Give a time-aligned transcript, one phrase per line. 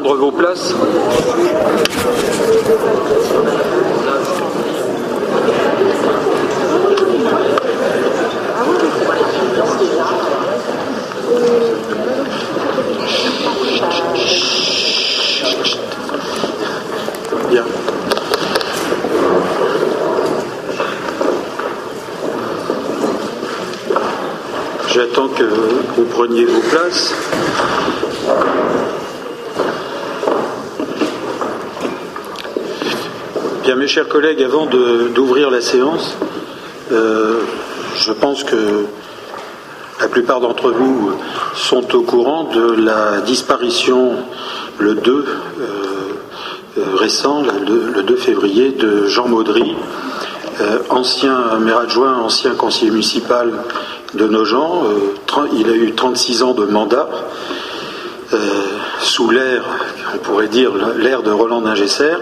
[0.00, 0.74] prendre vos places.
[24.92, 25.44] J'attends que
[25.96, 27.14] vous preniez vos places.
[33.86, 36.16] Mes chers collègues, avant d'ouvrir la séance,
[36.90, 37.38] euh,
[37.96, 38.86] je pense que
[40.00, 41.12] la plupart d'entre vous
[41.54, 44.14] sont au courant de la disparition
[44.78, 45.24] le 2 euh,
[46.78, 49.76] euh, récent, le 2, le 2 février, de Jean Maudry,
[50.90, 53.52] ancien maire adjoint, ancien conseiller municipal
[54.14, 54.82] de Nogent.
[55.52, 57.08] Il a eu 36 ans de mandat
[59.00, 59.62] sous l'ère,
[60.12, 62.16] on pourrait dire l'ère de Roland Dingesser.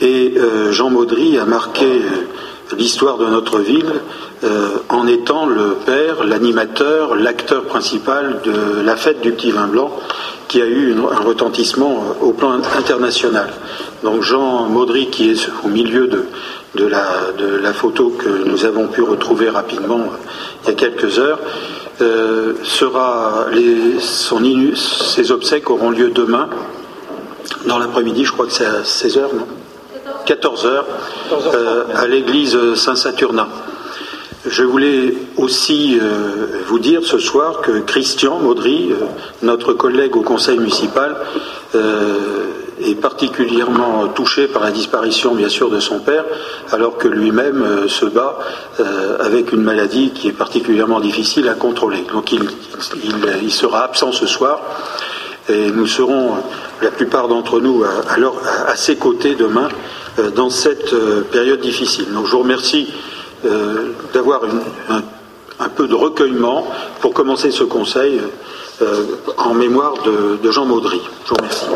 [0.00, 3.92] Et euh, Jean Maudry a marqué euh, l'histoire de notre ville
[4.44, 9.94] euh, en étant le père, l'animateur, l'acteur principal de la fête du petit vin blanc
[10.48, 13.50] qui a eu un retentissement au plan international.
[14.02, 16.24] Donc Jean Maudry, qui est au milieu de,
[16.86, 20.00] la, photo que nous avons pu retrouver rapidement
[20.64, 21.38] il y a quelques heures,
[22.64, 24.42] sera les, son
[24.74, 26.48] ses obsèques auront lieu demain
[27.66, 29.46] dans l'après-midi, je crois que c'est à 16h, non?
[30.30, 30.84] 14h,
[31.32, 33.48] euh, à l'église Saint-Saturnin.
[34.46, 39.06] Je voulais aussi euh, vous dire ce soir que Christian Maudry, euh,
[39.42, 41.16] notre collègue au conseil municipal,
[42.82, 46.24] est particulièrement touché par la disparition, bien sûr, de son père,
[46.72, 48.38] alors que lui-même se bat
[49.20, 52.04] avec une maladie qui est particulièrement difficile à contrôler.
[52.12, 54.60] Donc il, sera absent ce soir
[55.48, 56.38] et nous serons,
[56.82, 59.68] la plupart d'entre nous, à, ses côtés demain
[60.28, 62.12] dans cette euh, période difficile.
[62.12, 62.92] Donc je vous remercie
[63.44, 64.42] euh, d'avoir
[64.88, 66.66] un, peu de recueillement
[67.00, 68.20] pour commencer ce conseil
[68.82, 69.04] euh,
[69.38, 71.00] en mémoire de, de Jean Maudry.
[71.24, 71.66] Je vous remercie.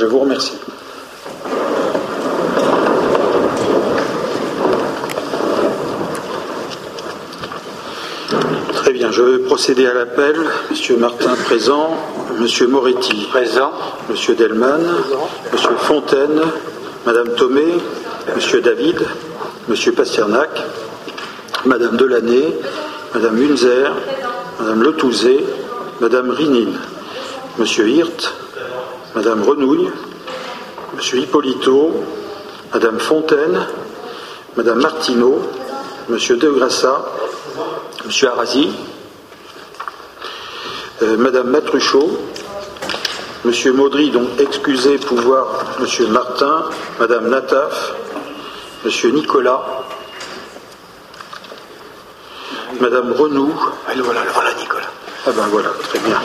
[0.00, 0.56] Je vous remercie.
[8.72, 10.36] Très bien, je vais procéder à l'appel.
[10.70, 11.96] Monsieur Martin présent,
[12.38, 13.72] Monsieur Moretti présent,
[14.08, 14.80] Monsieur Delman,
[15.52, 16.40] Monsieur Fontaine,
[17.06, 17.64] Madame Thomé,
[18.34, 18.98] Monsieur David,
[19.68, 20.50] Monsieur Pasternak,
[21.64, 22.54] Madame Delaney,
[23.14, 23.92] Madame Munzer,
[24.58, 25.44] Madame Letouzé,
[26.00, 26.78] Madame Rinine,
[27.58, 28.34] Monsieur Hirt,
[29.14, 29.90] Madame Renouille,
[30.96, 31.92] Monsieur Hippolito,
[32.72, 33.66] Madame Fontaine,
[34.56, 35.40] Madame Martineau,
[36.08, 37.04] Monsieur Degrassa,
[38.04, 38.70] Monsieur Arasi,
[41.02, 42.18] euh, Madame Matruchot,
[43.44, 46.64] Monsieur Maudry, donc excusez pouvoir Monsieur Martin,
[46.98, 47.94] Madame Nataf,
[48.84, 49.62] Monsieur Nicolas,
[52.80, 53.52] Madame Renou.
[54.02, 54.90] voilà, voilà Nicolas.
[55.26, 56.20] Ah ben voilà, très bien.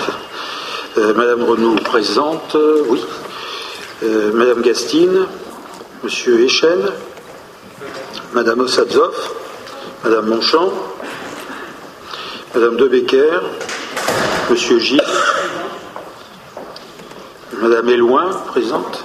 [0.97, 3.03] Euh, Madame Renou présente, euh, oui.
[4.03, 5.25] Euh, Madame Gastine,
[6.03, 6.91] Monsieur Echen,
[8.33, 9.13] Madame Ossadzov,
[10.03, 10.71] Madame Monchamp,
[12.53, 13.39] Madame De Becker,
[14.49, 15.01] Monsieur Gilles,
[17.53, 19.03] Madame Éloin, présente,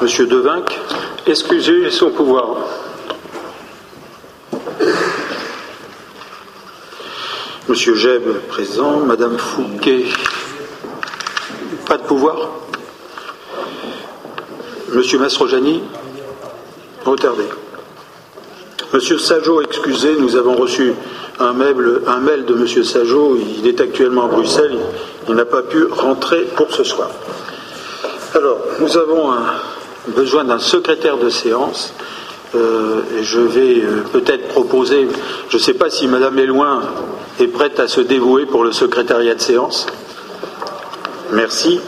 [0.00, 0.80] Monsieur Devinck,
[1.26, 2.56] excusez son pouvoir.
[7.68, 10.06] Monsieur Jeb, présent, Madame Fouquet,
[11.86, 12.48] pas de pouvoir.
[14.94, 15.82] Monsieur Mastrojani,
[17.04, 17.44] retardé.
[18.94, 20.94] Monsieur Sajot, excusez, nous avons reçu
[21.38, 24.78] un mail, de Monsieur Sajot, il est actuellement à Bruxelles,
[25.28, 27.10] il n'a pas pu rentrer pour ce soir.
[28.34, 29.32] Alors, nous avons
[30.08, 31.92] besoin d'un secrétaire de séance.
[32.54, 35.08] euh, et je vais euh, peut-être proposer,
[35.48, 36.82] je ne sais pas si Madame Éloin
[37.40, 39.86] est prête à se dévouer pour le secrétariat de séance.
[41.32, 41.80] Merci.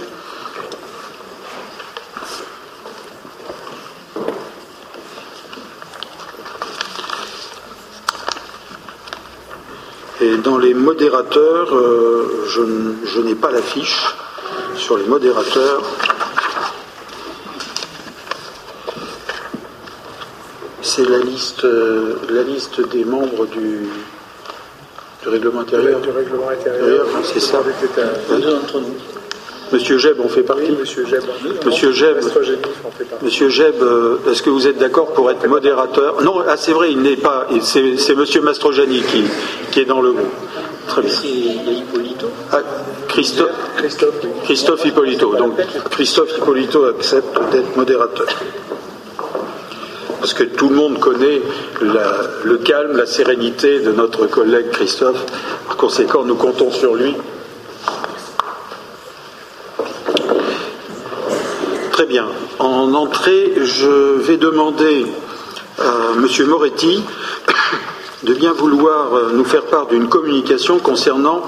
[10.42, 14.14] Dans les modérateurs, euh, je, n'ai pas l'affiche
[14.76, 15.82] sur les modérateurs.
[20.82, 23.88] C'est la liste, euh, la liste des membres du,
[25.22, 26.00] du règlement intérieur.
[26.00, 27.06] du règlement intérieur.
[27.14, 27.62] Hein, c'est ça.
[28.28, 29.17] Deux d'entre nous.
[29.72, 31.22] Monsieur Jeb en fait partie Monsieur Jeb.
[31.64, 32.16] Monsieur Jeb,
[33.22, 33.74] Monsieur Jeb
[34.30, 36.22] est-ce que vous êtes d'accord pour être modérateur?
[36.22, 37.46] Non, ah, c'est vrai, il n'est pas.
[37.60, 39.24] C'est Monsieur Mastrojani qui,
[39.70, 40.32] qui est dans le groupe.
[40.86, 41.12] Très bien.
[41.24, 42.26] Il y a Hippolito.
[42.52, 42.60] Ah,
[43.08, 44.14] Christophe, Christophe.
[44.44, 45.34] Christophe Hippolito.
[45.34, 45.54] Donc
[45.90, 48.26] Christophe Hippolito accepte d'être modérateur.
[50.20, 51.40] Parce que tout le monde connaît
[51.80, 55.24] le calme, la sérénité de notre collègue Christophe.
[55.66, 57.14] Par conséquent, nous comptons sur lui
[61.98, 62.28] Très bien.
[62.60, 65.04] En entrée, je vais demander
[65.80, 66.46] à M.
[66.46, 67.02] Moretti
[68.22, 71.42] de bien vouloir euh, nous faire part d'une communication concernant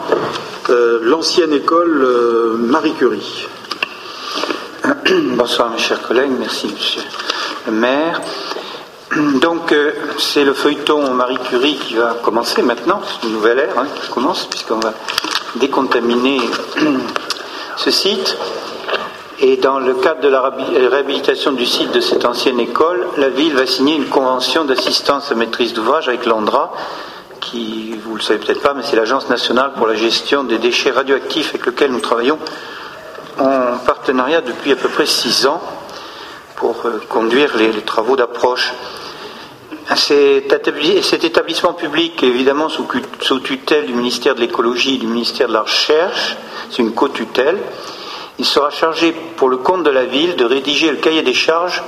[0.68, 3.46] euh, l'ancienne école euh, Marie Curie.
[5.36, 7.02] Bonsoir mes chers collègues, merci monsieur
[7.66, 8.20] le maire.
[9.40, 9.72] Donc
[10.18, 14.10] c'est le feuilleton Marie Curie qui va commencer maintenant, c'est une nouvelle ère hein, qui
[14.10, 14.94] commence puisqu'on va
[15.60, 16.40] décontaminer
[17.76, 18.36] ce site.
[19.42, 23.54] Et dans le cadre de la réhabilitation du site de cette ancienne école, la ville
[23.54, 26.70] va signer une convention d'assistance à maîtrise d'ouvrage avec l'ANDRA,
[27.40, 30.90] qui, vous le savez peut-être pas, mais c'est l'Agence nationale pour la gestion des déchets
[30.90, 32.38] radioactifs avec lequel nous travaillons
[33.38, 35.62] en partenariat depuis à peu près six ans
[36.56, 38.74] pour euh, conduire les, travaux d'approche.
[39.96, 40.52] Cet
[41.24, 46.36] établissement public, évidemment sous tutelle du ministère de l'écologie et du ministère de la Recherche,
[46.70, 47.58] c'est une co-tutelle,
[48.40, 51.84] il sera chargé pour le compte de la ville de rédiger le cahier des charges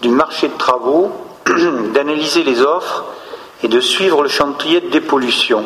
[0.00, 1.12] du marché de travaux,
[1.92, 3.04] d'analyser les offres
[3.62, 5.62] et de suivre le chantier de dépollution.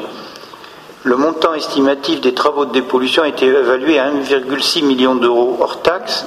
[1.04, 5.82] Le montant estimatif des travaux de dépollution a été évalué à 1,6 million d'euros hors
[5.82, 6.26] taxes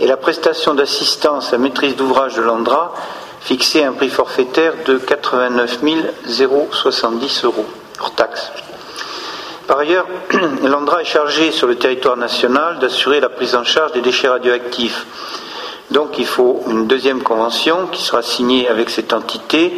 [0.00, 2.92] et la prestation d'assistance à maîtrise d'ouvrage de l'Andra
[3.40, 5.78] fixée à un prix forfaitaire de 89
[6.26, 7.64] 070 euros
[7.98, 8.52] hors taxes.
[9.66, 10.06] Par ailleurs,
[10.62, 15.06] l'ANDRA est chargé sur le territoire national d'assurer la prise en charge des déchets radioactifs.
[15.90, 19.72] Donc il faut une deuxième convention qui sera signée avec cette entité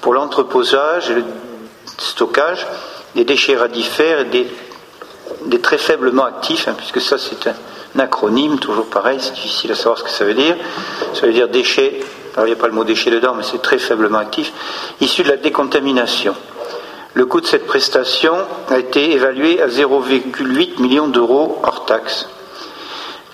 [0.00, 1.24] pour l'entreposage et le
[1.98, 2.66] stockage
[3.14, 8.86] des déchets radifères et des, très faiblement actifs, hein, puisque ça c'est un acronyme, toujours
[8.86, 10.56] pareil, c'est difficile à savoir ce que ça veut dire.
[11.14, 12.00] Ça veut dire déchets,
[12.34, 14.52] alors il n'y a pas le mot déchets dedans, mais c'est très faiblement actif,
[15.00, 16.34] issus de la décontamination.
[17.14, 18.34] Le coût de cette prestation
[18.68, 22.28] a été évalué à 0,8 million d'euros hors taxes.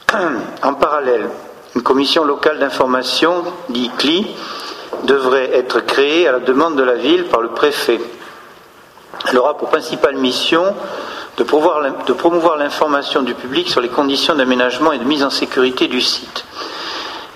[0.62, 1.30] En parallèle,
[1.74, 4.26] une commission locale d'information, dit CLI,
[5.04, 7.98] devrait être créée à la demande de la ville par le préfet.
[9.28, 10.74] Elle aura pour principale mission
[11.38, 16.02] de promouvoir l'information du public sur les conditions d'aménagement et de mise en sécurité du
[16.02, 16.44] site.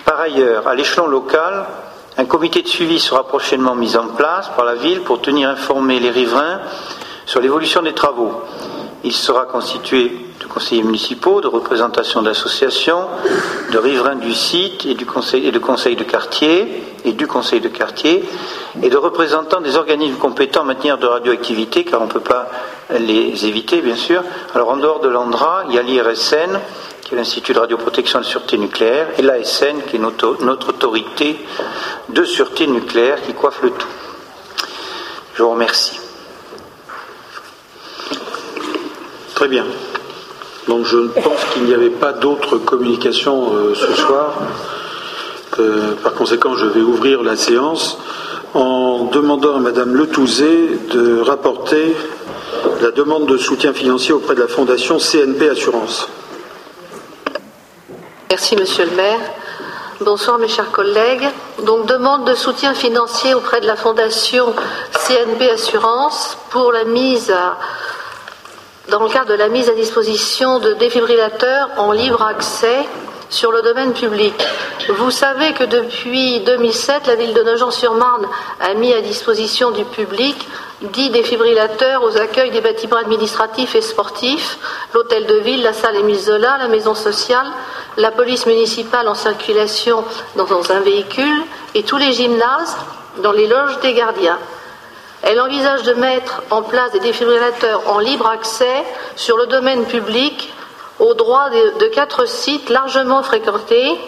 [0.05, 1.65] Par ailleurs, à l'échelon local,
[2.17, 5.99] un comité de suivi sera prochainement mis en place par la ville pour tenir informés
[5.99, 6.61] les riverains
[7.27, 8.33] sur l'évolution des travaux.
[9.03, 13.07] Il sera constitué de conseillers municipaux, de représentations d'associations,
[13.71, 17.69] de riverains du site et, du conseil, de conseils de quartier et du conseil de
[17.69, 18.25] quartier
[18.83, 22.49] et de représentants des organismes compétents en matière de radioactivité, car on ne peut pas
[22.99, 24.23] les éviter, bien sûr.
[24.55, 26.61] Alors en dehors de l'ANDRA, il y a l'IRSN,
[27.05, 31.37] qui est l'Institut de radioprotection et de sûreté nucléaire, et l'ASN, qui est notre, autorité
[32.09, 33.89] de sûreté nucléaire qui coiffe le tout.
[35.35, 35.99] Je vous remercie.
[39.35, 39.67] Très bien.
[40.67, 44.39] Donc je pense qu'il n'y avait pas d'autres communications euh, ce soir.
[45.59, 47.99] Euh, par conséquent, je vais ouvrir la séance
[48.55, 51.95] en demandant à Madame Letouzé de rapporter
[52.81, 56.09] la demande de soutien financier auprès de la Fondation CNP Assurance.
[58.31, 59.21] Merci, Monsieur le maire.
[60.01, 61.29] Bonsoir, mes chers collègues.
[61.65, 64.53] Donc, demande de soutien financier auprès de la Fondation
[64.93, 67.35] CNP Assurance pour la mise
[68.89, 72.87] dans le cadre de la mise à disposition de défibrillateurs en libre accès
[73.35, 74.35] sur le domaine public.
[74.89, 78.29] Vous savez que depuis 2007, la ville de Nogent-sur-Marne
[78.61, 80.37] a mis à disposition du public
[80.83, 84.59] 10 défibrillateurs aux accueils des bâtiments administratifs et sportifs,
[84.95, 87.47] l'hôtel de ville, la salle Émile Zola, la maison sociale,
[87.97, 90.05] la police municipale en circulation
[90.37, 91.43] dans un véhicule
[91.75, 92.77] et tous les gymnases
[93.23, 94.39] dans les loges des gardiens.
[95.23, 98.85] Elle envisage de mettre en place des défibrillateurs en libre accès
[99.17, 100.54] sur le domaine public
[100.99, 103.99] au droit de, quatre sites largement fréquentés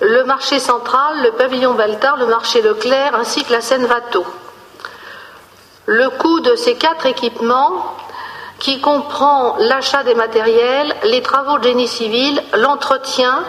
[0.00, 4.24] le marché central, le pavillon Baltard, le marché Leclerc ainsi que la Seine Vato.
[5.84, 7.96] Le coût de ces quatre équipements
[8.58, 13.42] qui comprend l'achat des matériels, les travaux de génie civil, l'entretien,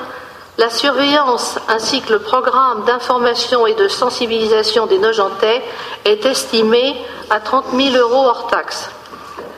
[0.57, 5.63] la surveillance ainsi que le programme d'information et de sensibilisation des Nogentais
[6.05, 6.95] est estimé
[7.29, 8.89] à 30 000 euros hors taxes.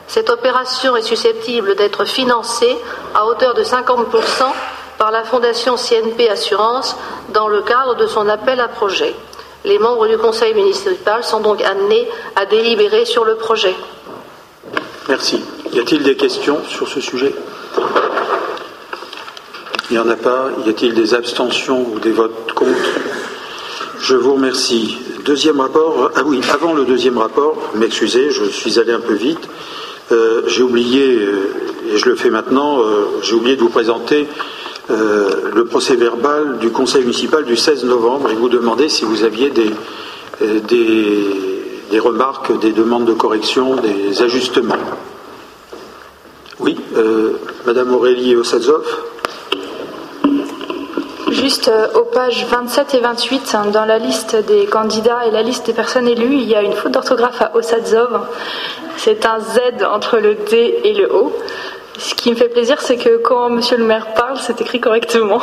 [0.06, 2.76] Cette opération est susceptible d'être financée
[3.14, 4.04] à hauteur de 50%
[4.98, 6.96] par la Fondation CNP Assurance
[7.32, 9.14] dans le cadre de son appel à projet.
[9.64, 12.06] Les membres du conseil municipal sont donc amenés
[12.36, 13.74] à délibérer sur le projet.
[15.08, 15.42] Merci.
[15.72, 17.34] Y a-t-il des questions sur ce sujet?
[19.90, 20.48] Il n'y en a pas.
[20.66, 22.78] Y a-t-il des abstentions ou des votes contre?
[24.00, 24.98] Je vous remercie.
[25.24, 26.10] Deuxième rapport.
[26.14, 29.48] Ah oui, avant le deuxième rapport, m'excusez, je suis allé un peu vite.
[30.12, 34.26] Euh, j'ai oublié, euh, et je le fais maintenant, euh, j'ai oublié de vous présenter
[34.90, 39.48] le procès verbal du conseil municipal du 16 novembre et vous demander si vous aviez
[39.48, 39.70] des,
[40.68, 44.76] des, remarques, des demandes de correction, des ajustements.
[46.60, 46.76] Oui,
[47.64, 48.84] Madame Aurélie Ossadzov.
[51.34, 55.72] Juste aux pages 27 et 28, dans la liste des candidats et la liste des
[55.72, 58.20] personnes élues, il y a une faute d'orthographe à Ossadzov.
[58.96, 61.32] C'est un Z entre le D et le O.
[61.98, 65.40] Ce qui me fait plaisir, c'est que quand monsieur le maire parle, c'est écrit correctement.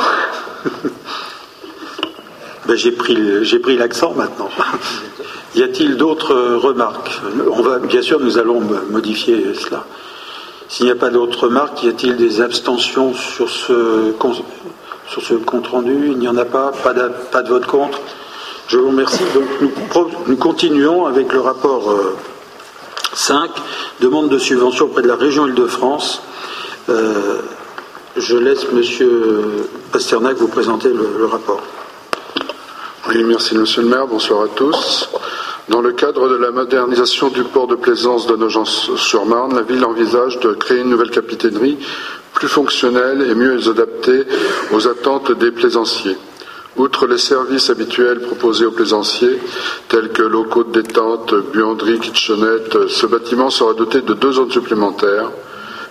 [2.66, 4.48] ben, j'ai pris, l'accent maintenant.
[5.54, 7.20] y a-t-il d'autres remarques?
[7.50, 9.84] On va, bien sûr, nous allons modifier cela.
[10.68, 14.12] S'il n'y a pas d'autres remarques, y a-t-il des abstentions sur ce,
[15.12, 18.00] sur ce compte rendu Il n'y en a pas pas de, vote contre
[18.66, 19.22] Je vous remercie.
[19.34, 19.44] Donc
[20.26, 21.90] nous, continuons avec le rapport.
[21.90, 22.16] Euh,
[23.14, 23.50] 5.
[24.00, 26.22] Demande de subvention auprès de la région Île-de-France.
[26.88, 27.42] Euh,
[28.16, 28.82] je laisse M.
[29.92, 31.60] Pasternak vous présenter le, rapport.
[33.08, 34.06] Oui, merci Monsieur le maire.
[34.06, 35.10] Bonsoir à tous.
[35.68, 40.40] Dans le cadre de la modernisation du port de plaisance de Nogent-sur-Marne, la ville envisage
[40.40, 41.78] de créer une nouvelle capitainerie
[42.42, 44.24] plus fonctionnelle et mieux adaptée
[44.72, 46.16] aux attentes des plaisanciers.
[46.76, 49.38] Outre les services habituels proposés aux plaisanciers,
[49.88, 55.30] tels que locaux de détente, buanderie, kitchenette, ce bâtiment sera doté de deux zones supplémentaires.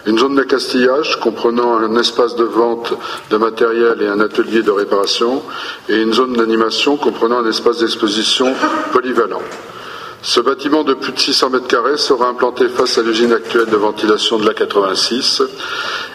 [0.05, 2.95] Une zone d'accastillage comprenant un espace de vente
[3.29, 5.43] de matériel et un atelier de réparation,
[5.87, 8.53] et une zone d'animation comprenant un espace d'exposition
[8.91, 9.41] polyvalent.
[10.23, 13.75] Ce bâtiment de plus de 600 mètres carrés sera implanté face à l'usine actuelle de
[13.75, 15.41] ventilation de la 86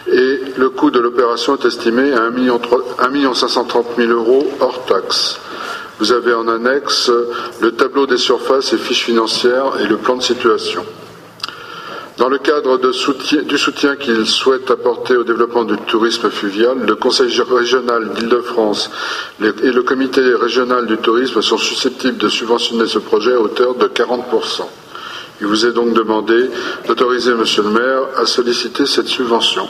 [0.07, 5.39] et le coût de l'opération est estimé à 1 530 000 euros hors taxe.
[5.99, 7.11] Vous avez en annexe
[7.59, 10.85] le tableau des surfaces et fiches financières et le plan de situation.
[12.17, 17.31] Dans le cadre du soutien qu'il souhaite apporter au développement du tourisme fluvial, le Conseil
[17.47, 18.89] régional d'Île-de-France
[19.39, 23.85] et le Comité régional du tourisme sont susceptibles de subventionner ce projet à hauteur de
[23.85, 24.63] 40%.
[25.41, 26.49] Il vous est donc demandé
[26.87, 29.67] d'autoriser Monsieur le maire à solliciter cette subvention.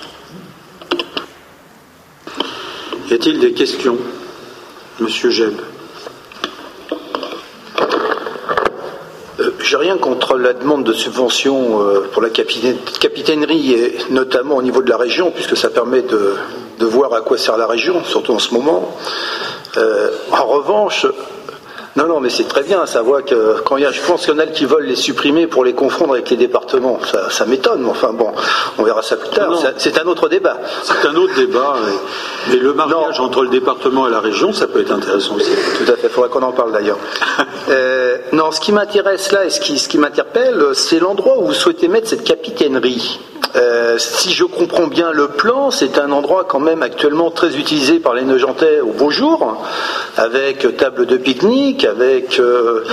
[3.09, 3.97] Y a-t-il des questions?
[5.01, 5.53] Monsieur Jeb.
[9.67, 14.81] J'ai rien contre la demande de subvention euh, pour la capitainerie, et notamment au niveau
[14.81, 18.39] de la région, puisque ça permet de, voir à quoi sert la région, surtout en
[18.39, 18.95] ce moment.
[19.75, 21.05] Euh, en revanche,
[21.97, 22.85] non, non, mais c'est très bien.
[22.85, 24.85] Ça voit que quand il y a, je pense qu'il y en a qui veulent
[24.85, 26.99] les supprimer pour les confondre avec les départements.
[27.31, 28.31] Ça, m'étonne, mais enfin bon,
[28.77, 29.57] on verra ça plus tard.
[29.77, 30.59] C'est un autre débat.
[30.83, 31.73] C'est un autre débat.
[32.51, 35.49] Mais le mariage entre le département et la région, ça peut être intéressant aussi.
[35.49, 36.05] Tout à fait.
[36.07, 36.99] Il faudrait qu'on en parle d'ailleurs.
[37.69, 41.47] euh, non, ce qui m'intéresse là et ce qui, ce qui m'interpelle, c'est l'endroit où
[41.47, 43.19] vous souhaitez mettre cette capitainerie.
[43.55, 47.99] Euh, si je comprends bien le plan, c'est un endroit quand même actuellement très utilisé
[47.99, 49.63] par les Neugentais au beau jour,
[50.17, 52.83] avec table de pique-nique, avec euh,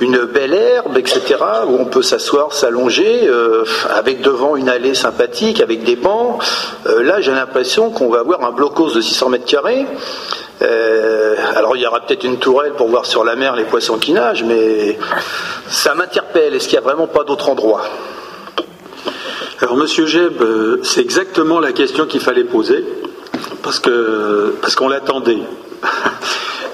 [0.00, 5.60] une belle herbe, etc., où on peut s'asseoir, s'allonger, euh, avec devant une allée sympathique,
[5.60, 6.42] avec des bancs.
[6.86, 9.86] là, j'ai l'impression qu'on va avoir un blocos de 600 mètres carrés.
[11.56, 14.12] alors il y aura peut-être une tourelle pour voir sur la mer les poissons qui
[14.12, 14.98] nagent, mais
[15.68, 16.54] ça m'interpelle.
[16.54, 17.82] Est-ce qu'il n'y a vraiment pas d'autre endroit?
[19.60, 22.84] Alors, Monsieur Jeb, euh, c'est exactement la question qu'il fallait poser,
[23.62, 25.42] parce que parce qu'on l'attendait.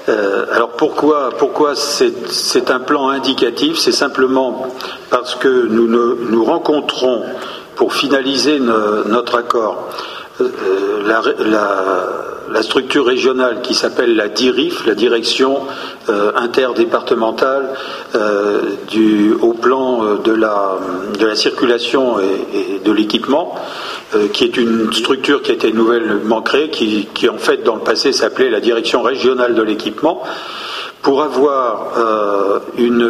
[0.09, 3.77] Euh, alors pourquoi, pourquoi c'est un plan indicatif?
[3.77, 4.67] C'est simplement
[5.11, 7.21] parce que nous nous rencontrons
[7.75, 9.89] pour finaliser notre accord
[10.39, 11.03] euh,
[12.49, 15.61] la, structure régionale qui s'appelle la DIRIF, la direction
[16.09, 17.73] euh, interdépartementale
[18.15, 18.61] euh,
[19.41, 20.77] au plan de la,
[21.19, 23.55] de la circulation et, de l'équipement,
[24.33, 27.81] qui est une structure qui a été nouvellement créée, qui, qui en fait dans le
[27.81, 30.21] passé s'appelait la direction régionale de l'équipement,
[31.01, 31.93] pour avoir
[32.77, 33.09] une,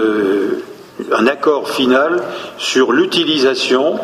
[1.12, 2.24] un accord final
[2.58, 4.00] sur l'utilisation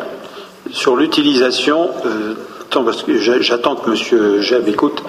[0.70, 1.88] sur l'utilisation
[2.70, 4.42] parce que j'attends que M.
[4.42, 5.02] Jeb écoute,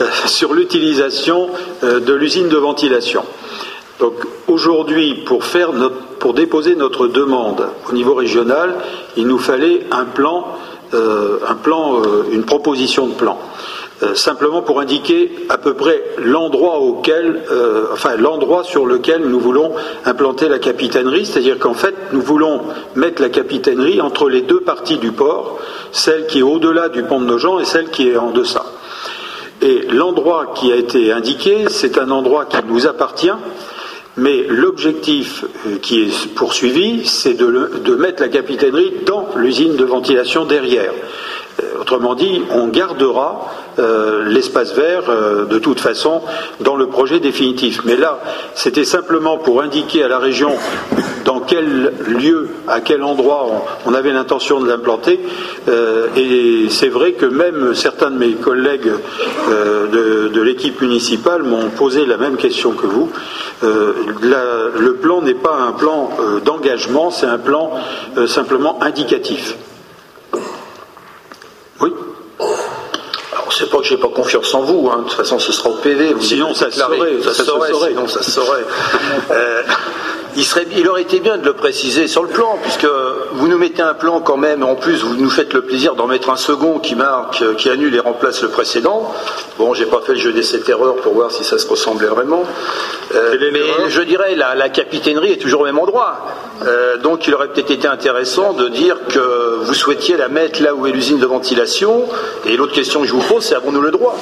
[0.00, 1.50] euh, sur l'utilisation
[1.84, 3.24] euh, de l'usine de ventilation.
[4.00, 4.14] Donc
[4.48, 8.74] aujourd'hui, pour, faire notre, pour déposer notre demande au niveau régional,
[9.16, 10.46] il nous fallait un plan,
[10.94, 12.02] euh, un plan
[12.32, 13.38] une proposition de plan.
[14.02, 17.42] Euh, simplement pour indiquer à peu près l'endroit auquel,
[17.92, 19.72] enfin l'endroit sur lequel nous voulons
[20.04, 22.62] implanter la capitainerie, c'est-à-dire qu'en fait nous voulons
[22.94, 25.58] mettre la capitainerie entre les deux parties du port,
[25.92, 28.64] celle qui est au-delà du pont de Nogent et celle qui est en deçà.
[29.62, 33.30] Et l'endroit qui a été indiqué, c'est un endroit qui nous appartient,
[34.16, 40.44] mais l'objectif euh, qui est poursuivi, c'est de, mettre la capitainerie dans l'usine de ventilation
[40.44, 40.92] derrière.
[41.60, 45.02] Euh, autrement dit, on gardera euh, l'espace vert
[45.48, 46.22] de toute façon
[46.60, 47.80] dans le projet définitif.
[47.84, 48.20] Mais là,
[48.54, 50.52] c'était simplement pour indiquer à la région
[51.24, 53.46] dans quel lieu, à quel endroit
[53.86, 55.20] on, avait l'intention de l'implanter.
[56.16, 58.90] et c'est vrai que même certains de mes collègues
[59.48, 63.10] de l'équipe municipale m'ont posé la même question que vous.
[63.62, 67.70] Euh, le plan n'est pas un plan euh, d'engagement, c'est un plan
[68.16, 69.56] euh, simplement indicatif.
[71.82, 71.92] Oui
[73.32, 74.98] alors, c'est pas que j'ai pas confiance en vous, hein.
[74.98, 76.16] de toute façon ce sera au PV.
[76.20, 77.34] sinon ça, ça, ça,
[77.88, 78.64] sinon ça se saurait.
[80.36, 82.86] Il, serait, il aurait été bien de le préciser sur le plan, puisque
[83.32, 86.06] vous nous mettez un plan quand même, en plus vous nous faites le plaisir d'en
[86.06, 89.12] mettre un second qui marque, qui annule et remplace le précédent.
[89.58, 92.08] Bon, j'ai pas fait le jeu des sept erreurs pour voir si ça se ressemblait
[92.08, 92.42] vraiment.
[93.14, 96.26] Euh, mais je dirais, la, la capitainerie est toujours au même endroit.
[96.66, 100.74] Euh, donc il aurait peut-être été intéressant de dire que vous souhaitiez la mettre là
[100.74, 102.04] où est l'usine de ventilation.
[102.46, 104.16] Et l'autre question que je vous pose, c'est avons-nous le droit?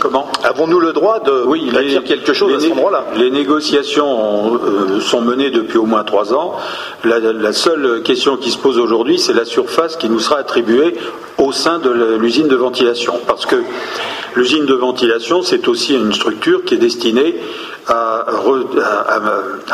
[0.00, 5.00] Comment Avons-nous le droit de oui, dire quelque chose à ce endroit-là Les négociations euh,
[5.00, 6.54] sont menées depuis au moins trois ans.
[7.04, 10.94] La, seule question qui se pose aujourd'hui, c'est la surface qui nous sera attribuée
[11.38, 13.14] au sein de l'usine de ventilation.
[13.26, 13.56] Parce que
[14.36, 17.36] l'usine de ventilation, c'est aussi une structure qui est destinée
[17.88, 18.26] à,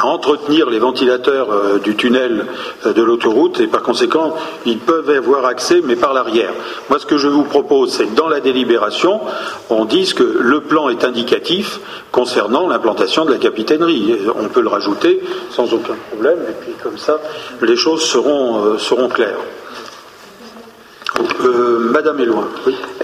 [0.04, 2.47] entretenir les ventilateurs euh, du tunnel
[2.87, 4.35] euh, de l'autoroute et par conséquent,
[4.66, 6.52] ils peuvent avoir accès, mais par l'arrière.
[6.88, 9.21] Moi, ce que je vous propose, c'est que dans la délibération,
[9.71, 11.80] on dise que le plan est indicatif
[12.11, 14.18] concernant l'implantation de la capitainerie.
[14.35, 17.21] On peut le rajouter sans aucun problème, et puis comme ça,
[17.60, 19.41] les choses seront, euh, seront claires.
[21.44, 22.48] Euh, Madame Éloi.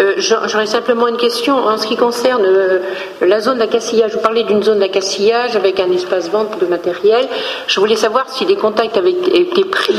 [0.00, 2.78] Euh, j'aurais simplement une question en ce qui concerne euh,
[3.20, 4.14] la zone d'accastillage.
[4.14, 7.28] Vous parlez d'une zone d'accastillage avec un espace vente de matériel.
[7.66, 9.96] Je voulais savoir si des contacts avaient été pris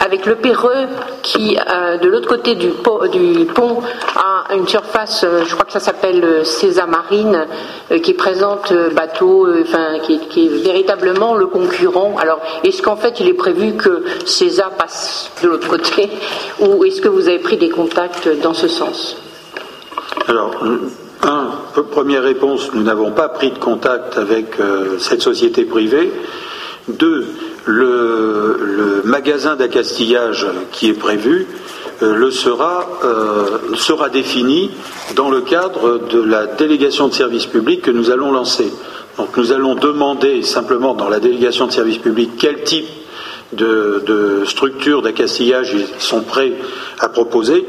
[0.00, 0.86] avec le Péreux
[1.22, 3.80] qui, de l'autre côté du, pont,
[4.16, 7.46] a une surface, je crois que ça s'appelle César Marine,
[8.02, 12.16] qui présente bateau, enfin, qui, qui, est véritablement le concurrent.
[12.18, 16.10] Alors, est-ce qu'en fait il est prévu que César passe de l'autre côté
[16.60, 19.16] ou est-ce que vous avez pris des contacts dans ce sens
[20.28, 20.54] Alors,
[21.92, 26.10] première réponse, nous n'avons pas pris de contact avec euh, cette société privée.
[26.88, 27.26] Deux,
[27.64, 31.46] le, magasin d'accastillage qui est prévu
[32.02, 34.70] euh, le sera, euh, sera défini
[35.14, 38.72] dans le cadre de la délégation de service public que nous allons lancer.
[39.18, 42.86] Donc nous allons demander simplement dans la délégation de service public quel type
[43.52, 46.52] de, structures d'accastillage ils sont prêts
[46.98, 47.66] à proposer,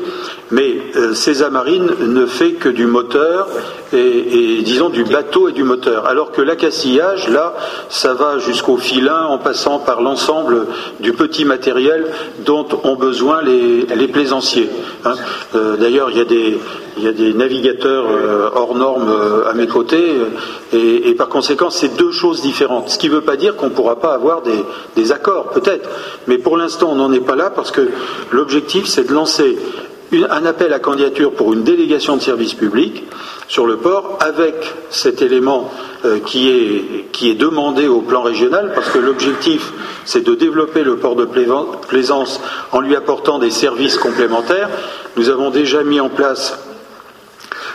[0.52, 3.48] mais euh, César Marine ne fait que du moteur
[3.94, 7.54] et, disons du bateau et du moteur, alors que l'accastillage, là,
[7.90, 10.68] ça va jusqu'au filin en passant par l'ensemble
[11.00, 12.08] du petit matériel
[12.46, 14.70] dont ont besoin les, plaisanciers.
[15.06, 15.14] Hein.
[15.56, 16.58] Euh, d'ailleurs, il y a des,
[16.98, 20.14] il y a des navigateurs euh, hors normes euh, à mes côtés,
[20.74, 22.90] et, par conséquent, c'est deux choses différentes.
[22.90, 24.42] Ce qui ne veut pas dire qu'on ne pourra pas avoir
[24.96, 25.73] des, accords, peut-être.
[26.28, 27.90] Mais pour l'instant, on n'en est pas là parce que
[28.32, 29.58] l'objectif, c'est de lancer
[30.30, 33.04] un appel à candidature pour une délégation de service public
[33.48, 34.56] sur le port avec
[34.90, 35.72] cet élément
[36.06, 39.72] euh, qui, est, qui est demandé au plan régional parce que l'objectif
[40.06, 44.70] c'est de développer le port de plaisance en lui apportant des services complémentaires.
[45.18, 46.58] Nous avons déjà mis en place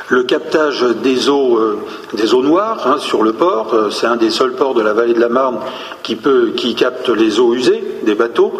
[0.09, 4.55] le captage des eaux, euh, noires hein, sur le port, euh, c'est un des seuls
[4.55, 5.59] ports de la vallée de la Marne
[6.03, 8.55] qui, peut, qui capte les eaux usées des bateaux.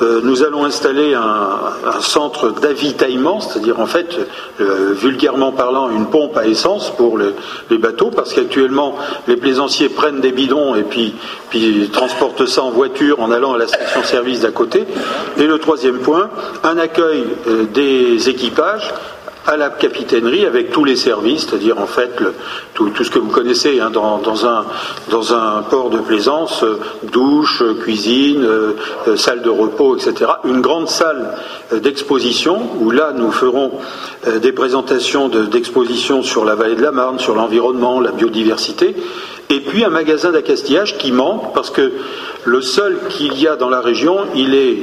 [0.00, 4.16] Euh, nous allons installer un, centre d'avitaillement, c'est-à-dire en fait,
[4.58, 8.94] vulgairement parlant, une pompe à essence pour les, bateaux, parce qu'actuellement,
[9.26, 11.14] les plaisanciers prennent des bidons et puis
[11.92, 14.84] transportent ça en voiture en allant à la station-service d'à côté.
[15.38, 16.30] Et le troisième point,
[16.62, 17.24] un accueil
[17.74, 18.94] des équipages
[19.48, 22.10] à la capitainerie avec tous les services, c'est-à-dire en fait
[22.74, 26.78] tout, ce que vous connaissez hein, dans, un, port de plaisance, euh,
[27.10, 28.72] douche, cuisine, euh,
[29.08, 30.30] euh, salle de repos, etc.
[30.44, 31.34] Une grande salle
[31.72, 33.72] d'exposition où là nous ferons
[34.40, 38.94] des présentations d'exposition sur la vallée de la Marne, sur l'environnement, la biodiversité,
[39.48, 41.92] et puis un magasin d'accastillage qui manque parce que
[42.44, 44.76] le seul qu'il y a dans la région, il est,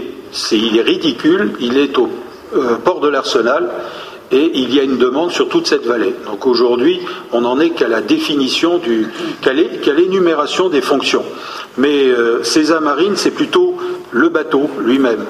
[0.51, 2.09] il est ridicule, il est au
[2.55, 3.69] euh, port de l'Arsenal
[4.31, 6.13] et il y a une demande sur toute cette vallée.
[6.25, 6.99] Donc aujourd'hui,
[7.31, 9.07] on n'en est qu'à la définition du,
[9.41, 11.23] qu'à l'énumération des fonctions.
[11.77, 13.77] Mais euh, César Marine, c'est plutôt
[14.11, 15.25] le bateau lui-même.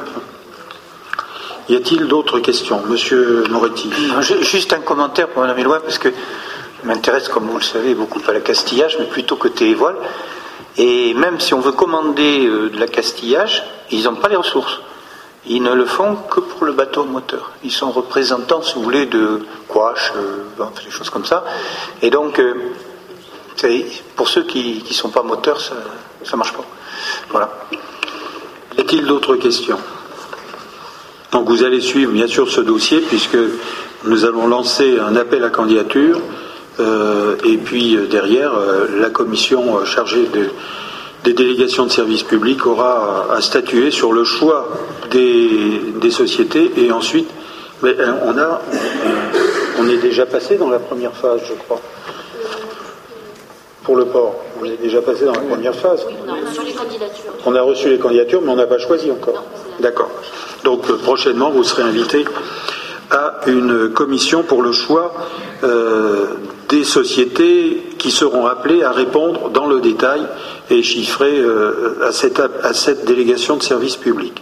[1.67, 3.89] Y a-t-il d'autres questions Monsieur Moretti?
[4.41, 6.09] Juste un commentaire pour Mme Éloi, parce que
[6.83, 9.95] je m'intéresse, comme vous le savez, beaucoup à la castillage, mais plutôt côté voile.
[10.77, 14.79] Et même si on veut commander euh, de la castillage, ils n'ont pas les ressources.
[15.47, 17.51] Ils ne le font que pour le bateau moteur.
[17.63, 21.43] Ils sont représentants, si vous voulez, de quash, euh, des choses comme ça.
[22.01, 22.53] Et donc, euh,
[24.15, 25.73] pour ceux qui ne sont pas moteurs, ça
[26.31, 26.65] ne marche pas.
[27.29, 27.49] Voilà.
[28.77, 29.79] Y a-t-il d'autres questions?
[31.31, 33.37] Donc vous allez suivre bien sûr ce dossier puisque
[34.03, 36.19] nous allons lancer un appel à candidature
[36.79, 38.53] euh, et puis derrière
[38.97, 40.49] la commission chargée de
[41.25, 44.69] des délégations de services publics aura à statuer sur le choix
[45.09, 47.27] des, sociétés et ensuite,
[47.81, 48.61] mais euh, on a,
[49.79, 51.81] on est déjà passé dans la première phase, je crois.
[53.83, 56.05] Pour le port, on est déjà passé dans la première phase.
[56.05, 57.33] on a reçu les candidatures.
[57.45, 59.43] On a reçu les candidatures, mais on n'a pas choisi encore.
[59.79, 60.11] D'accord.
[60.63, 62.23] Donc euh, prochainement, vous serez invité
[63.11, 65.13] à une commission pour le choix
[65.63, 66.25] euh,
[66.69, 70.21] des sociétés qui seront appelées à répondre dans le détail
[70.69, 74.41] et chiffrer euh, à, cette, à, cette, délégation de service public.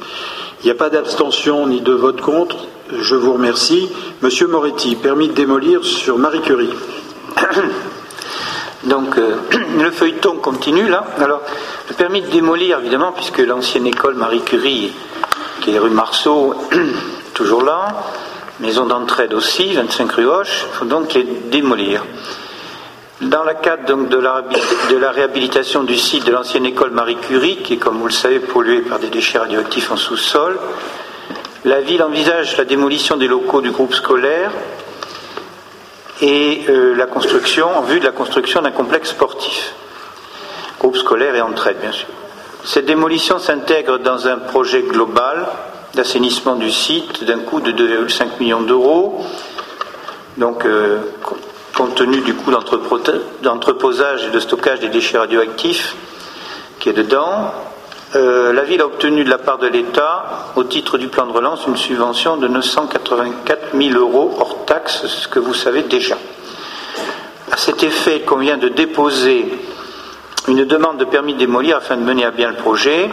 [0.61, 2.55] Il n'y a pas d'abstention ni de vote contre.
[2.97, 3.89] Je vous remercie.
[4.21, 6.73] Monsieur Moretti, permis de démolir sur Marie Curie.
[8.85, 9.35] Donc euh,
[9.81, 11.05] le feuilleton continue là.
[11.19, 11.41] Alors
[11.89, 14.93] le permis de démolir évidemment puisque l'ancienne école Marie Curie
[15.61, 16.53] qui est rue Marceau
[17.33, 17.87] toujours là,
[18.59, 22.03] maison d'entraide aussi, 25 rue Hoche, il faut donc les démolir.
[23.21, 27.73] Dans le cadre donc de, la, réhabilitation du site de l'ancienne école Marie Curie, qui
[27.73, 30.59] est comme vous le savez pollué par des déchets radioactifs en sous-sol,
[31.63, 34.51] la ville envisage la démolition des locaux du groupe scolaire
[36.21, 39.73] et euh, la construction, en vue de la construction d'un complexe sportif.
[40.79, 42.07] Groupe scolaire et entraide, bien sûr.
[42.65, 45.47] Cette démolition s'intègre dans un projet global
[45.93, 49.23] d'assainissement du site d'un coût de 2,5 millions d'euros.
[50.37, 50.99] Donc, euh,
[51.75, 55.95] compte tenu du coût d'entreposage et de stockage des déchets radioactifs
[56.79, 57.51] qui est dedans,
[58.15, 61.31] euh, la ville a obtenu de la part de l'État, au titre du plan de
[61.31, 66.17] relance, une subvention de 984 000 euros hors taxes, ce que vous savez déjà.
[67.51, 69.45] À cet effet, il convient de déposer
[70.47, 73.09] une demande de permis de démolir afin de mener à bien le projet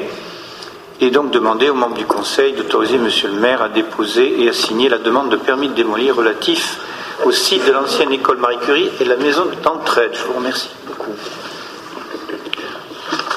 [1.01, 4.53] et donc demander aux membres du Conseil d'autoriser Monsieur le maire à déposer et à
[4.53, 6.79] signer la demande de permis de démolir relatif
[7.25, 10.13] au site de l'ancienne école Marie Curie et la maison d'entraide.
[10.15, 11.13] Je vous remercie beaucoup.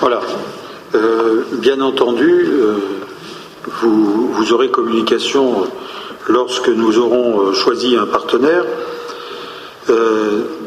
[0.02, 0.22] Voilà.
[0.96, 2.76] Euh, bien entendu, euh,
[3.82, 5.68] vous, aurez communication
[6.28, 8.66] lorsque nous aurons euh, choisi un partenaire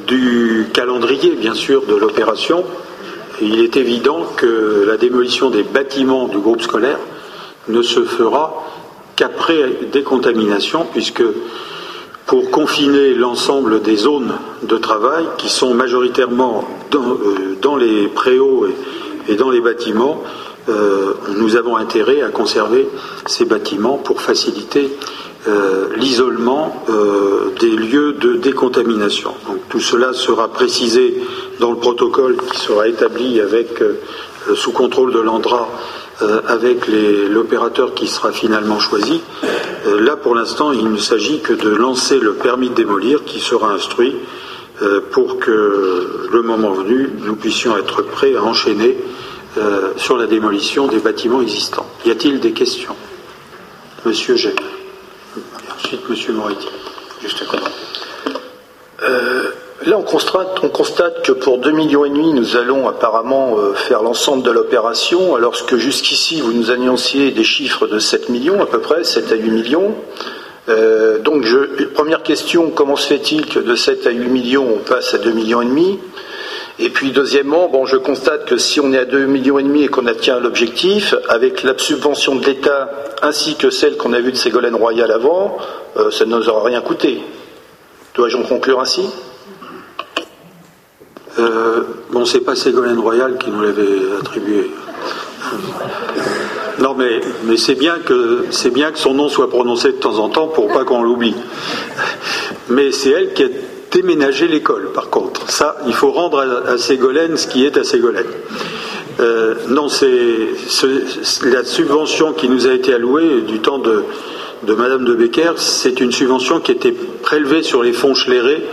[0.06, 2.64] du calendrier, bien sûr, de l'opération.
[3.42, 6.98] Il est évident que la démolition des bâtiments du groupe scolaire
[7.68, 8.64] ne se fera
[9.14, 11.22] qu'après décontamination, puisque
[12.26, 16.64] pour confiner l'ensemble des zones de travail qui sont majoritairement
[17.60, 18.66] dans, les préaux
[19.28, 20.22] et, dans les bâtiments,
[20.68, 22.88] euh, nous avons intérêt à conserver
[23.26, 24.90] ces bâtiments pour faciliter
[25.46, 29.34] euh, l'isolement euh, des lieux de décontamination.
[29.68, 31.22] Tout cela sera précisé
[31.60, 33.82] dans le protocole qui sera établi avec,
[34.54, 35.68] sous contrôle de l'ANDRA
[36.46, 39.22] avec l'opérateur qui sera finalement choisi.
[39.86, 43.72] là, pour l'instant, il ne s'agit que de lancer le permis de démolir qui sera
[43.72, 44.16] instruit
[45.12, 48.96] pour que, le moment venu, nous puissions être prêts à enchaîner
[49.58, 51.86] euh, sur la démolition des bâtiments existants.
[52.04, 52.94] Y a-t-il des questions?
[54.04, 54.54] Monsieur G.
[55.74, 56.68] Ensuite, Monsieur Moretti.
[57.22, 57.42] Juste
[59.02, 59.50] euh,
[59.86, 63.74] là, on constate, on constate, que pour 2,5 millions et demi, nous allons apparemment euh,
[63.74, 68.62] faire l'ensemble de l'opération, alors que jusqu'ici, vous nous annonciez des chiffres de 7 millions
[68.62, 69.94] à peu près, 7 à 8 millions.
[71.22, 75.14] donc, je, première question, comment se fait-il que de 7 à 8 millions, on passe
[75.14, 75.98] à 2,5 millions et demi?
[76.78, 79.84] Et puis deuxièmement, bon, je constate que si on est à 2,5 millions et demi
[79.84, 82.90] et qu'on atteint l'objectif, avec la subvention de l'État
[83.22, 85.56] ainsi que celle qu'on a vue de Ségolène Royal avant,
[85.96, 87.22] euh, ça ne nous aura rien coûté.
[88.14, 89.08] Dois-je en conclure ainsi?
[91.38, 94.70] Euh, Bon, c'est pas Ségolène Royal qui nous l'avait attribué.
[96.78, 100.28] Non, mais, mais c'est bien que bien que son nom soit prononcé de temps en
[100.28, 101.34] temps pour pas qu'on l'oublie.
[102.68, 103.48] Mais c'est elle qui a
[103.90, 105.50] déménager l'école, par contre.
[105.50, 108.26] Ça, il faut rendre à, Ségolène ce qui est à Ségolène.
[109.20, 110.48] Euh, non, c'est
[111.44, 114.04] la subvention qui nous a été allouée du temps de,
[114.64, 118.64] de Madame de Becker, c'est une subvention qui était prélevée sur les fonds Schleré,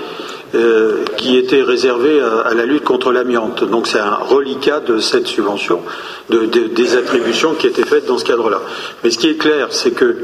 [0.56, 3.64] euh, qui était réservé à, la lutte contre l'amiante.
[3.64, 5.82] Donc c'est un reliquat de cette subvention,
[6.30, 8.62] des attributions qui étaient faites dans ce cadre-là.
[9.04, 10.24] Mais ce qui est clair, c'est que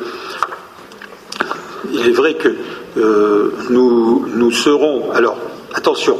[1.91, 2.49] il est vrai que
[2.97, 5.37] euh, nous, nous serons, alors
[5.73, 6.17] attention,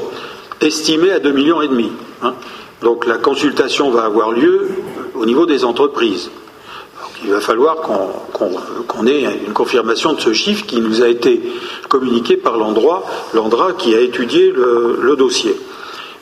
[0.62, 1.92] estimés à 2,5 millions et demi.
[2.22, 2.34] Hein.
[2.82, 4.70] Donc la consultation va avoir lieu
[5.16, 6.32] au niveau des entreprises.
[7.24, 11.42] Il va falloir qu'on ait une confirmation de ce chiffre qui nous a été
[11.88, 15.56] communiqué par l'Andra qui a étudié le dossier.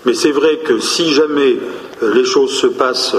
[0.06, 1.58] Mais c'est vrai que si jamais
[2.02, 3.16] euh, les choses se passent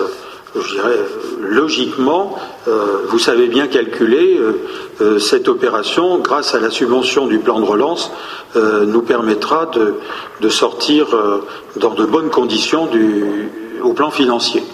[0.54, 0.98] je dirais,
[1.40, 2.36] logiquement,
[2.66, 4.52] euh, vous savez bien calculer, euh,
[5.00, 8.10] euh, cette opération, grâce à la subvention du plan de relance,
[8.54, 9.70] nous permettra
[10.40, 11.06] de, sortir
[11.76, 12.88] dans de bonnes conditions
[13.82, 14.64] au plan financier.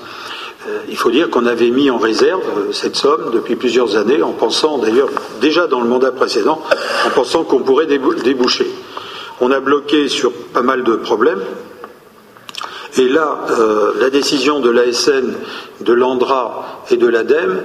[0.88, 4.78] Il faut dire qu'on avait mis en réserve cette somme depuis plusieurs années, en pensant
[4.78, 6.62] d'ailleurs déjà dans le mandat précédent,
[7.06, 8.66] en pensant qu'on pourrait déboucher.
[9.40, 11.42] On a bloqué sur pas mal de problèmes,
[12.96, 15.34] et là, euh, la décision de l'ASN,
[15.80, 17.62] de l'ANDRA et de l'ADEME,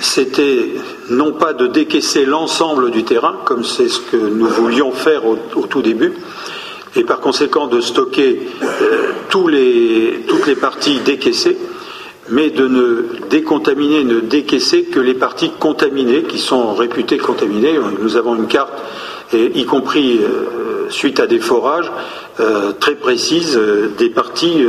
[0.00, 0.72] c'était
[1.08, 5.36] non pas de décaisser l'ensemble du terrain, comme c'est ce que nous voulions faire au,
[5.66, 6.12] tout début,
[6.94, 11.56] et par conséquent de stocker euh, toutes les parties décaissées,
[12.28, 17.78] mais de ne décontaminer, ne décaisser que les parties contaminées, qui sont réputées contaminées.
[18.00, 18.72] Nous avons une carte,
[19.32, 21.90] y compris euh, suite à des forages,
[22.40, 24.64] euh, très précise euh, des parties,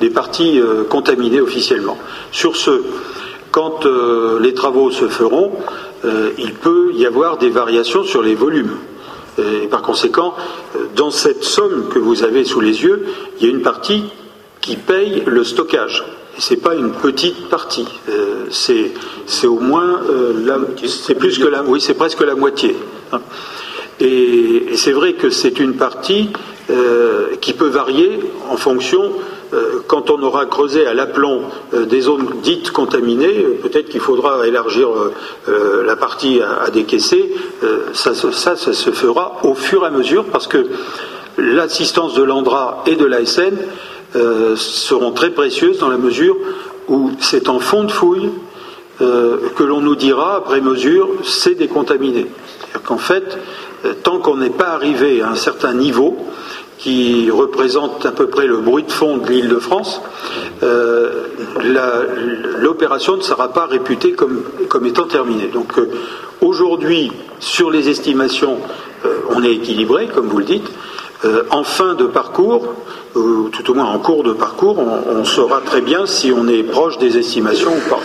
[0.00, 1.98] des parties contaminées officiellement.
[2.32, 2.82] Sur ce,
[3.50, 3.86] quand
[4.40, 5.52] les travaux se feront,
[6.38, 8.76] il peut y avoir des variations sur les volumes.
[9.38, 10.34] Et par conséquent,
[10.94, 13.06] dans cette somme que vous avez sous les yeux,
[13.40, 14.04] il y a une partie
[14.60, 16.04] qui paye le stockage.
[16.38, 17.88] Et ce n'est pas une petite partie.
[18.50, 20.00] c'est au moins
[20.86, 22.76] c'est plus que la oui, c'est presque la moitié.
[23.12, 23.20] Hein.
[24.00, 26.30] et c'est vrai que c'est une partie
[26.70, 28.20] euh, qui peut varier
[28.50, 29.12] en fonction,
[29.54, 34.46] euh, quand on aura creusé à l'aplomb euh, des zones dites contaminées, peut-être qu'il faudra
[34.46, 34.90] élargir
[35.46, 37.32] la partie à, décaisser.
[37.94, 40.66] Ça, ça, se fera au fur et à mesure parce que
[41.38, 43.56] l'assistance de l'ANDRA et de l'ASN
[44.14, 46.36] seront très précieuses dans la mesure
[46.88, 48.30] où c'est en fond de fouille
[48.98, 52.26] que l'on nous dira, après mesure, c'est décontaminé.
[52.58, 53.38] C'est-à-dire qu'en fait,
[54.02, 56.16] tant qu'on n'est pas arrivé à un certain niveau,
[56.78, 60.00] qui représente à peu près le bruit de fond de l'île de France,
[60.62, 61.26] euh,
[62.58, 65.48] l'opération ne sera pas réputée comme, étant terminée.
[65.48, 65.90] Donc euh,
[66.40, 68.58] aujourd'hui, sur les estimations,
[69.04, 70.70] euh, on est équilibré, comme vous le dites.
[71.50, 72.74] en fin de parcours,
[73.14, 76.62] ou tout au moins en cours de parcours, on, saura très bien si on est
[76.62, 78.00] proche des estimations ou pas.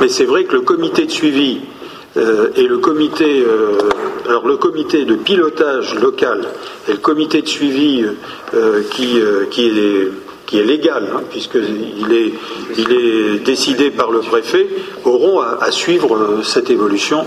[0.00, 1.60] Mais c'est vrai que le comité de suivi
[2.16, 3.76] euh, et le comité, euh,
[4.26, 6.46] alors le comité de pilotage local
[6.88, 8.04] et le comité de suivi
[8.54, 9.18] euh, qui,
[9.50, 10.08] qui, est,
[10.46, 12.32] qui est légal, hein, puisqu'il est,
[12.76, 14.68] il est décidé par le préfet,
[15.04, 17.26] auront à, suivre cette évolution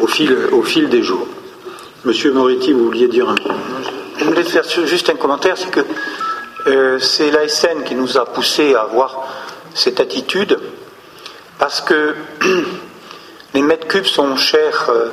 [0.00, 1.26] au, fil, au fil des jours.
[2.04, 3.97] Monsieur Moretti, vous vouliez dire un mot?
[4.18, 5.84] Je voulais faire juste un commentaire, c'est que
[7.00, 9.22] c'est l'ASN qui nous a poussé à avoir
[9.74, 10.58] cette attitude,
[11.58, 12.14] parce que
[13.54, 15.08] Les mètres cubes sont chers euh,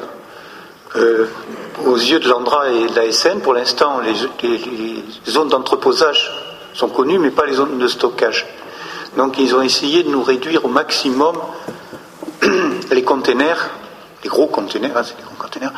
[0.97, 1.25] euh,
[1.85, 3.39] aux yeux de l'Andra et de la SN.
[3.39, 6.31] Pour l'instant, les, zones d'entreposage
[6.73, 8.45] sont connues, mais pas les zones de stockage.
[9.15, 11.37] Donc ils ont essayé de nous réduire au maximum
[12.91, 13.69] les containers,
[14.21, 15.71] les gros containers, hein, c'est les gros containers,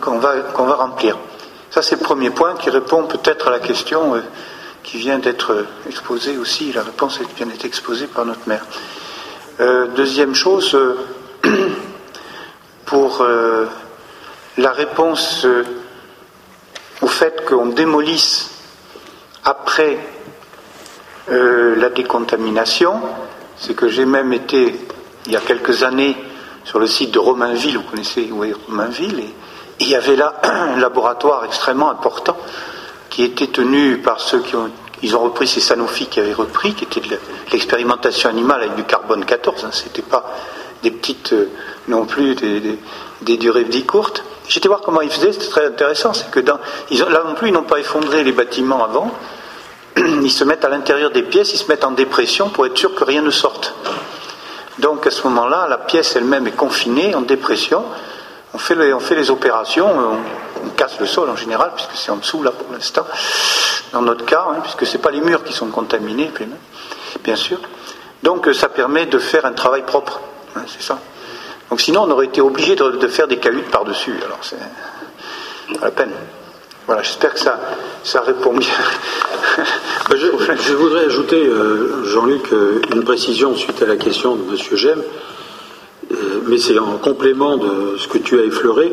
[0.00, 1.18] qu'on va, remplir.
[1.72, 4.20] Ça, c'est le premier point qui répond peut-être à la question euh,
[4.84, 6.72] qui vient d'être exposée aussi.
[6.72, 8.64] La réponse vient d'être exposée par notre maire.
[9.96, 10.76] deuxième chose,
[12.92, 13.66] pour euh,
[14.58, 15.64] la réponse euh,
[17.00, 18.50] au fait qu'on démolisse
[19.44, 19.98] après
[21.30, 23.00] euh, la décontamination,
[23.56, 24.78] c'est que j'ai même été
[25.24, 26.16] il y a quelques années
[26.64, 28.30] sur le site de Romainville, vous connaissez
[28.68, 29.30] Romainville,
[29.82, 32.36] il y avait là un laboratoire extrêmement important
[33.10, 34.70] qui était tenu par ceux qui ont
[35.02, 37.18] ils ont repris, ces Sanofi qui avaient repris, qui était de
[37.50, 40.32] l'expérimentation animale avec du carbone 14, hein, c'était pas
[40.82, 41.50] des petites, euh,
[41.88, 44.22] non plus des, durées de vie courtes.
[44.48, 46.12] J'étais voir comment ils faisaient, c'était très intéressant.
[46.12, 46.60] C'est que là
[47.26, 49.10] non plus, ils n'ont pas effondré les bâtiments avant.
[49.96, 52.94] Ils se mettent à l'intérieur des pièces, ils se mettent en dépression pour être sûr
[52.94, 53.74] que rien ne sorte.
[54.78, 57.84] Donc à ce moment-là, la pièce elle-même est confinée en dépression.
[58.54, 62.50] On fait les, opérations, on, casse le sol en général, puisque c'est en dessous là
[62.50, 63.06] pour l'instant,
[63.92, 66.30] dans notre cas, hein, puisque ce n'est pas les murs qui sont contaminés,
[67.24, 67.58] bien sûr.
[68.22, 70.20] Donc ça permet de faire un travail propre,
[70.54, 70.98] hein, c'est ça.
[71.70, 74.58] Donc sinon on aurait été obligé de, faire des cahutes par-dessus, alors c'est
[75.78, 76.12] pas la peine.
[76.86, 78.68] Voilà, j'espère que ça, répond bien.
[80.10, 84.76] je, voudrais ajouter, euh, Jean-Luc, euh, une précision suite à la question de M.
[84.76, 85.02] Gem.
[86.12, 88.92] Euh, mais c'est en complément de ce que tu as effleuré.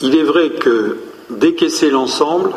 [0.00, 0.96] Il est vrai que
[1.30, 2.50] décaisser l'ensemble,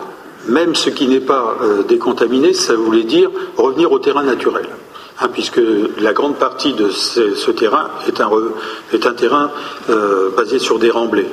[0.47, 4.67] même ce qui n'est pas euh, décontaminé, ça voulait dire revenir au terrain naturel.
[5.19, 5.61] Hein, puisque
[5.99, 8.29] la grande partie de ce, terrain est un,
[8.91, 9.49] est un terrain
[9.89, 11.29] euh, basé sur des remblais.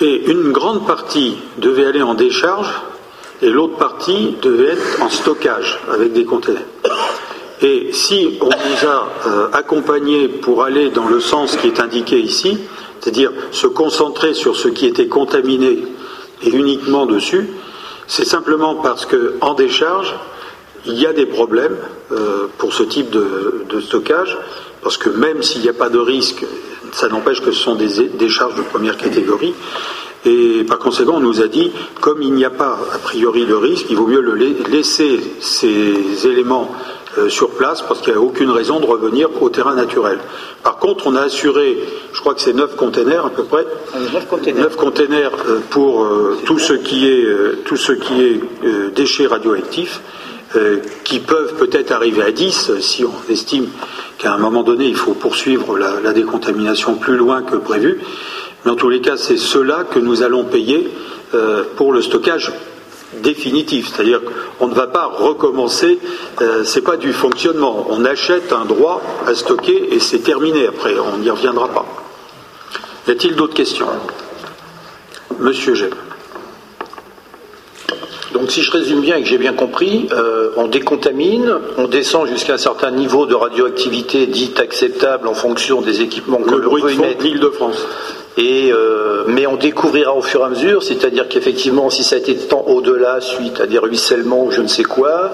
[0.00, 2.70] Et une grande partie devait aller en décharge
[3.40, 6.62] et l'autre partie devait être en stockage avec des conteneurs.
[7.62, 12.18] Et si on nous a euh, accompagnés pour aller dans le sens qui est indiqué
[12.18, 12.58] ici,
[13.00, 15.78] c'est-à-dire se concentrer sur ce qui était contaminé
[16.42, 17.48] et uniquement dessus,
[18.06, 20.14] c'est simplement parce qu'en décharge,
[20.84, 21.76] il y a des problèmes
[22.12, 24.38] euh, pour ce type de, stockage,
[24.82, 26.44] parce que même s'il n'y a pas de risque,
[26.92, 29.54] ça n'empêche que ce sont des décharges de première catégorie.
[30.24, 33.54] Et par conséquent, on nous a dit, comme il n'y a pas a priori de
[33.54, 36.70] risque, il vaut mieux le laisser ces éléments
[37.18, 40.18] euh, sur place parce qu'il n'y a aucune raison de revenir au terrain naturel.
[40.62, 41.78] Par contre, on a assuré,
[42.12, 43.64] je crois que c'est neuf containers à peu près,
[44.52, 47.26] neuf containers euh, pour euh, tout ce qui est,
[47.64, 48.40] tout ce qui est
[48.94, 50.00] déchets radioactifs
[51.04, 53.66] qui peuvent peut-être arriver à 10 si on estime
[54.16, 58.00] qu'à un moment donné il faut poursuivre la, la décontamination plus loin que prévu.
[58.66, 60.90] Mais en tous les cas, c'est cela que nous allons payer
[61.76, 62.52] pour le stockage
[63.22, 64.20] définitif, c'est-à-dire
[64.58, 65.98] qu'on ne va pas recommencer,
[66.40, 70.94] euh, c'est pas du fonctionnement, on achète un droit à stocker et c'est terminé après,
[70.98, 71.86] on n'y reviendra pas.
[73.08, 73.86] Y a-t-il d'autres questions?
[75.38, 75.90] Monsieur Gem.
[78.32, 82.26] Donc si je résume bien et que j'ai bien compris, euh, on décontamine, on descend
[82.26, 87.48] jusqu'à un certain niveau de radioactivité dite acceptable en fonction des équipements que l'île de
[87.48, 87.86] France.
[88.36, 92.18] Et, euh, mais on découvrira au fur et à mesure, c'est-à-dire qu'effectivement, si ça a
[92.18, 95.30] été tant au-delà, suite à des ruissellements ou je ne sais quoi,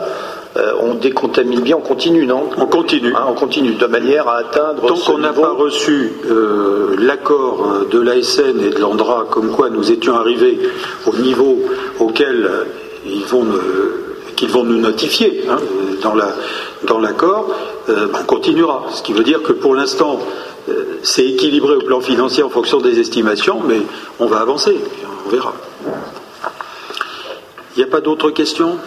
[0.57, 2.45] euh, on décontamine bien, on continue, non?
[2.59, 3.13] On continue.
[3.17, 4.87] Hein, on continue, de manière à atteindre.
[4.87, 9.91] Tant qu'on n'a pas reçu euh, l'accord de l'ASN et de l'ANDRA, comme quoi nous
[9.91, 10.61] étions arrivés
[11.07, 11.59] au niveau
[11.99, 12.49] auquel
[13.05, 13.47] ils vont,
[14.37, 15.57] qu'ils vont nous notifier hein,
[16.03, 17.49] dans l'accord,
[17.89, 18.85] la, on continuera.
[18.93, 20.21] Ce qui veut dire que pour l'instant,
[21.03, 23.83] c'est équilibré au plan financier en fonction des estimations, mais
[24.21, 24.77] on va avancer,
[25.27, 25.55] on verra.
[27.75, 28.79] Il n'y a pas d'autres questions?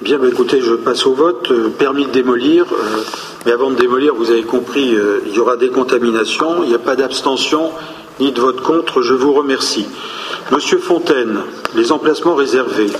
[0.00, 1.50] Bien, bah, écoutez, je passe au vote.
[1.50, 3.02] Euh, permis de démolir, euh,
[3.46, 4.96] mais avant de démolir, vous avez compris,
[5.26, 7.70] il y aura des contaminations, il n'y a pas d'abstention
[8.18, 9.02] ni de vote contre.
[9.02, 9.86] Je vous remercie.
[10.50, 11.40] Monsieur Fontaine,
[11.74, 12.90] les emplacements réservés.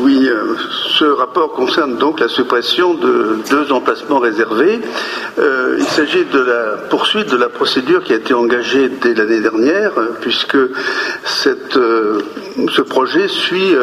[0.00, 0.54] Oui, euh,
[0.96, 4.80] ce rapport concerne donc la suppression de deux emplacements réservés.
[5.38, 9.40] Euh, il s'agit de la poursuite de la procédure qui a été engagée dès l'année
[9.40, 10.68] dernière, puisque euh,
[12.70, 13.74] ce projet suit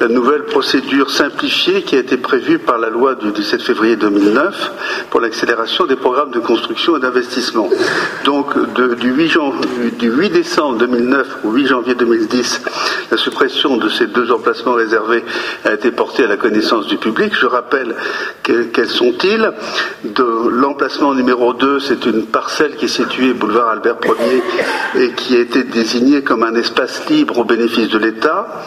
[0.00, 4.72] la nouvelle procédure simplifiée qui a été prévue par la loi du 17 février 2009
[5.10, 7.68] pour l'accélération des programmes de construction et d'investissement.
[8.24, 8.54] Donc,
[8.98, 9.38] du, 8
[9.98, 12.62] du 8 décembre 2009 au 8 janvier 2010,
[13.10, 15.24] la suppression de ces deux emplacements réservés
[15.64, 17.32] a été porté à la connaissance du public.
[17.34, 17.94] Je rappelle
[18.42, 19.50] quels sont-ils.
[20.50, 25.40] L'emplacement numéro 2, c'est une parcelle qui est située boulevard Albert Ier et qui a
[25.40, 28.62] été désignée comme un espace libre au bénéfice de l'État.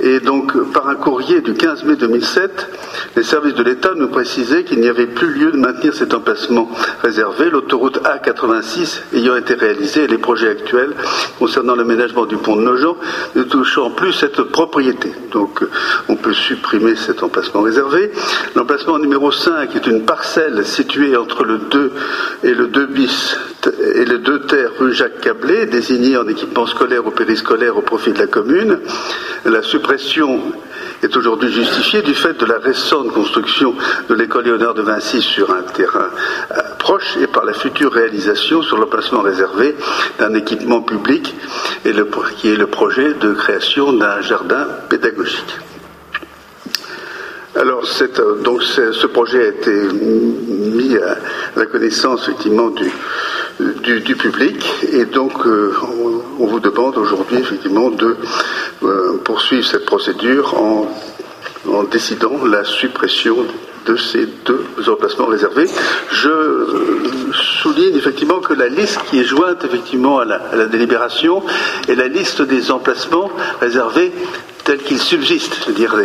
[0.00, 2.68] Et donc, par un courrier du 15 mai 2007,
[3.16, 6.68] les services de l'État nous précisaient qu'il n'y avait plus lieu de maintenir cet emplacement
[7.02, 10.94] réservé, l'autoroute A86 ayant été réalisée et les projets actuels
[11.38, 12.96] concernant l'aménagement du pont de Nogent
[13.36, 15.12] ne touchant plus cette propriété.
[15.30, 15.62] Donc,
[16.12, 18.12] on peut supprimer cet emplacement réservé.
[18.54, 21.92] L'emplacement numéro 5 est une parcelle située entre le 2
[22.44, 23.36] et le 2 bis
[23.94, 28.12] et le 2 terre rue Jacques Cablé, désigné en équipement scolaire ou périscolaire au profit
[28.12, 28.78] de la commune.
[29.46, 30.40] La suppression
[31.02, 33.74] est aujourd'hui justifiée du fait de la récente construction
[34.08, 36.10] de l'école Léonard de Vinci sur un terrain
[36.50, 39.74] euh, proche et par la future réalisation sur l'emplacement réservé
[40.18, 41.34] d'un équipement public
[42.36, 45.58] qui est le projet de création d'un jardin pédagogique.
[47.54, 51.16] Alors, euh, donc, ce projet a été mis à
[51.56, 55.74] la connaissance effectivement du, du, public et donc euh,
[56.38, 58.16] on, vous demande aujourd'hui effectivement de
[58.82, 60.88] euh, poursuivre cette procédure en,
[61.70, 63.36] en, décidant la suppression
[63.84, 65.68] de ces deux emplacements réservés.
[66.10, 66.30] Je
[67.32, 71.42] souligne effectivement que la liste qui est jointe effectivement à la, délibération
[71.88, 73.30] est la liste des emplacements
[73.60, 74.12] réservés
[74.64, 75.96] tels qu'ils subsistent, c'est-à-dire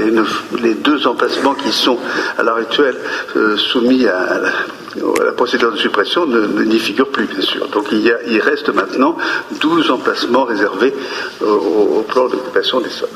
[0.62, 1.97] les, deux emplacements qui sont
[2.38, 2.97] à l'heure actuelle
[3.36, 7.68] euh, soumis à, la, procédure de suppression n'y figurent plus, bien sûr.
[7.68, 9.16] Donc il, il reste maintenant
[9.60, 10.93] 12 emplacements réservés
[11.41, 13.10] au, au plan d'occupation des sols.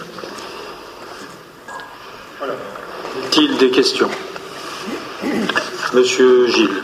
[2.37, 2.53] Voilà.
[3.37, 4.09] il des questions?
[5.93, 6.83] Monsieur Gilles.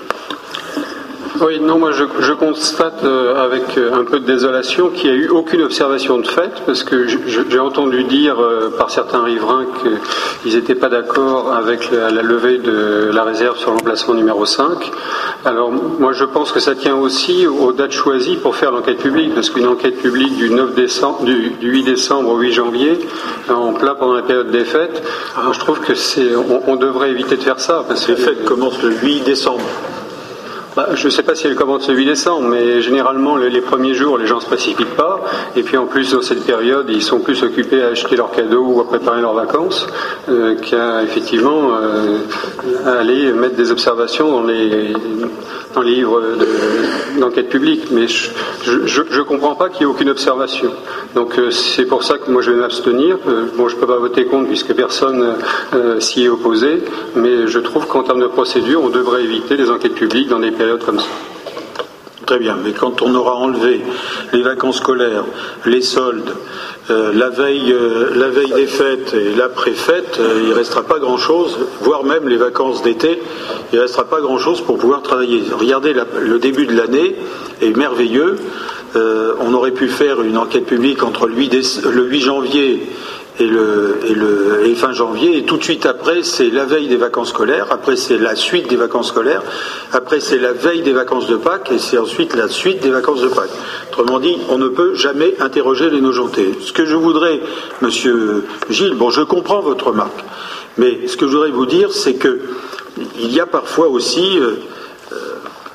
[1.42, 5.20] Oui, non, moi je, constate euh, avec euh, un peu de désolation qu'il n'y a
[5.20, 9.66] eu aucune observation de fait, parce que j'ai entendu dire euh, par certains riverains
[10.42, 14.92] qu'ils n'étaient pas d'accord avec la, levée de la réserve sur l'emplacement numéro 5.
[15.46, 19.34] Alors moi je pense que ça tient aussi aux dates choisies pour faire l'enquête publique,
[19.36, 23.00] parce qu'une enquête publique du, 9 décembre, du, 8 décembre au 8 janvier,
[23.50, 25.04] en plein pendant la période des fêtes,
[25.52, 27.84] je trouve que c'est, on, devrait éviter de faire ça.
[27.88, 29.62] Parce que les fêtes commencent le 8 décembre.
[30.78, 33.96] Bah, je ne sais pas si elle commence le 8 décembre, mais généralement les, premiers
[33.96, 35.20] jours, les gens ne se précipitent pas.
[35.56, 38.64] Et puis en plus, dans cette période, ils sont plus occupés à acheter leurs cadeaux
[38.64, 39.88] ou à préparer leurs vacances
[40.30, 42.20] euh, qu'à effectivement euh,
[42.86, 44.94] aller mettre des observations dans les,
[45.74, 46.22] dans les livres
[47.20, 47.86] d'enquête publique.
[47.90, 50.70] Mais je ne comprends pas qu'il n'y ait aucune observation.
[51.16, 53.18] Donc euh, c'est pour ça que moi je vais m'abstenir.
[53.58, 55.38] bon, je ne peux pas voter contre puisque personne
[55.98, 56.84] s'y est opposé,
[57.16, 60.52] mais je trouve qu'en termes de procédure, on devrait éviter les enquêtes publiques dans des
[60.52, 61.08] périodes comme ça.
[62.26, 63.80] Très bien, mais quand on aura enlevé
[64.34, 65.24] les vacances scolaires,
[65.66, 66.34] les soldes,
[66.90, 71.00] euh, la, veille, euh, la veille des fêtes et l'après-fête, euh, il ne restera pas
[71.00, 73.22] grand-chose, voire même les vacances d'été,
[73.72, 75.44] il ne restera pas grand-chose pour pouvoir travailler.
[75.58, 77.16] Regardez, le début de l'année
[77.62, 78.38] est merveilleux.
[78.96, 82.82] on aurait pu faire une enquête publique entre le 8 janvier
[83.40, 85.38] et, le, et, le, fin janvier.
[85.38, 87.68] Et tout de suite après, c'est la veille des vacances scolaires.
[87.72, 89.42] Après, c'est la suite des vacances scolaires.
[89.92, 91.72] Après, c'est la veille des vacances de Pâques.
[91.72, 93.50] Et c'est ensuite la suite des vacances de Pâques.
[93.92, 96.58] Autrement dit, on ne peut jamais interroger les nojentés.
[96.62, 97.40] Ce que je voudrais,
[97.82, 100.24] monsieur Gilles, bon, je comprends votre remarque.
[100.78, 102.40] Mais ce que je voudrais vous dire, c'est que
[103.20, 104.56] il y a parfois aussi euh,
[105.12, 105.16] euh,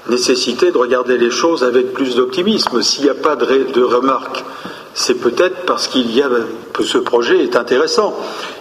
[0.08, 2.82] nécessité de regarder les choses avec plus d'optimisme.
[2.82, 4.44] S'il n'y a pas de, de remarques
[4.94, 6.28] c'est peut-être parce qu'il y a
[6.72, 8.14] que ce projet est intéressant.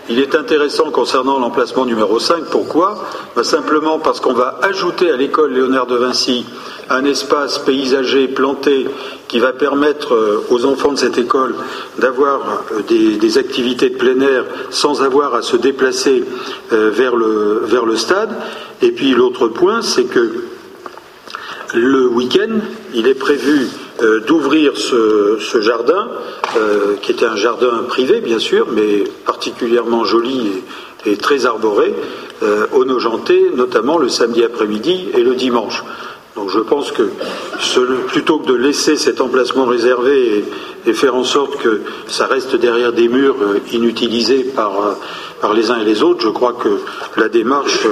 [0.10, 2.46] Il est intéressant concernant l'emplacement numéro 5.
[2.46, 3.04] Pourquoi?
[3.36, 6.46] Ben, Simplement parce qu'on va ajouter à l'école Léonard de Vinci
[6.90, 8.88] un espace paysager planté
[9.28, 11.56] qui va permettre euh, aux enfants de cette école
[12.00, 12.82] d'avoir euh,
[13.18, 16.26] des, activités de plein air sans avoir à se déplacer
[16.74, 18.32] euh, vers le, vers le stade.
[18.82, 20.44] Et puis l'autre point, c'est que
[21.74, 22.60] le week-end,
[22.94, 23.70] il est prévu
[24.02, 26.08] euh, d'ouvrir ce, jardin,
[26.58, 30.64] euh, qui était un jardin privé bien sûr, mais particulièrement joli
[31.06, 31.94] et, très arboré,
[32.42, 35.84] euh, au Nogenté, notamment le samedi après-midi et le dimanche.
[36.36, 37.12] Donc je pense que
[38.08, 40.46] plutôt que de laisser cet emplacement réservé
[40.88, 43.36] et, faire en sorte que ça reste derrière des murs
[43.72, 44.98] inutilisés par,
[45.42, 46.80] par les uns et les autres, je crois que
[47.18, 47.86] la démarche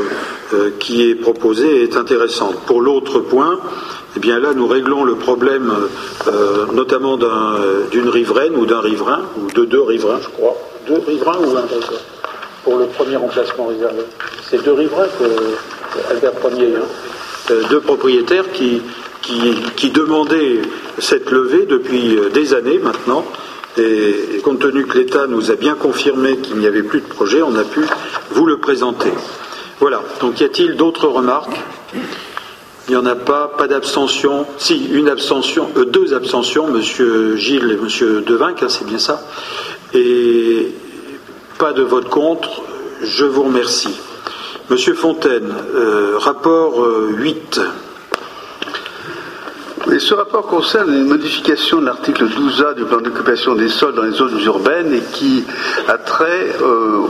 [0.80, 2.56] qui est proposée est intéressante.
[2.66, 3.60] Pour l'autre point,
[4.16, 5.72] eh bien là, nous réglons le problème
[6.28, 7.18] euh, notamment
[7.92, 10.56] d'une riveraine ou d'un riverain, ou de deux riverains, je crois.
[10.88, 11.98] Deux riverains ou un riverain
[12.64, 14.02] Pour le premier emplacement réservé.
[14.50, 16.86] C'est deux riverains que Albert Premier, hein.
[17.52, 18.82] euh, deux propriétaires qui,
[19.22, 20.62] qui, demandaient
[20.98, 23.24] cette levée depuis euh, des années maintenant.
[23.78, 27.44] et compte tenu que l'État nous a bien confirmé qu'il n'y avait plus de projet,
[27.44, 27.82] on a pu
[28.32, 29.12] vous le présenter.
[29.80, 30.02] Voilà.
[30.20, 31.60] Donc y a-t-il d'autres remarques?
[32.90, 34.48] Il n'y en a pas, pas d'abstention.
[34.58, 39.22] Si, une abstention, euh, deux abstentions, Monsieur Gilles et Monsieur Devinck, hein, c'est bien ça.
[39.94, 40.74] Et
[41.60, 42.64] pas de vote contre.
[43.04, 43.96] Je vous remercie.
[44.72, 47.62] Monsieur Fontaine, euh, rapport 8.
[49.88, 54.04] Euh, ce rapport concerne une modification de l'article 12A du plan d'occupation des sols dans
[54.04, 55.44] les zones urbaines et qui
[55.88, 56.56] a trait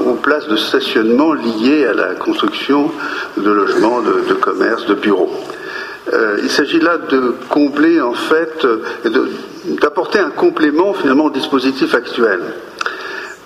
[0.06, 2.92] aux places de stationnement liées à la construction
[3.38, 5.32] de logements, de commerces, de bureaux.
[6.14, 8.66] Euh, il s'agit là de combler, en fait,
[9.82, 12.40] d'apporter un complément finalement au dispositif actuel.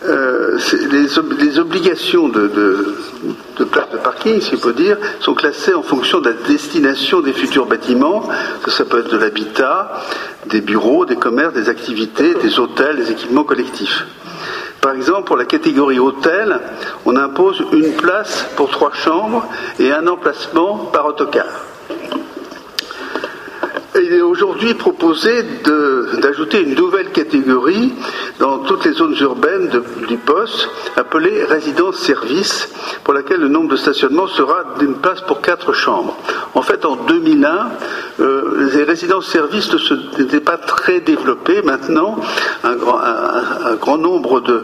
[0.05, 0.57] Euh,
[0.91, 2.47] les, obligations de,
[3.57, 7.21] de, place de parking, si on peut dire, sont classées en fonction de la destination
[7.21, 8.27] des futurs bâtiments.
[8.67, 9.93] Ça, peut être de l'habitat,
[10.47, 14.05] des bureaux, des commerces, des activités, des hôtels, des équipements collectifs.
[14.81, 16.59] Par exemple, pour la catégorie hôtel,
[17.05, 19.47] on impose une place pour trois chambres
[19.79, 21.45] et un emplacement par autocar.
[23.95, 25.43] Il est aujourd'hui proposé
[26.19, 27.93] d'ajouter une nouvelle catégorie
[28.39, 29.69] dans toutes les zones urbaines
[30.07, 32.69] du poste, appelée résidence-service,
[33.03, 36.17] pour laquelle le nombre de stationnements sera d'une place pour quatre chambres.
[36.55, 37.69] En fait, en 2001,
[38.19, 39.69] euh, les résidences-services
[40.17, 41.61] n'étaient pas très développées.
[41.61, 42.17] Maintenant,
[42.63, 42.75] un
[43.75, 44.63] grand, nombre de,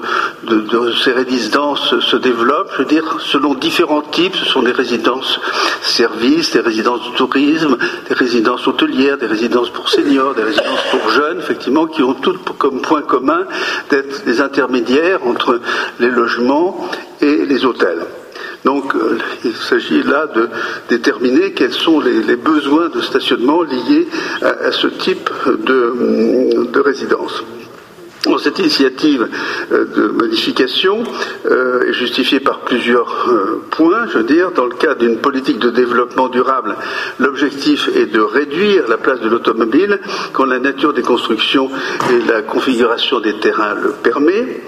[1.04, 2.72] ces résidences se développent.
[2.74, 7.78] Je veux dire, selon différents types, ce sont des résidences-services, des résidences de tourisme,
[8.08, 12.58] des résidences hôtelières, des résidences pour seniors, des résidences pour jeunes, effectivement, qui ont toutes
[12.58, 13.46] comme point commun
[13.90, 15.60] d'être des intermédiaires entre
[16.00, 16.90] les logements
[17.22, 18.06] et les hôtels.
[18.66, 20.50] Donc euh, il s'agit là de
[20.90, 24.08] déterminer quels sont les, besoins de stationnement liés
[24.42, 27.44] à, ce type de résidence
[28.40, 29.28] cette initiative
[29.72, 31.04] euh, de modification
[31.46, 34.08] euh, est justifiée par plusieurs euh, points.
[34.08, 36.76] Je veux dire, dans le cadre d'une politique de développement durable,
[37.20, 40.00] l'objectif est de réduire la place de l'automobile
[40.34, 41.70] quand la nature des constructions
[42.12, 44.62] et la configuration des terrains le permet.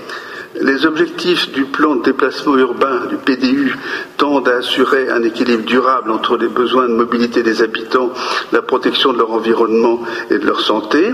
[0.60, 3.74] Les objectifs du plan de déplacement urbain du PDU
[4.22, 8.12] tendent à assurer un équilibre durable entre les besoins de mobilité des habitants,
[8.52, 10.00] la protection de leur environnement
[10.30, 11.12] et de leur santé.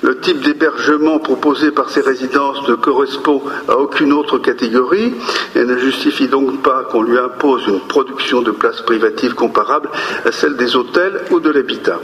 [0.00, 5.12] Le type d'hébergement proposé par ces résidences ne correspond à aucune autre catégorie
[5.54, 9.90] et ne justifie donc pas qu'on lui impose une production de places privatives comparable
[10.24, 12.00] à celle des hôtels ou de l'habitat.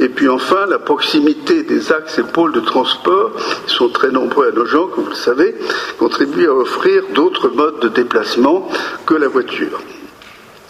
[0.00, 3.30] Et puis enfin, la proximité des axes et pôles de transport,
[3.66, 5.54] qui sont très nombreux à nos gens, comme vous le savez,
[5.98, 8.68] contribue à offrir d'autres modes de déplacement
[9.06, 9.61] que la voiture.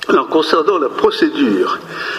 [0.08, 1.78] Alors, concernant la procédure,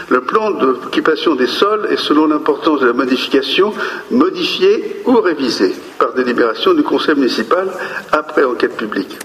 [0.09, 3.73] le plan d'occupation des sols est, selon l'importance de la modification,
[4.09, 7.69] modifié ou révisé par délibération du conseil municipal
[8.11, 9.19] après enquête publique.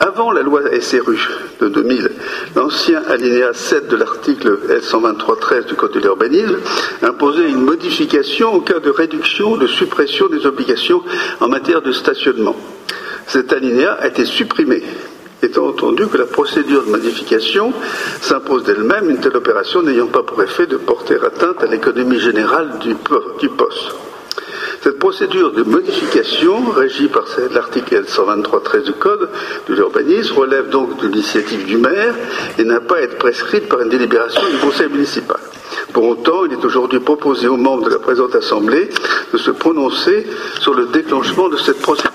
[0.00, 1.18] Avant la loi SRU
[1.60, 2.10] de 2000,
[2.56, 6.58] l'ancien alinéa 7 de l'article L123.13 du Code de l'urbanisme
[7.02, 11.02] imposait une modification au cas de réduction ou de suppression des obligations
[11.40, 12.56] en matière de stationnement.
[13.28, 14.82] Cet alinéa a été supprimé
[15.42, 17.72] étant entendu que la procédure de modification
[18.20, 22.78] s'impose d'elle-même, une telle opération n'ayant pas pour effet de porter atteinte à l'économie générale
[22.80, 22.94] du,
[23.48, 23.92] poste.
[24.82, 29.28] Cette procédure de modification, régie par l'article 123.13 du Code
[29.68, 32.14] de l'urbanisme, relève donc de l'initiative du maire
[32.58, 35.40] et n'a pas à être prescrite par une délibération du conseil municipal.
[35.92, 38.88] Pour autant, il est aujourd'hui proposé aux membres de la présente Assemblée
[39.32, 40.26] de se prononcer
[40.60, 42.12] sur le déclenchement de cette procédure.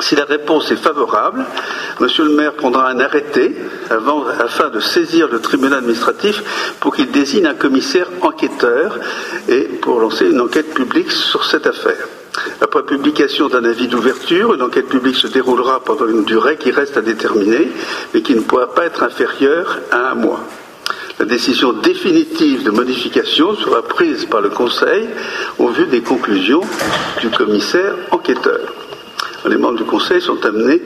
[0.00, 1.44] Si la réponse est favorable,
[1.98, 3.56] Monsieur le maire prendra un arrêté
[4.38, 6.42] afin de saisir le tribunal administratif
[6.78, 8.98] pour qu'il désigne un commissaire enquêteur
[9.48, 12.06] et pour lancer une enquête publique sur cette affaire.
[12.60, 16.98] Après publication d'un avis d'ouverture, une enquête publique se déroulera pendant une durée qui reste
[16.98, 17.72] à déterminer,
[18.12, 20.40] mais qui ne pourra pas être inférieure à un mois.
[21.18, 25.08] La décision définitive de modification sera prise par le Conseil
[25.58, 26.60] au vu des conclusions
[27.22, 28.60] du commissaire enquêteur
[29.48, 30.82] les membres du Conseil sont amenés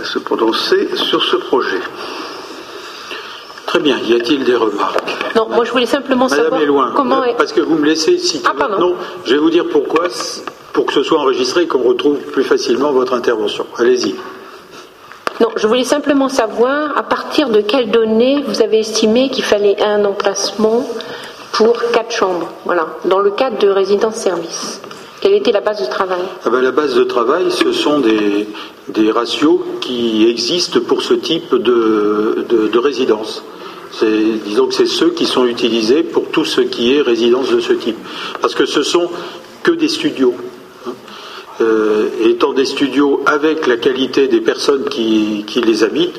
[0.00, 1.80] à se prononcer sur ce projet.
[3.66, 3.98] Très bien.
[4.00, 5.34] Y a-t-il des remarques?
[5.34, 7.22] Non, moi je voulais simplement Madame savoir loin, comment.
[7.38, 8.94] Parce que vous me laissez citer ah, votre nom.
[9.24, 10.08] Je vais vous dire pourquoi,
[10.72, 13.66] pour que ce soit enregistré et qu'on retrouve plus facilement votre intervention.
[13.78, 14.14] Allez-y.
[15.40, 19.82] Non, je voulais simplement savoir à partir de quelles données vous avez estimé qu'il fallait
[19.82, 20.86] un emplacement
[21.52, 24.80] pour quatre chambres, voilà, dans le cadre de résidence-service.
[25.22, 26.18] Quelle était la base de travail?
[26.44, 31.54] Ah ben, La base de travail, ce sont des, ratios qui existent pour ce type
[31.54, 33.44] de, de, résidence.
[34.44, 37.72] Disons que c'est ceux qui sont utilisés pour tout ce qui est résidence de ce
[37.72, 37.98] type.
[38.40, 39.08] Parce que ce sont
[39.62, 40.34] que des studios.
[40.88, 40.92] Hein.
[41.60, 46.18] Euh, étant des studios avec la qualité des personnes qui, les habitent,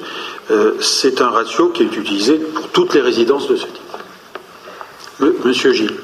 [0.50, 5.36] euh, c'est un ratio qui est utilisé pour toutes les résidences de ce type.
[5.44, 5.98] Monsieur Gilles.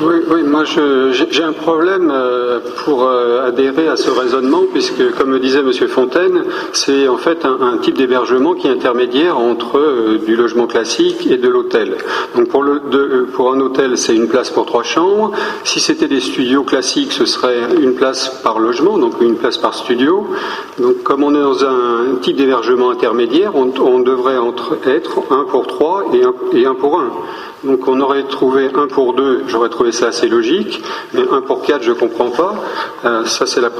[0.00, 5.30] Oui, oui moi j'ai un problème euh, pour euh, adhérer à ce raisonnement, puisque, comme
[5.30, 5.72] le disait M.
[5.88, 6.42] Fontaine,
[6.72, 11.36] c'est en fait un, type d'hébergement qui est intermédiaire entre euh, du logement classique et
[11.36, 11.96] de l'hôtel.
[12.34, 15.30] Donc pour, un hôtel, c'est une place pour trois chambres.
[15.62, 19.74] Si c'était des studios classiques, ce serait une place par logement, donc une place par
[19.74, 20.26] studio.
[20.80, 24.38] Donc comme on est dans un type d'hébergement intermédiaire, on, devrait
[24.86, 27.10] être un pour trois et un pour un.
[27.64, 30.82] Donc on aurait trouvé un pour deux, j'aurais trouvé ça assez logique,
[31.14, 32.62] mais un pour quatre, je ne comprends pas.
[33.06, 33.70] Euh, ça, c'est le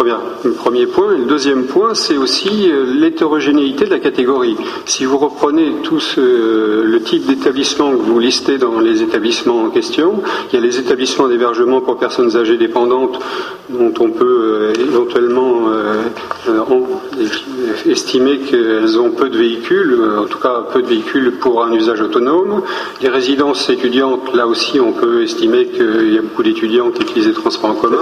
[0.53, 1.15] premier point.
[1.15, 4.57] Et le deuxième point, c'est aussi euh, l'hétérogénéité de la catégorie.
[4.87, 10.23] Si vous reprenez tout le type d'établissement que vous listez dans les établissements en question,
[10.53, 13.19] il y a les établissements d'hébergement pour personnes âgées dépendantes,
[13.69, 15.69] dont on peut euh, éventuellement
[17.87, 22.01] estimer qu'elles ont peu de véhicules, en tout cas peu de véhicules pour un usage
[22.01, 22.63] autonome.
[23.03, 27.29] Les résidences étudiantes, là aussi, on peut estimer qu'il y a beaucoup d'étudiants qui utilisent
[27.29, 27.99] les transports en commun.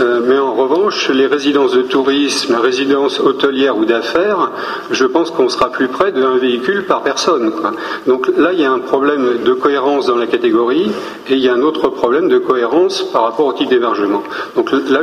[0.00, 4.50] Euh, mais en revanche, les résidences de tourisme, résidences hôtelières ou d'affaires,
[4.90, 7.52] je pense qu'on sera plus près d'un véhicule par personne.
[8.06, 10.90] Donc là, il y a un problème de cohérence dans la catégorie
[11.28, 14.22] et il y a un autre problème de cohérence par rapport au type d'hébergement.
[14.56, 15.02] Donc là,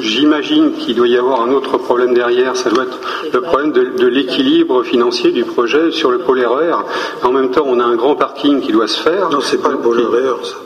[0.00, 2.56] j'imagine qu'il doit y avoir un autre problème derrière.
[2.56, 2.98] Ça doit être
[3.32, 6.74] le problème de, l'équilibre financier du projet sur le pôle RER.
[7.22, 9.30] E en même temps, on a un grand parking qui doit se faire.
[9.30, 10.56] Non, c'est pas le RER, ça.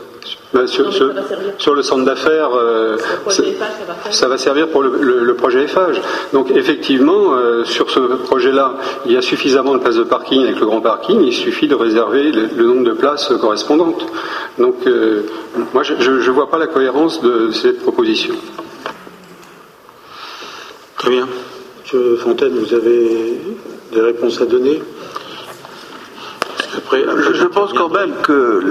[0.53, 2.97] Ben, sur, le centre d'affaires, euh,
[4.09, 6.01] ça, va servir pour le, projet EFAGE.
[6.33, 10.59] Donc effectivement, euh, sur ce projet-là, il y a suffisamment de places de parking avec
[10.59, 14.05] le grand parking, il suffit de réserver le, nombre de places correspondantes.
[14.57, 15.23] Donc euh,
[15.73, 18.35] moi, je ne vois pas la cohérence de cette proposition.
[20.97, 21.27] Très bien.
[21.83, 23.39] Monsieur Fontaine, vous avez
[23.91, 24.81] des réponses à donner?
[27.33, 28.61] Je, pense quand même que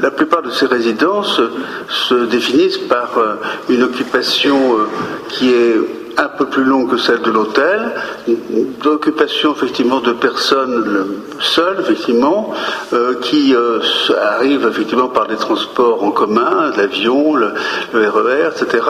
[0.00, 1.40] la plupart de ces résidences
[1.88, 3.34] se définissent par euh,
[3.68, 4.86] une occupation euh,
[5.28, 5.76] qui est
[6.16, 7.92] un peu plus longue que celle de l'hôtel,
[8.82, 11.06] d'occupation effectivement de personnes
[11.38, 12.52] seules, effectivement,
[12.92, 13.54] euh, qui
[14.20, 17.52] arrivent effectivement par des transports en commun, l'avion, le,
[17.94, 18.84] RER, etc.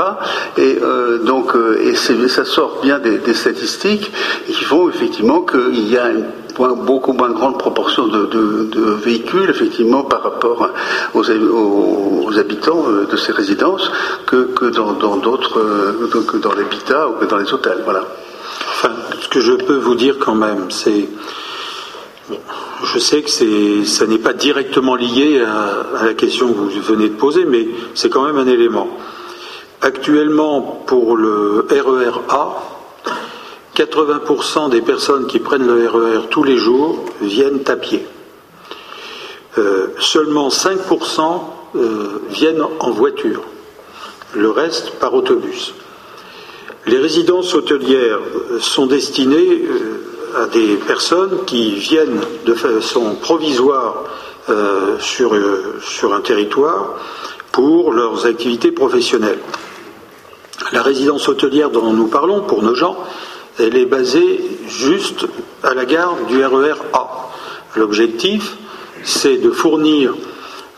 [0.57, 0.81] Et
[1.25, 4.11] donc, et ça sort bien des, des statistiques
[4.47, 6.25] qui font effectivement qu'il y a une
[6.69, 10.69] beaucoup moins grande proportion de, véhicules, effectivement, par rapport
[11.15, 13.91] aux, habitants euh, de ces résidences
[14.27, 17.81] que, dans d'autres, euh, que dans l'habitat ou que dans les hôtels.
[17.85, 18.05] Voilà.
[19.21, 21.09] Ce que je peux vous dire quand même, c'est.
[22.85, 27.17] je sais que ça n'est pas directement lié à, la question que vous venez de
[27.17, 28.89] poser, mais c'est quand même un élément.
[29.83, 32.80] Actuellement, pour le RER A,
[33.81, 38.07] 80% des personnes qui prennent le RER e tous les jours viennent à pied.
[39.57, 41.41] Euh, seulement 5%
[41.77, 43.43] euh, viennent en voiture,
[44.35, 45.73] le reste par autobus.
[46.87, 48.19] Les résidences hôtelières
[48.51, 49.63] euh, sont destinées
[50.37, 54.05] à des personnes qui viennent de façon provisoire
[54.99, 55.33] sur,
[55.81, 56.95] sur un territoire
[57.53, 59.39] pour leurs activités professionnelles.
[60.73, 62.97] La résidence hôtelière dont nous parlons, pour nos gens,
[63.59, 65.27] elle est basée juste
[65.63, 67.31] à la gare du RER A.
[67.77, 68.57] L'objectif,
[69.05, 70.15] c'est de fournir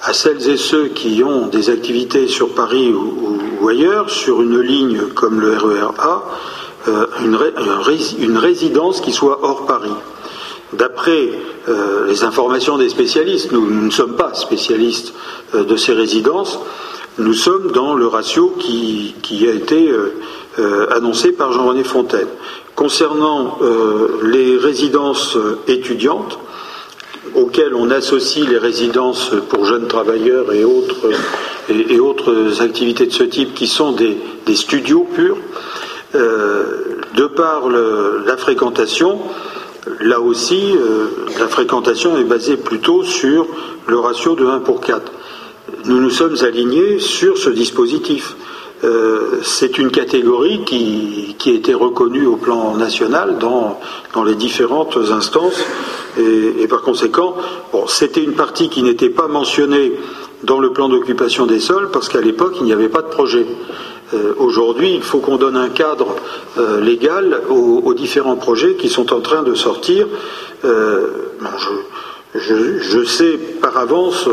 [0.03, 5.01] à celles et ceux qui ont des activités sur Paris ou, ailleurs, sur une ligne
[5.15, 6.23] comme le RER A,
[6.89, 9.95] euh, une, résidence qui soit hors Paris.
[10.73, 11.29] D'après
[11.69, 15.15] euh, les informations des spécialistes, nous, ne sommes pas spécialistes
[15.55, 16.59] euh, de ces résidences,
[17.19, 19.15] nous sommes dans le ratio qui
[19.47, 19.93] a été
[20.91, 22.29] annoncé par Jean-René Fontaine.
[22.75, 25.37] Concernant euh, les résidences
[25.69, 26.39] étudiantes,
[27.35, 31.13] auxquelles on associe les résidences pour jeunes travailleurs et autres,
[32.61, 34.17] activités de ce type qui sont des,
[34.55, 35.37] studios purs,
[36.15, 39.19] euh, de par la fréquentation,
[40.01, 41.07] là aussi, euh,
[41.39, 43.47] la fréquentation est basée plutôt sur
[43.87, 45.13] le ratio de 1 pour 4.
[45.87, 48.37] Nous nous sommes alignés sur ce dispositif.
[48.85, 53.79] Euh, c'est une catégorie qui, qui, a été reconnue au plan national dans,
[54.13, 55.65] dans les différentes instances
[56.19, 57.37] et, par conséquent,
[57.73, 59.93] bon, c'était une partie qui n'était pas mentionnée
[60.43, 63.47] dans le plan d'occupation des sols parce qu'à l'époque il n'y avait pas de projet.
[64.15, 66.17] Euh, aujourd'hui, il faut qu'on donne un cadre
[66.59, 70.09] euh, légal aux, différents projets qui sont en train de sortir.
[70.65, 70.69] je,
[72.35, 74.29] je, je, sais par avance,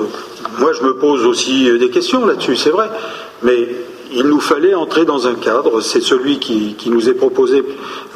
[0.58, 2.90] moi je me pose aussi des questions là-dessus, c'est vrai,
[3.44, 3.68] mais
[4.12, 7.64] il nous fallait entrer dans un cadre, c'est celui qui, nous est proposé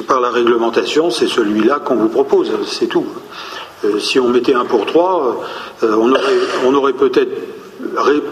[0.07, 3.05] par la réglementation, c'est celui-là qu'on vous propose, c'est tout.
[3.85, 5.43] Euh, si on mettait un pour trois,
[5.83, 5.95] euh,
[6.65, 7.31] on aurait, peut-être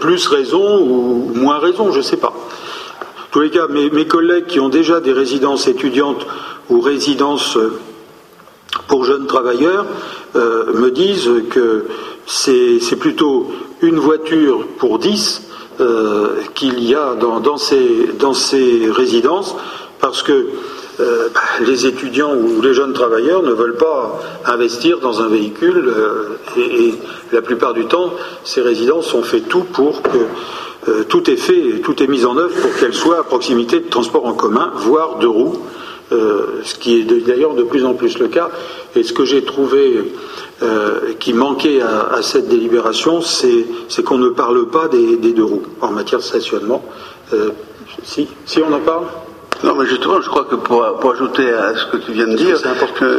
[0.00, 2.32] plus raison ou moins raison, je ne sais pas.
[2.32, 6.26] En tous les cas, mes, collègues qui ont déjà des résidences étudiantes
[6.68, 7.78] ou résidences euh,
[8.88, 9.84] pour jeunes travailleurs
[10.34, 11.84] me disent que
[12.24, 13.50] c'est plutôt
[13.82, 15.42] une voiture pour dix
[15.80, 19.56] euh, qu'il y a dans, ces, résidences,
[20.00, 20.48] parce que
[21.00, 25.88] euh, bah, les étudiants ou les jeunes travailleurs ne veulent pas investir dans un véhicule
[25.88, 26.94] euh, et,
[27.32, 28.12] la plupart du temps,
[28.44, 32.54] ces résidences ont fait tout pour que tout est fait, tout est mis en œuvre
[32.60, 35.56] pour qu'elles soient à proximité de transports en commun, voire de roues,
[36.64, 38.50] ce qui est d'ailleurs de plus en plus le cas.
[38.94, 40.12] Et ce que j'ai trouvé
[40.62, 45.90] euh, qui manquait à, cette délibération, c'est qu'on ne parle pas des, deux roues en
[45.90, 46.84] matière de stationnement.
[47.32, 47.50] Euh,
[48.04, 49.06] si, si on en parle
[49.64, 52.56] Non, mais justement, je crois que pour, ajouter à ce que tu viens de dire,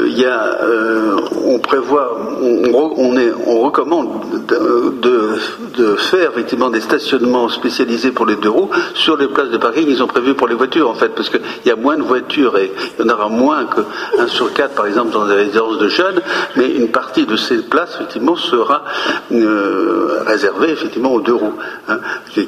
[0.06, 1.18] il y a, euh,
[1.64, 4.10] prévoit, on, est, on recommande
[4.48, 9.86] de, faire effectivement des stationnements spécialisés pour les deux roues sur les places de parking
[9.86, 12.58] qui sont prévues pour les voitures, en fait, parce qu'il y a moins de voitures
[12.58, 15.88] et il y en aura moins qu'un sur quatre, par exemple, dans les résidences de
[15.88, 16.22] jeunes,
[16.56, 18.84] mais une partie de ces places, effectivement, sera
[19.32, 21.56] euh, réservée, effectivement, aux deux roues,
[21.88, 21.98] hein,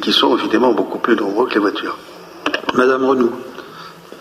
[0.01, 1.97] qui sont, effectivement, beaucoup plus nombreux que les voitures.
[2.76, 3.32] Madame Renou.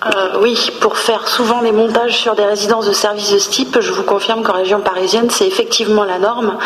[0.06, 3.80] Euh, oui, pour faire souvent les montages sur des résidences de services de ce type,
[3.80, 6.58] je vous confirme qu'en région parisienne, c'est effectivement la norme.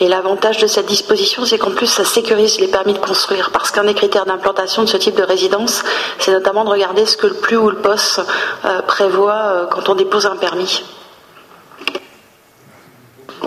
[0.00, 3.50] Et l'avantage de cette disposition, c'est qu'en plus, ça sécurise les permis de construire.
[3.50, 5.82] Parce qu'un des critères d'implantation de ce type de résidence,
[6.18, 8.20] c'est notamment de regarder ce que le plus ou le POS
[8.64, 10.82] euh, prévoit euh, quand on dépose un permis.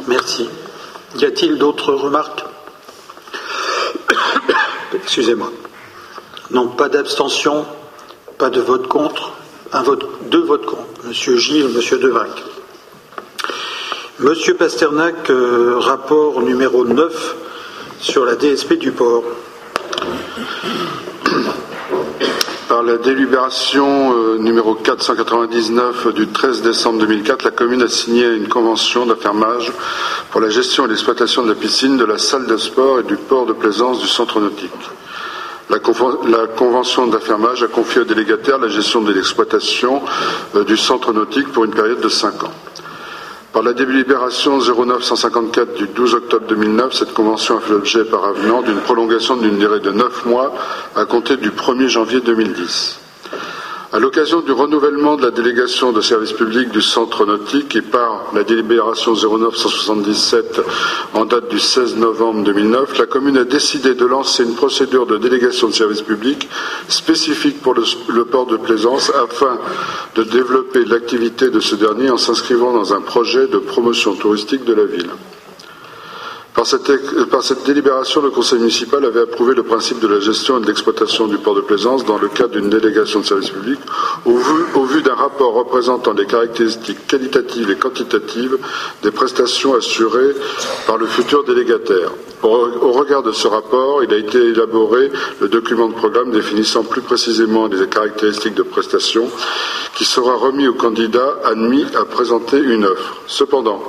[0.07, 0.47] Merci.
[1.15, 2.45] Y a-t-il d'autres remarques
[4.93, 5.49] Excusez-moi.
[6.51, 7.65] Non, pas d'abstention,
[8.37, 9.38] pas de vote contre
[10.29, 12.29] deux votes contre, Monsieur Gilles, Monsieur Devac.
[14.19, 17.35] Monsieur Pasternak, euh, rapport numéro 9
[17.99, 19.23] sur la DSP du port.
[22.67, 28.47] Par la délibération euh, numéro 499 du 13 décembre 2004, la commune a signé une
[28.47, 29.71] convention d'affermage
[30.31, 33.15] pour la gestion et l'exploitation de la piscine, de la salle de sport et du
[33.15, 34.71] port de plaisance du centre nautique.
[35.69, 40.01] La, convention d'affermage a confié au délégataire la gestion de l'exploitation
[40.55, 42.53] euh, du centre nautique pour une période de cinq ans.
[43.53, 48.63] Par la délibération 0954 du 12 octobre 2009, cette convention a fait l'objet par avenant
[48.63, 50.55] d'une prolongation d'une durée de neuf mois
[50.95, 52.99] à compter du 1er janvier 2010.
[53.91, 58.25] À l'occasion du renouvellement de la délégation de service public du centre nautique et par
[58.35, 60.61] la délibération 0977
[61.15, 65.17] en date du 16 novembre 2009, la commune a décidé de lancer une procédure de
[65.17, 66.47] délégation de service public
[66.87, 69.57] spécifique pour le, le port de plaisance afin
[70.13, 74.73] de développer l'activité de ce dernier en s'inscrivant dans un projet de promotion touristique de
[74.73, 75.09] la ville.
[76.59, 80.65] Par cette, délibération, le conseil municipal avait approuvé le principe de la gestion et de
[80.67, 83.79] l'exploitation du port de plaisance dans le cadre d'une délégation de service public
[84.25, 88.57] au vu, d'un rapport représentant les caractéristiques qualitatives et quantitatives
[89.03, 90.35] des prestations assurées
[90.85, 92.11] par le futur délégataire.
[92.43, 97.01] Au, regard de ce rapport, il a été élaboré le document de programme définissant plus
[97.01, 99.29] précisément les caractéristiques de prestations
[99.95, 103.15] qui sera remis au candidat admis à présenter une offre.
[103.27, 103.81] Cependant,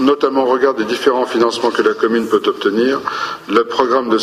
[0.00, 3.00] notamment au regard des différents financements que la commune peut obtenir,
[3.48, 4.18] le programme de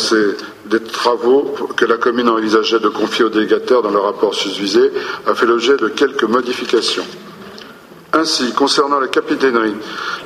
[0.66, 4.90] des travaux que la commune envisageait de confier aux délégataires dans le rapport susvisé
[5.26, 7.04] a fait l'objet de quelques modifications.
[8.14, 9.74] Ainsi, concernant la capitainerie,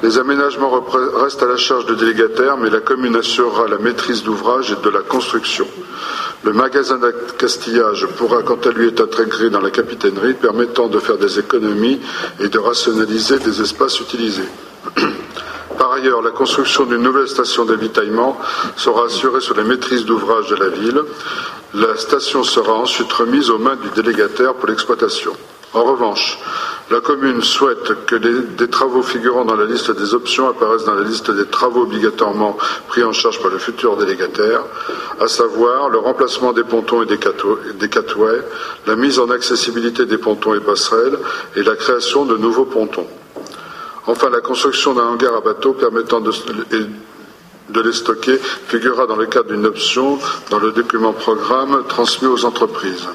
[0.02, 0.84] les aménagements
[1.14, 4.90] restent à la charge du délégataire, mais la commune assurera la maîtrise d'ouvrage et de
[4.90, 5.66] la construction.
[6.46, 11.18] Le magasin d'accastillage pourra quant à lui être intégré dans la capitainerie, permettant de faire
[11.18, 12.00] des économies
[12.38, 14.48] et de rationaliser des espaces utilisés.
[15.76, 18.38] Par ailleurs, la construction d'une nouvelle station d'avitaillement
[18.76, 21.02] sera assurée sur les maîtrises d'ouvrage de la ville.
[21.74, 25.32] La station sera ensuite remise aux mains du délégataire pour l'exploitation.
[25.76, 26.38] En revanche,
[26.90, 31.02] la commune souhaite que des travaux figurant dans la liste des options apparaissent dans la
[31.02, 32.56] liste des travaux obligatoirement
[32.88, 34.62] pris en charge par le futur délégataire,
[35.20, 38.40] à savoir le remplacement des pontons et des, catouets,
[38.86, 41.18] la mise en accessibilité des pontons et passerelles
[41.56, 43.06] et la création de nouveaux pontons.
[44.06, 46.32] Enfin, la construction d'un hangar à bateaux permettant de,
[47.68, 50.18] de les stocker figurera dans le cadre d'une option
[50.48, 53.06] dans le document programme transmis aux entreprises.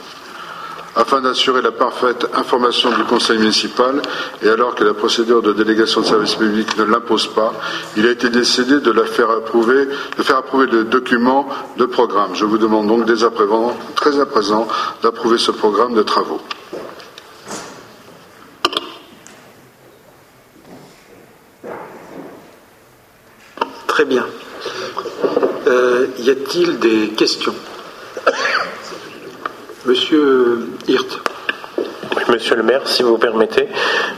[0.94, 4.02] Afin d'assurer la parfaite information du conseil municipal
[4.44, 7.54] et alors que la procédure de délégation de service public ne l'impose pas,
[7.96, 9.88] il a été décidé de la faire approuver,
[10.18, 12.36] de faire approuver le document de programme.
[12.36, 14.68] Je vous demande donc dès à présent, très à présent
[15.02, 16.42] d'approuver ce programme de travaux.
[23.88, 24.26] Très bien.
[25.68, 27.56] Euh, y a-t-il des questions?
[29.86, 31.22] Monsieur Hirt.
[32.28, 33.70] Monsieur le maire, si vous permettez,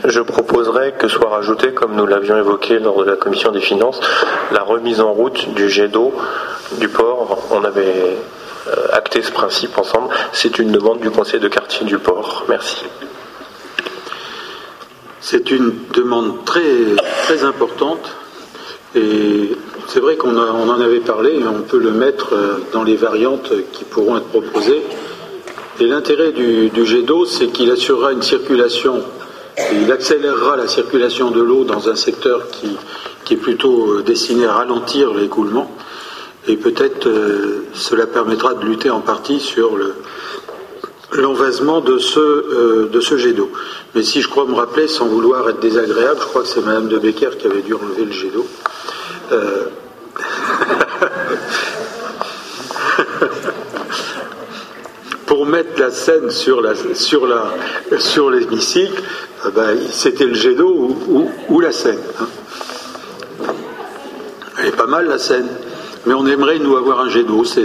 [0.04, 4.00] je proposerais que soit rajouté, comme nous l'avions évoqué lors de la commission des finances,
[4.50, 6.12] la remise en route du jet d'eau
[6.80, 7.44] du port.
[7.52, 8.16] On avait
[8.66, 10.08] euh, acté ce principe ensemble.
[10.32, 12.44] C'est une demande du conseil de quartier du port.
[12.48, 12.84] Merci.
[15.20, 18.10] C'est une demande très, très importante
[18.96, 19.56] et
[19.86, 23.52] c'est vrai qu'on en avait parlé et on peut le mettre euh, dans les variantes
[23.72, 24.82] qui pourront être proposées.
[25.80, 29.02] Et l'intérêt du, jet d'eau, c'est qu'il assurera une circulation,
[29.72, 32.76] il accélérera la circulation de l'eau dans un secteur qui,
[33.32, 35.68] est plutôt euh, destiné à ralentir l'écoulement.
[36.46, 39.94] Et peut-être euh, cela permettra de lutter en partie sur le,
[41.12, 43.50] l'envasement de ce, euh, de ce jet d'eau.
[43.96, 46.86] Mais si je crois me rappeler, sans vouloir être désagréable, je crois que c'est Madame
[46.86, 48.46] de Becker qui avait dû enlever le jet d'eau.
[55.34, 57.50] pour mettre la scène sur la sur la
[57.98, 59.02] sur l'hémicycle,
[59.44, 60.96] eh ben, c'était le jet d'eau
[61.48, 61.98] ou, la scène.
[62.20, 62.26] hein.
[64.60, 65.48] Elle est pas mal la scène,
[66.06, 67.64] mais on aimerait nous avoir un jet d'eau, c'est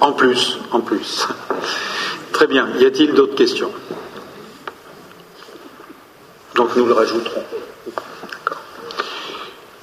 [0.00, 1.26] en plus, en plus.
[2.32, 2.68] Très bien.
[2.78, 3.72] Y a-t-il d'autres questions?
[6.54, 7.42] Donc nous le rajouterons.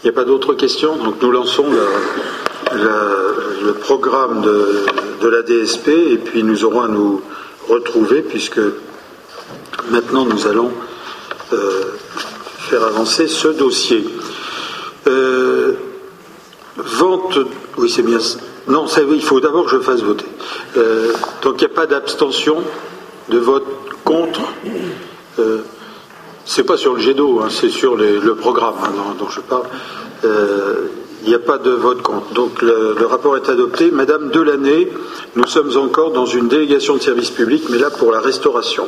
[0.04, 0.96] Il n'y a pas d'autres questions?
[0.96, 2.00] Donc nous lançons la-
[2.74, 4.86] le programme de,
[5.28, 7.22] la DSP et puis nous aurons à nous
[7.68, 8.60] retrouver puisque
[9.90, 10.72] maintenant nous allons
[11.52, 11.82] euh,
[12.70, 14.06] faire avancer ce dossier.
[15.08, 15.74] Euh,
[16.78, 17.40] vente,
[17.78, 18.20] oui c'est bien.
[18.68, 20.26] Non, il faut d'abord que je fasse voter.
[20.78, 21.12] Euh,
[21.42, 22.58] donc il n'y a pas d'abstention,
[23.30, 23.66] de vote
[24.04, 24.42] contre.
[26.46, 29.40] C'est pas sur le jet d'eau, hein, c'est sur les- le programme hein, dont je
[29.42, 29.64] parle.
[31.26, 32.34] Il n'y a pas de vote contre.
[32.34, 33.90] Donc le, le rapport est adopté.
[33.92, 34.88] Madame Delaney,
[35.36, 38.88] nous sommes encore dans une délégation de service public, mais là pour la restauration.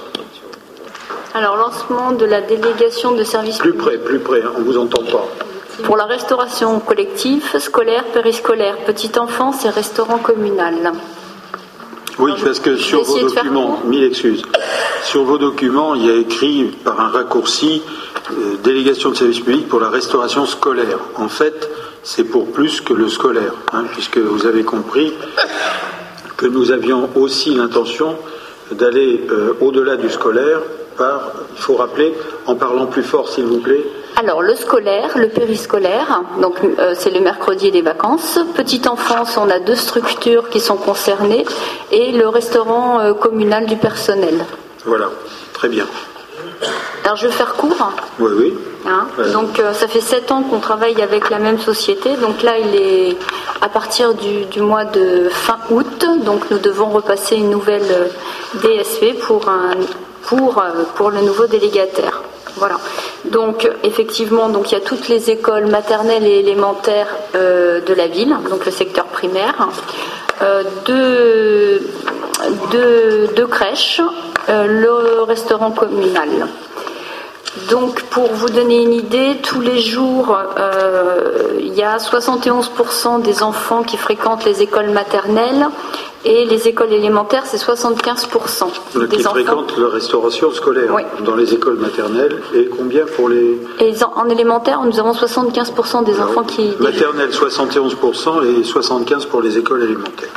[1.34, 5.04] Alors, lancement de la délégation de services Plus près, plus près, hein, on vous entend
[5.04, 5.28] pas.
[5.84, 10.92] pour la restauration collective, scolaire, périscolaire, petite enfance et restaurant communal.
[12.18, 14.42] Oui, parce que sur vos documents, mille excuses,
[15.04, 17.84] sur vos documents, il y a écrit par un raccourci
[18.32, 20.98] euh, délégation de service public pour la restauration scolaire.
[21.16, 21.70] En fait,
[22.08, 25.14] c'est pour plus que le scolaire, hein, puisque vous avez compris
[26.38, 28.16] que nous avions aussi l'intention
[28.72, 30.62] d'aller euh, au-delà du scolaire
[30.98, 32.14] par, il faut rappeler,
[32.46, 33.84] en parlant plus fort s'il vous plaît,
[34.16, 38.40] Alors, le scolaire, le périscolaire, donc euh, c'est le mercredi et les vacances.
[38.56, 41.46] Petite enfance, on a deux structures qui sont concernées
[41.92, 44.46] et le restaurant euh, communal du personnel.
[44.86, 45.12] voilà,
[45.54, 45.86] très bien.
[47.04, 47.92] Alors, je vais faire court.
[48.20, 48.54] Oui, oui.
[48.86, 49.08] Hein.
[49.18, 49.32] Ouais.
[49.32, 52.16] Donc euh, ça fait sept ans qu'on travaille avec la même société.
[52.18, 53.18] Donc là, il est
[53.62, 56.06] à partir du, du mois de fin août.
[56.24, 58.08] Donc nous devons repasser une nouvelle euh,
[58.56, 59.72] DSP pour, un,
[60.24, 62.22] pour, euh, pour le nouveau délégataire.
[62.58, 62.78] Voilà.
[63.26, 68.08] Donc effectivement, donc il y a toutes les écoles maternelles et élémentaires euh, de la
[68.08, 69.68] ville, donc le secteur primaire,
[70.42, 71.82] euh, deux,
[72.72, 74.02] deux, deux crèches,
[74.50, 76.30] le restaurant communal.
[77.72, 83.42] Donc, pour vous donner une idée, tous les jours, euh, il y a 71% des
[83.42, 85.66] enfants qui fréquentent les écoles maternelles
[86.24, 89.32] et les écoles élémentaires, c'est 75% Euh, des Qui enfants.
[89.36, 91.02] fréquentent la restauration scolaire Oui.
[91.26, 96.04] dans les écoles maternelles et combien pour les Et en en élémentaire, nous avons 75%
[96.04, 96.74] des enfants qui.
[96.80, 100.30] Maternelle 71% et 75% pour les écoles élémentaires.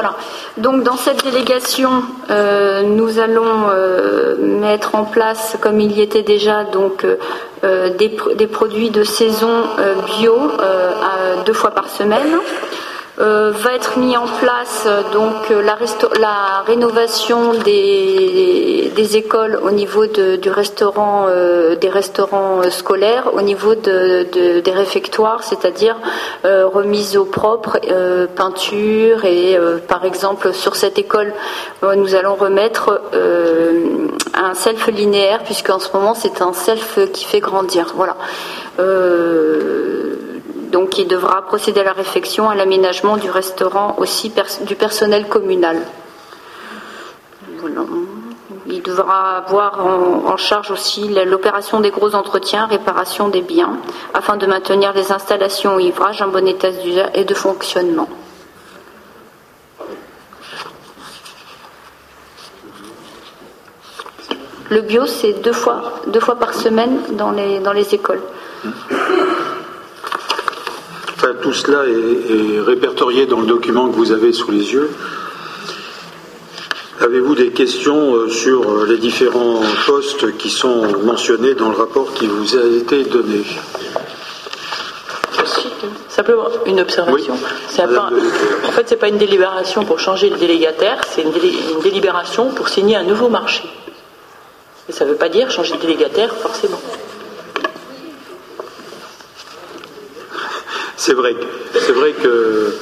[0.00, 0.14] Voilà.
[0.58, 6.22] Donc dans cette délégation, euh, nous allons euh, mettre en place, comme il y était
[6.22, 6.58] déjà,
[7.64, 9.64] euh, des, pr- des produits de saison
[10.06, 10.52] bio
[11.44, 12.38] deux fois par semaine.
[13.20, 15.76] Euh, va être mis en place euh, donc euh, la,
[16.64, 21.26] rénovation des, écoles au niveau de- du restaurant,
[21.80, 25.96] des restaurants scolaires, au niveau de- de- des réfectoires, c'est-à-dire
[26.44, 27.78] remise au propre,
[28.36, 29.56] peinture et
[29.88, 31.32] par exemple sur cette école,
[31.82, 33.00] nous allons remettre
[34.34, 37.94] un self linéaire puisque en ce moment c'est un self qui fait grandir.
[37.96, 38.16] Voilà.
[40.70, 45.78] Donc il devra procéder à la réfection, à l'aménagement du restaurant aussi du personnel communal.
[48.66, 53.78] Il devra avoir en, charge aussi l'opération des gros entretiens, réparation des biens,
[54.12, 58.08] afin de maintenir les installations au ivrage en bon état d'usage et de fonctionnement.
[64.70, 66.02] Le bio, c'est deux fois,
[66.38, 68.22] par semaine dans les écoles.
[71.18, 74.90] Enfin, tout cela est, est répertorié dans le document que vous avez sous les yeux.
[77.00, 82.12] Avez-vous des questions euh, sur euh, les différents postes qui sont mentionnés dans le rapport
[82.14, 83.42] qui vous a été donné?
[86.08, 87.34] Simplement une observation.
[87.86, 88.10] Pas-
[88.68, 92.50] en fait, c'est pas une délibération pour changer le délégataire, c'est une, délé- une délibération
[92.50, 93.62] pour signer un nouveau marché.
[94.88, 96.80] Et ça ne veut pas dire changer de délégataire forcément.
[101.00, 101.36] C'est vrai,
[101.72, 102.74] c'est vrai que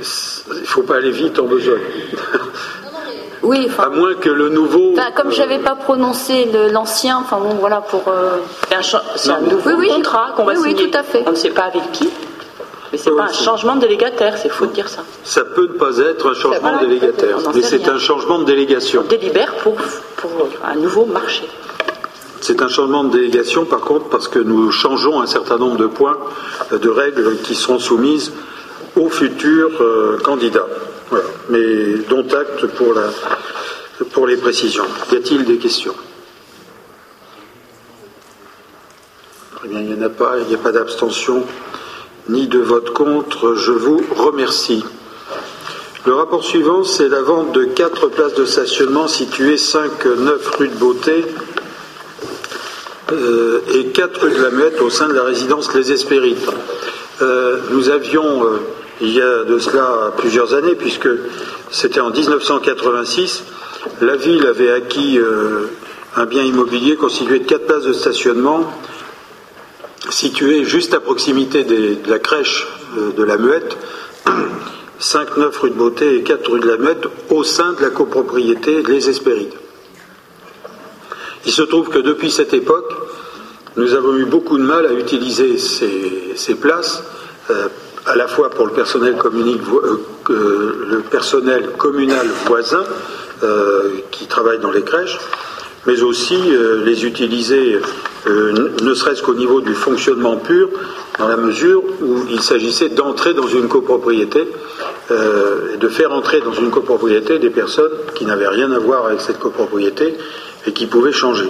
[0.00, 1.80] il faut pas aller vite en besogne.
[3.42, 4.94] Oui, enfin, À moins que le nouveau.
[5.16, 8.04] comme j'avais pas prononcé l'ancien, enfin bon, voilà pour.
[8.08, 8.36] euh,
[9.16, 9.88] C'est un, nouveau Oui, oui.
[9.88, 10.90] contrat qu'on va Oui, oui, signer.
[10.90, 11.24] tout à fait.
[11.26, 12.08] On ne sait pas avec qui.
[12.92, 15.02] Mais c'est pas un changement de délégataire, c'est faux de dire ça.
[15.24, 19.02] Ça peut ne pas être un changement de délégataire, mais c'est un changement de délégation.
[19.04, 19.74] On délibère pour,
[20.16, 20.30] pour
[20.64, 21.42] un nouveau marché.
[22.40, 25.86] C'est un changement de délégation, par contre, parce que nous changeons un certain nombre de
[25.86, 26.16] points,
[26.72, 28.32] euh, de règles qui seront soumises
[28.96, 30.66] aux futurs euh, candidats.
[31.10, 31.26] Voilà.
[31.50, 34.86] Mais dont acte pour, les précisions.
[35.12, 35.94] Y a-t-il des questions?
[39.68, 41.44] Bien, il n'y en a pas, il n'y a pas d'abstention
[42.28, 43.54] ni de vote contre.
[43.54, 44.82] Je vous remercie.
[46.06, 50.74] Le rapport suivant, c'est la vente de quatre places de stationnement situées 5-9 rue de
[50.76, 51.26] Beauté
[53.74, 56.48] et 4 rue de la Muette au sein de la résidence Les Espérites.
[57.22, 58.60] Euh, nous avions, euh,
[59.00, 61.08] il y a de cela plusieurs années, puisque
[61.70, 63.44] c'était en 1986,
[64.00, 65.66] la ville avait acquis euh,
[66.16, 68.70] un bien immobilier constitué de quatre places de stationnement
[70.08, 73.76] situées juste à proximité de la crèche euh, de la Muette,
[75.00, 78.82] 5-9 rue de Beauté et 4 rue de la Muette, au sein de la copropriété
[78.82, 79.54] Les Espérides.
[81.46, 82.92] Il se trouve que depuis cette époque,
[83.76, 87.02] nous avons eu beaucoup de mal à utiliser ces, ces places,
[87.50, 87.68] euh,
[88.06, 92.82] à la fois pour le personnel, euh, le personnel communal voisin
[93.42, 95.18] euh, qui travaille dans les crèches,
[95.86, 96.36] mais aussi
[96.84, 97.78] les utiliser
[98.26, 100.68] ne serait-ce qu'au niveau du fonctionnement pur,
[101.18, 104.46] dans la mesure où il s'agissait d'entrer dans une copropriété
[105.08, 109.38] de faire entrer dans une copropriété des personnes qui n'avaient rien à voir avec cette
[109.38, 110.18] copropriété
[110.66, 111.48] et qui pouvaient changer.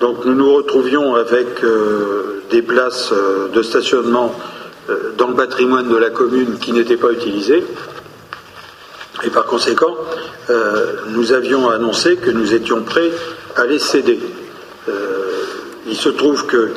[0.00, 4.34] Donc nous nous retrouvions avec euh, des places euh, de stationnement
[4.90, 7.64] euh, dans le patrimoine de la commune qui n'étaient pas utilisées.
[9.22, 9.94] Et par conséquent,
[11.08, 13.10] nous avions annoncé que nous étions prêts
[13.56, 14.18] à les céder.
[15.86, 16.72] Il se trouve que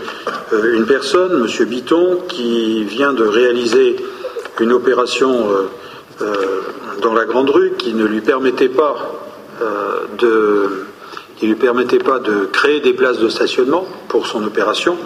[0.54, 1.66] une personne, M.
[1.66, 3.98] Biton, qui vient de réaliser
[4.62, 5.48] une opération
[7.02, 8.96] dans la Grande Rue qui ne lui permettait pas
[10.20, 10.87] de
[11.38, 14.98] qui lui permettait pas de créer des places de stationnement pour son opération,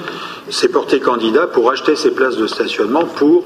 [0.50, 3.44] s'est porté candidat pour acheter ces places de stationnement pour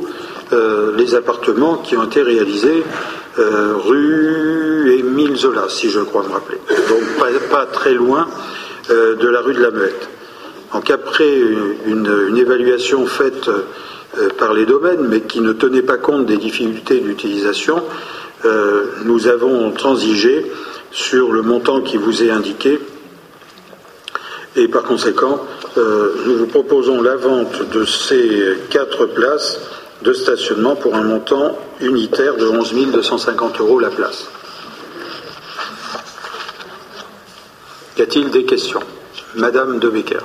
[0.53, 2.83] euh, les appartements qui ont été réalisés
[3.39, 6.59] euh, rue Émile Zola, si je crois me rappeler.
[6.87, 8.27] Donc pas, très loin
[8.91, 10.09] euh, de la rue de la Muette.
[10.73, 11.39] Donc après
[11.87, 13.49] une, une évaluation faite
[14.37, 17.81] par les domaines, mais qui ne tenait pas compte des difficultés d'utilisation,
[19.05, 20.51] nous avons transigé
[20.95, 22.79] sur le montant qui vous est indiqué.
[24.55, 25.41] Et par conséquent,
[25.77, 29.59] euh, nous vous proposons la vente de ces quatre places
[30.03, 34.25] de stationnement pour un montant unitaire de 11 250 euros la place.
[37.97, 38.81] Y a-t-il des questions?
[39.35, 40.19] Madame de Becker.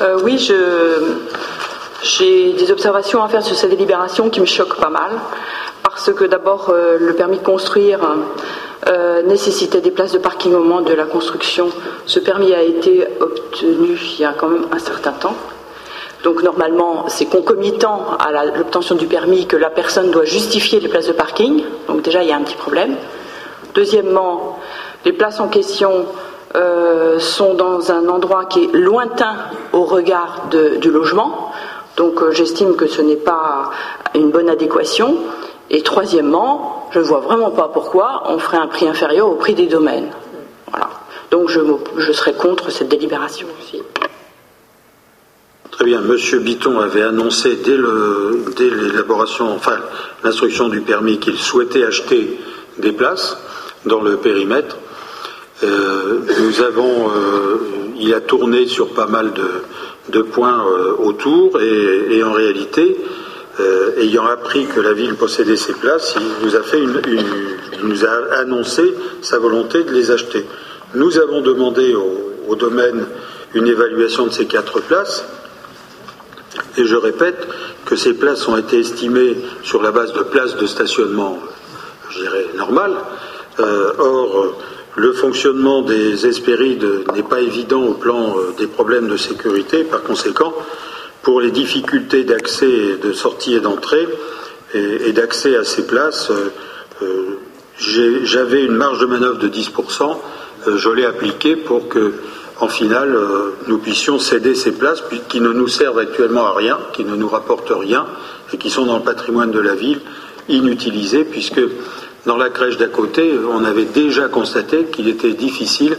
[0.00, 0.36] Euh, oui,
[2.02, 5.12] j'ai des observations à faire sur cette délibération qui me choquent pas mal.
[6.04, 8.00] Parce que d'abord, euh, le permis de construire
[8.86, 11.70] euh, nécessitait des places de parking au moment de la construction.
[12.04, 15.34] Ce permis a été obtenu il y a quand même un certain temps.
[16.22, 21.06] Donc normalement, c'est concomitant à l'obtention du permis que la personne doit justifier les places
[21.06, 21.64] de parking.
[21.88, 22.96] Donc déjà, il y a un petit problème.
[23.74, 24.58] Deuxièmement,
[25.06, 26.04] les places en question
[26.54, 29.36] euh, sont dans un endroit qui est lointain
[29.72, 31.50] au regard du logement.
[31.96, 33.70] Donc j'estime que ce n'est pas
[34.14, 35.16] une bonne adéquation.
[35.70, 39.54] Et troisièmement, je ne vois vraiment pas pourquoi on ferait un prix inférieur au prix
[39.54, 40.10] des domaines.
[40.70, 40.90] Voilà.
[41.30, 41.60] Donc je,
[41.96, 43.46] je serai contre cette délibération.
[45.70, 46.00] Très bien.
[46.02, 49.78] Monsieur Biton avait annoncé dès l'élaboration, enfin
[50.22, 52.38] l'instruction du permis, qu'il souhaitait acheter
[52.78, 53.36] des places
[53.84, 54.76] dans le périmètre.
[55.64, 57.58] Euh, nous avons, euh,
[57.98, 59.48] il a tourné sur pas mal de,
[60.10, 62.96] de points euh, autour et en réalité,
[63.60, 67.24] euh, ayant appris que la ville possédait ces places, il
[67.82, 70.44] nous a annoncé sa volonté de les acheter.
[70.94, 73.06] Nous avons demandé au, domaine
[73.54, 75.24] une évaluation de ces quatre places.
[76.76, 77.48] Et je répète
[77.84, 81.38] que ces places ont été estimées sur la base de places de stationnement,
[82.10, 82.96] je dirais, normales.
[83.58, 84.56] Euh, or,
[84.96, 89.82] le fonctionnement des Hespérides n'est pas évident au plan euh, des problèmes de sécurité.
[89.82, 90.54] Par conséquent,
[91.24, 94.06] pour les difficultés d'accès, de sortie et d'entrée,
[94.74, 96.50] et, d'accès à ces places, euh,
[97.02, 100.20] euh, j'avais une marge de manœuvre de 10%.
[100.66, 102.14] euh, je l'ai appliquée pour que,
[102.60, 103.16] en finale,
[103.66, 107.28] nous puissions céder ces places qui ne nous servent actuellement à rien, qui ne nous
[107.28, 108.06] rapportent rien
[108.52, 110.00] et qui sont dans le patrimoine de la ville,
[110.48, 111.60] inutilisées, puisque
[112.26, 115.96] dans la crèche d'à côté, on avait déjà constaté qu'il était difficile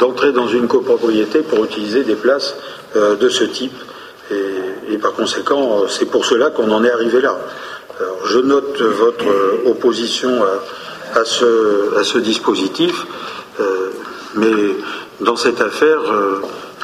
[0.00, 2.56] d'entrer dans une copropriété pour utiliser des places
[2.96, 3.72] de ce type.
[4.30, 7.36] Et, par conséquent, c'est pour cela qu'on en est arrivé là.
[8.24, 9.24] je note votre
[9.66, 10.30] opposition
[11.14, 13.06] à, ce, dispositif,
[14.36, 14.76] mais
[15.20, 16.00] dans cette affaire,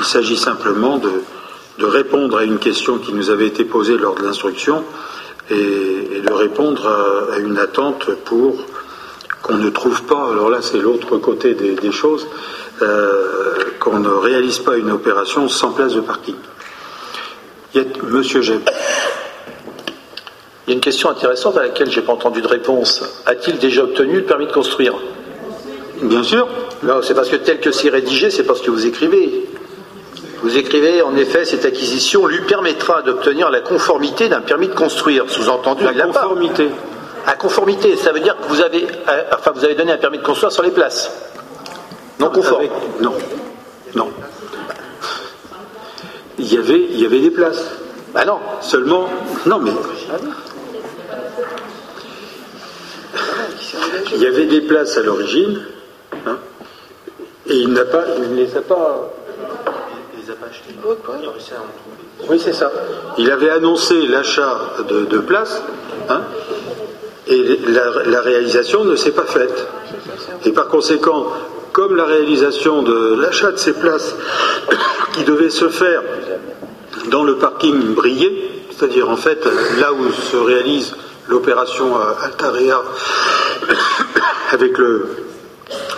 [0.00, 4.22] il s'agit simplement de, répondre à une question qui nous avait été posée lors de
[4.24, 4.84] l'instruction
[5.50, 6.86] et, de répondre
[7.32, 8.56] à, une attente pour
[9.42, 12.26] qu'on ne trouve pas, alors là c'est l'autre côté des, choses,
[12.82, 16.34] euh, qu'on ne réalise pas une opération sans place de parking.
[17.74, 18.62] Il y a, Monsieur Jeb.
[20.66, 23.02] Il y a une question intéressante à laquelle je n'ai pas entendu de réponse.
[23.26, 24.94] A-t-il déjà obtenu le permis de construire?
[26.02, 26.46] Bien sûr.
[26.82, 29.46] Non, c'est parce que tel que c'est rédigé, c'est parce que vous écrivez.
[30.42, 35.24] Vous écrivez, en effet, cette acquisition lui permettra d'obtenir la conformité d'un permis de construire.
[35.28, 36.68] Sous-entendu, la conformité.
[37.26, 40.18] À conformité, ça veut dire que vous avez, euh, enfin, vous avez donné un permis
[40.18, 41.10] de construire sur les places.
[42.20, 42.64] Non conforme.
[43.00, 43.14] non.
[46.37, 47.64] Il y avait, il y avait des places.
[48.14, 48.38] Ah non.
[48.60, 49.08] Seulement,
[49.46, 49.72] non mais.
[54.14, 55.60] Il y avait des places à l'origine,
[56.26, 56.38] hein,
[57.46, 59.10] et il n'a pas, il ne les a pas
[62.28, 62.70] oui, c'est ça.
[63.16, 65.62] Il avait annoncé l'achat de, places,
[66.08, 66.22] hein,
[67.26, 69.66] et la, réalisation ne s'est pas faite.
[70.44, 71.26] Et par conséquent,
[71.78, 74.16] comme la réalisation de l'achat de ces places
[75.12, 76.02] qui devait se faire
[77.08, 79.46] dans le parking brillé, c'est-à-dire en fait
[79.78, 80.96] là où se réalise
[81.28, 82.82] l'opération Altarea
[84.50, 85.06] avec le,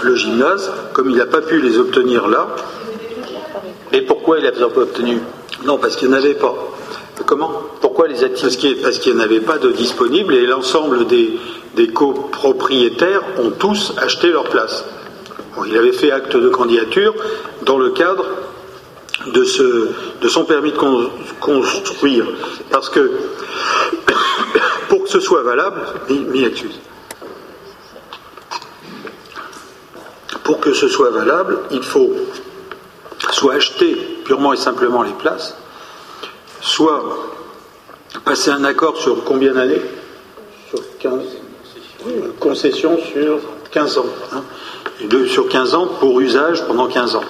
[0.02, 2.48] le gymnase, comme il n'a pas pu les obtenir là,
[3.94, 5.20] et pourquoi il les a pas obtenus?
[5.64, 6.54] Non, parce qu'il n'y en avait pas.
[7.24, 7.52] Comment?
[7.80, 11.38] Pourquoi les a-t-il Parce qu'il n'y en avait pas de disponibles et l'ensemble des,
[11.94, 14.84] copropriétaires ont tous acheté leur place.
[15.66, 17.14] Il avait fait acte de candidature
[17.62, 18.24] dans le cadre
[19.26, 19.44] de,
[20.28, 20.78] son permis de
[21.40, 22.26] construire.
[22.70, 23.10] Parce que
[24.88, 25.80] pour que ce soit valable.
[30.44, 32.10] Pour que ce soit valable, il faut
[33.30, 33.94] soit acheter
[34.24, 35.56] purement et simplement les places,
[36.60, 37.04] soit
[38.24, 39.80] passer un accord sur combien d'années?
[40.68, 41.20] Sur 15
[42.38, 43.38] concession sur
[43.70, 44.06] 15 ans.
[44.32, 44.44] Hein,
[45.26, 47.24] sur 15 ans pour usage pendant 15 ans.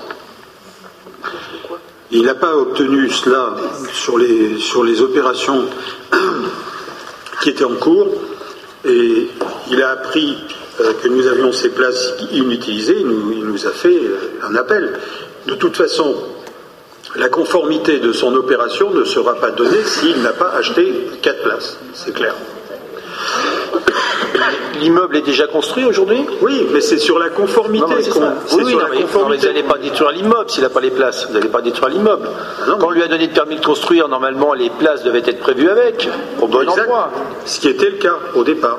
[2.10, 3.54] Il n'a pas obtenu cela
[3.92, 5.64] sur les, sur les opérations
[7.42, 8.08] qui étaient en cours
[8.84, 9.28] et
[9.70, 10.36] il a appris
[10.80, 14.54] euh, que nous avions ces places inutilisées, il nous, il nous a fait euh, un
[14.56, 14.98] appel.
[15.46, 16.14] De toute façon,
[17.16, 20.92] la conformité de son opération ne sera pas donnée s'il n'a pas acheté
[21.22, 22.34] quatre places, c'est clair.
[24.80, 27.84] L'immeuble est déjà construit aujourd'hui Oui, mais c'est sur la conformité.
[27.96, 29.46] oui, sur la conformité.
[29.46, 31.26] vous n'allez pas détruire l'immeuble s'il n'a pas les places.
[31.26, 32.28] Vous n'allez pas détruire l'immeuble.
[32.60, 35.40] Ah Quand on lui a donné le permis de construire, normalement, les places devaient être
[35.40, 36.08] prévues avec,
[36.40, 37.10] au bon endroit.
[37.44, 38.78] Ce qui était le cas au départ.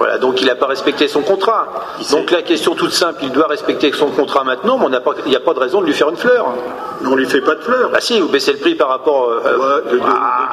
[0.00, 1.68] Voilà, donc il n'a pas respecté son contrat.
[2.10, 4.86] Donc la question toute simple, il doit respecter son contrat maintenant, mais
[5.26, 6.54] il n'y a pas de raison de lui faire une fleur.
[7.02, 7.90] Non, on lui fait pas de fleur.
[7.94, 9.28] Ah si, vous baissez le prix par rapport...
[9.28, 10.00] Euh, de,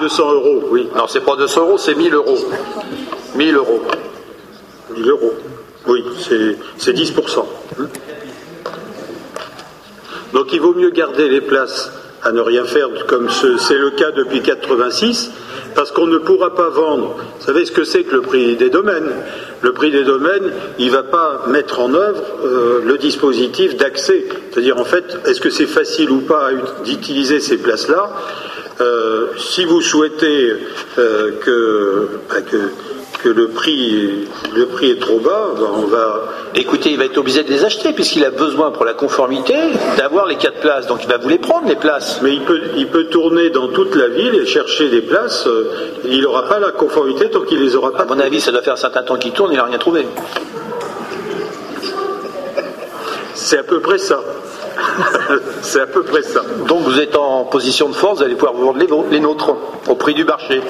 [0.02, 0.90] 200 euros, oui.
[0.98, 2.38] Non, c'est pas 200 euros, c'est 1000 euros.
[3.36, 3.82] 1000 euros.
[4.96, 5.34] 1000 euros,
[5.88, 6.04] oui,
[6.78, 7.46] c'est 10%.
[10.34, 11.92] Donc il vaut mieux garder les places
[12.24, 15.32] à ne rien faire, comme c'est le cas depuis 86,
[15.76, 17.16] parce qu'on ne pourra pas vendre.
[17.40, 19.12] Vous savez ce que c'est que le prix des domaines?
[19.62, 24.26] Le prix des domaines, il ne va pas mettre en œuvre euh, le dispositif d'accès.
[24.52, 26.50] C'est-à-dire, en fait, est-ce que c'est facile ou pas
[26.84, 28.12] d'utiliser ces places-là?
[28.82, 30.54] Euh, Si vous souhaitez
[30.98, 31.32] euh,
[32.30, 32.58] bah, que,
[33.24, 36.24] que le prix, le prix est trop bas, ben, on va.
[36.56, 39.56] Écoutez, il va être obligé de les acheter puisqu'il a besoin pour la conformité
[39.98, 40.88] d'avoir les quatre places.
[40.88, 42.20] Donc il va vous les prendre les places.
[42.22, 45.48] Mais il peut, il peut tourner dans toute la ville et chercher des places.
[45.48, 45.72] Euh,
[46.06, 48.04] il n'aura pas la conformité tant qu'il les aura pas.
[48.04, 49.52] À mon avis, ça doit faire un certain temps qu'il tourne.
[49.52, 50.08] Il n'a rien trouvé.
[53.34, 54.20] C'est à peu près ça.
[55.62, 56.42] C'est à peu près ça.
[56.68, 59.56] Donc vous êtes en position de force, vous allez pouvoir vendre les, les nôtres
[59.88, 60.62] au prix du marché.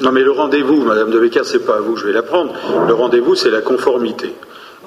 [0.00, 2.54] Non mais le rendez-vous, Madame de Becker, c'est pas à vous, je vais l'apprendre.
[2.86, 4.32] Le rendez-vous, c'est la conformité.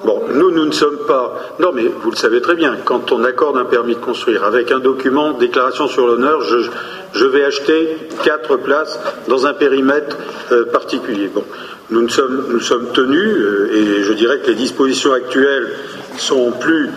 [0.04, 1.34] Bon, nous, nous ne sommes pas.
[1.60, 4.72] Non, mais vous le savez très bien, quand on accorde un permis de construire avec
[4.72, 10.16] un document, déclaration sur l'honneur, je, vais acheter quatre places dans un périmètre
[10.50, 11.28] euh, particulier.
[11.28, 11.44] Bon,
[11.92, 15.68] nous, sommes, nous sommes tenus, euh, et je dirais que les dispositions actuelles
[16.16, 16.88] sont plus,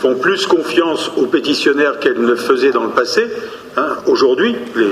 [0.00, 3.26] font plus confiance aux pétitionnaires qu'elles ne faisaient dans le passé.
[3.76, 3.96] Hein.
[4.06, 4.88] Aujourd'hui, les,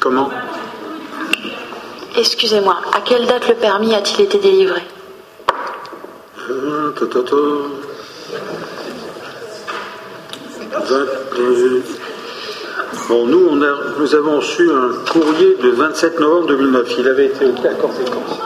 [0.00, 0.30] Comment
[2.16, 4.80] Excusez-moi, à quelle date le permis a-t-il été délivré
[6.50, 7.36] Euh, ta, ta, ta.
[10.80, 11.06] Vingt-
[11.38, 11.80] euh,
[13.08, 16.94] Bon, nous, on a, nous avons reçu un courrier de 27 novembre 2009.
[16.98, 18.38] Il avait été OK à conséquence.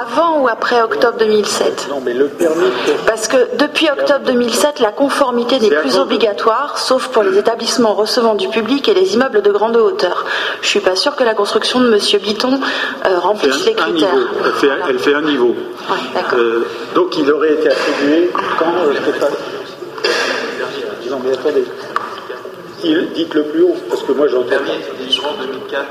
[0.00, 2.62] Avant ou après octobre 2007 Non, mais le permis.
[3.08, 8.36] Parce que depuis octobre 2007, la conformité n'est plus obligatoire, sauf pour les établissements recevant
[8.36, 10.24] du public et les immeubles de grande hauteur.
[10.62, 13.74] Je suis pas sûre que la construction de Monsieur Biton euh, fait remplisse un, les
[13.74, 14.14] critères.
[14.44, 15.56] Elle fait, elle fait un niveau.
[16.34, 16.60] Euh,
[16.94, 18.30] donc il aurait été attribué
[18.60, 18.92] quand euh,
[21.10, 21.64] Non mais attendez.
[22.84, 24.56] Il- Dites-le plus haut, parce que moi j'entends pas.
[25.40, 25.84] 2004.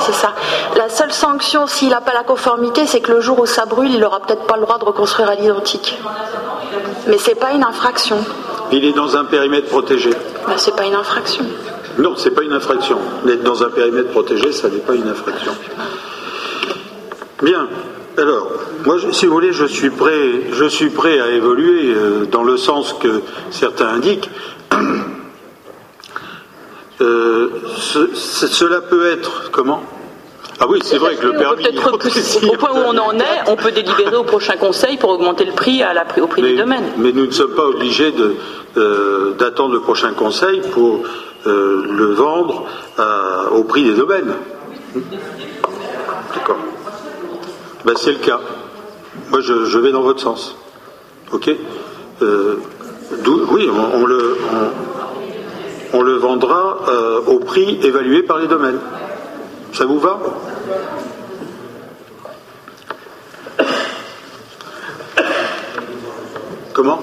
[0.00, 0.34] C'est ça.
[0.76, 3.92] La seule sanction, s'il n'a pas la conformité, c'est que le jour où ça brûle,
[3.92, 5.96] il n'aura peut-être pas le droit de reconstruire à l'identique.
[7.06, 8.18] Mais c'est pas une infraction.
[8.72, 10.10] Il est dans un périmètre protégé.
[10.48, 11.44] Ben, c'est pas une infraction.
[11.98, 12.98] Non, c'est pas une infraction.
[13.24, 15.52] D'être dans un périmètre protégé, ça n'est pas une infraction.
[17.42, 17.68] Bien.
[18.18, 18.48] Alors,
[18.84, 22.42] moi, je- si vous voulez, je suis prêt, je suis prêt à évoluer euh, dans
[22.42, 24.28] le sens que certains indiquent.
[27.00, 29.82] Euh, ce- ce- cela peut être comment?
[30.58, 31.62] Ah oui, c'est vrai que le peut permis.
[31.64, 35.10] peut-être repousser- au point où on en est, on peut délibérer au prochain conseil pour
[35.10, 36.84] augmenter le prix à la, au prix du domaine.
[36.96, 38.36] Mais nous ne sommes pas obligés de,
[38.78, 41.02] euh, d'attendre le prochain conseil pour
[41.46, 42.64] euh, le vendre
[42.96, 44.32] à- au prix des domaines.
[46.34, 46.56] D'accord.
[47.84, 48.40] Ben, c'est le cas.
[49.30, 50.56] Moi, je, je vais dans votre sens.
[51.32, 51.50] OK?
[52.22, 52.56] Euh,
[53.50, 54.95] Oui, on, on le, on,
[55.96, 58.78] on le vendra euh, au prix évalué par les domaines.
[59.72, 60.20] Ça vous va
[66.74, 67.00] Comment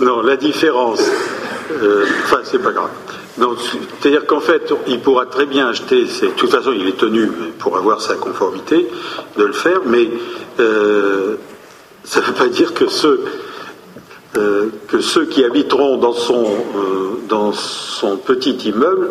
[0.00, 1.02] Non, la différence,
[1.72, 2.90] euh, enfin, c'est pas grave.
[4.00, 7.26] C'est-à-dire qu'en fait, il pourra très bien acheter, de toute façon, il est tenu
[7.58, 8.88] pour avoir sa conformité
[9.36, 10.08] de le faire, mais
[10.60, 11.36] euh,
[12.08, 13.22] ça ne veut pas dire que ceux,
[14.38, 19.10] euh, que ceux qui habiteront dans son, euh, dans son petit immeuble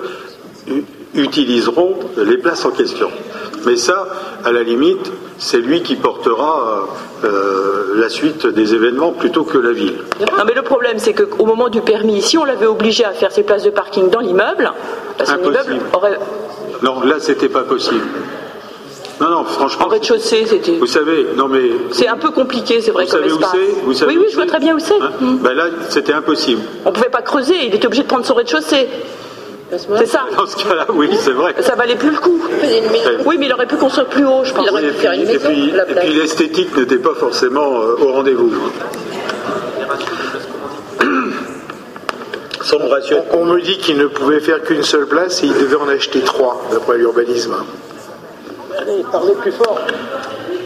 [1.13, 3.09] utiliseront les places en question.
[3.67, 4.07] Mais ça,
[4.43, 6.87] à la limite, c'est lui qui portera
[7.23, 9.97] euh, la suite des événements plutôt que la ville.
[10.19, 13.31] Non, mais le problème, c'est qu'au moment du permis, si on l'avait obligé à faire
[13.31, 14.71] ses places de parking dans l'immeuble,
[15.19, 15.73] bah, son Impossible.
[15.73, 16.19] immeuble aurait.
[16.81, 18.05] Non, là, c'était pas possible.
[19.19, 19.85] Non, non, franchement.
[19.85, 20.73] En rez-de-chaussée, c'était.
[20.77, 21.71] Vous savez, non mais.
[21.91, 23.51] C'est un peu compliqué, c'est vrai, Vous comme savez où espace.
[23.53, 24.93] c'est Vous savez oui, où oui, je vois très bien où c'est.
[25.01, 25.11] Hein
[25.41, 26.61] Ben là, c'était impossible.
[26.85, 28.87] On pouvait pas creuser, il était obligé de prendre son rez-de-chaussée.
[29.69, 30.21] C'est ça.
[30.37, 31.53] Dans ce cas-là, oui, c'est vrai.
[31.59, 32.39] Ça valait plus le coup.
[33.25, 34.65] Oui, mais il aurait pu construire plus haut, je pense.
[34.65, 38.53] Et puis, et puis- et puis l'esthétique n'était pas forcément euh, au rendez-vous.
[42.89, 43.23] Ration.
[43.33, 46.19] On me dit qu'il ne pouvait faire qu'une seule place et il devait en acheter
[46.19, 47.55] trois, d'après l'urbanisme.
[49.41, 49.79] Plus fort.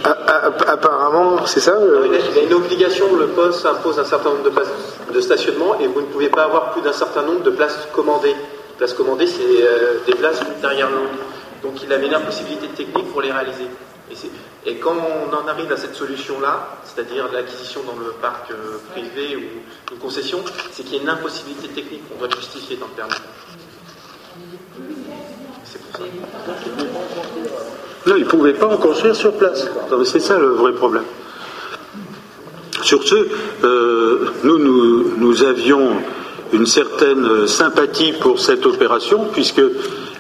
[0.03, 4.43] Apparemment, c'est ça euh, Il y a une obligation, le poste impose un certain nombre
[4.43, 4.69] de places
[5.13, 8.35] de stationnement et vous ne pouvez pas avoir plus d'un certain nombre de places commandées.
[8.77, 11.13] Places commandées, c'est euh, des places derrière l'autre.
[11.61, 13.67] Donc il avait une impossibilité technique pour les réaliser.
[14.65, 19.35] Et quand on en arrive à cette solution-là, c'est-à-dire l'acquisition dans le parc euh, privé
[19.35, 20.39] ou une concession,
[20.71, 23.13] c'est qu'il y a une impossibilité technique qu'on doit justifier dans le permis.
[25.63, 26.03] C'est pour ça.
[28.07, 29.69] Non, ils ne pouvaient pas en construire sur place.
[30.06, 31.03] C'est ça le vrai problème.
[32.82, 33.15] Sur ce,
[33.64, 35.91] euh, nous, nous, nous avions
[36.52, 39.61] une certaine sympathie pour cette opération, puisque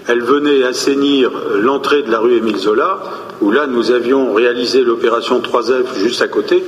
[0.07, 2.99] elle venait assainir l'entrée de la rue Émile Zola,
[3.41, 6.63] où là nous avions réalisé l'opération 3F juste à côté,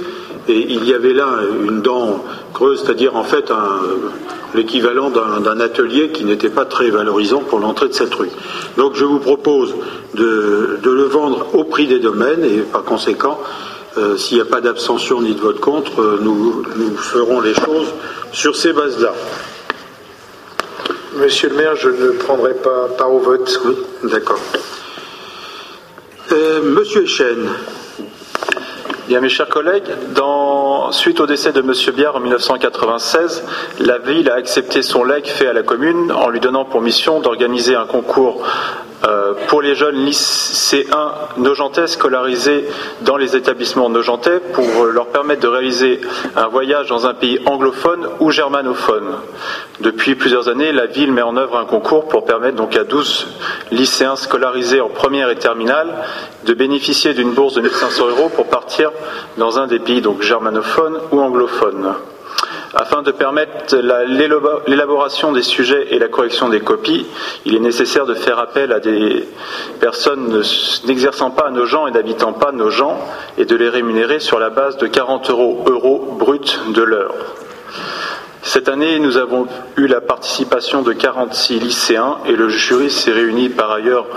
[0.47, 3.51] et il y avait là une dent creuse, c'est-à-dire en fait
[4.53, 8.29] l'équivalent d'un d'un atelier qui n'était pas très valorisant pour l'entrée de cette rue.
[8.77, 9.73] Donc je vous propose
[10.13, 13.39] de, de le vendre au prix des domaines, et par conséquent,
[13.97, 17.53] euh, s'il n'y a pas d'abstention ni de vote contre, euh, nous, nous ferons les
[17.53, 17.93] choses
[18.31, 19.13] sur ces bases-là.
[21.15, 23.61] Monsieur le maire, je ne prendrai pas part au vote.
[23.65, 23.75] Oui,
[24.09, 24.39] d'accord.
[26.31, 27.47] Euh, Monsieur Chen.
[29.09, 29.83] Mes chers collègues,
[30.91, 31.73] suite au décès de M.
[31.93, 33.43] Biard en 1996,
[33.79, 37.19] la ville a accepté son legs fait à la commune en lui donnant pour mission
[37.19, 38.45] d'organiser un concours
[39.05, 42.65] euh, pour les jeunes lycéens nogentais scolarisés
[43.01, 45.99] dans les établissements nogentais pour leur permettre de réaliser
[46.35, 49.15] un voyage dans un pays anglophone ou germanophone.
[49.81, 53.27] Depuis plusieurs années, la ville met en œuvre un concours pour permettre donc à 12
[53.71, 55.93] lycéens scolarisés en première et terminale
[56.45, 58.91] de bénéficier d'une bourse de 1500 euros pour partir
[59.37, 61.93] dans un des pays germanophones ou anglophones.
[62.75, 63.75] Afin de permettre
[64.67, 67.05] l'élaboration des sujets et la correction des copies,
[67.45, 69.27] il est nécessaire de faire appel à des
[69.79, 70.41] personnes
[70.85, 72.99] n'exerçant pas nos gens et n'habitant pas nos gens
[73.37, 76.39] et de les rémunérer sur la base de 40 euros, euros bruts
[76.73, 77.13] de l'heure.
[78.41, 79.47] Cette année, nous avons
[79.77, 84.07] eu la participation de 46 lycéens et le jury s'est réuni par ailleurs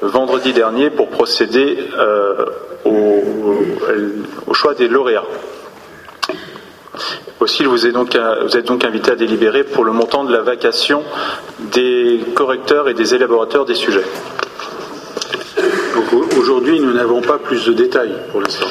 [0.00, 2.46] vendredi dernier pour procéder euh,
[2.84, 5.22] au choix des lauréats.
[7.40, 10.42] Aussi, vous êtes, donc, vous êtes donc invité à délibérer pour le montant de la
[10.42, 11.02] vacation
[11.72, 14.04] des correcteurs et des élaborateurs des sujets.
[16.38, 18.66] Aujourd'hui, nous n'avons pas plus de détails pour l'instant.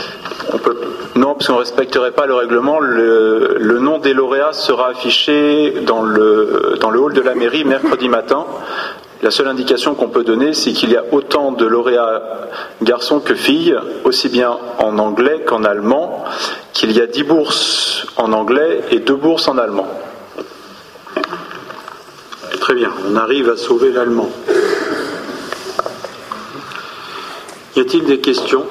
[1.16, 2.80] Non, parce qu'on ne respecterait pas le règlement.
[2.80, 8.10] Le, nom des lauréats sera affiché dans le, dans le hall de la mairie mercredi
[8.10, 8.46] matin.
[9.22, 12.22] La seule indication qu'on peut donner, c'est qu'il y a autant de lauréats
[12.82, 16.24] garçons que filles, aussi bien en anglais qu'en allemand,
[16.74, 19.88] qu'il y a 10 bourses en anglais et 2 bourses en allemand.
[22.60, 24.30] Très bien, on arrive à sauver l'allemand.
[27.76, 28.66] Y a-t-il des questions?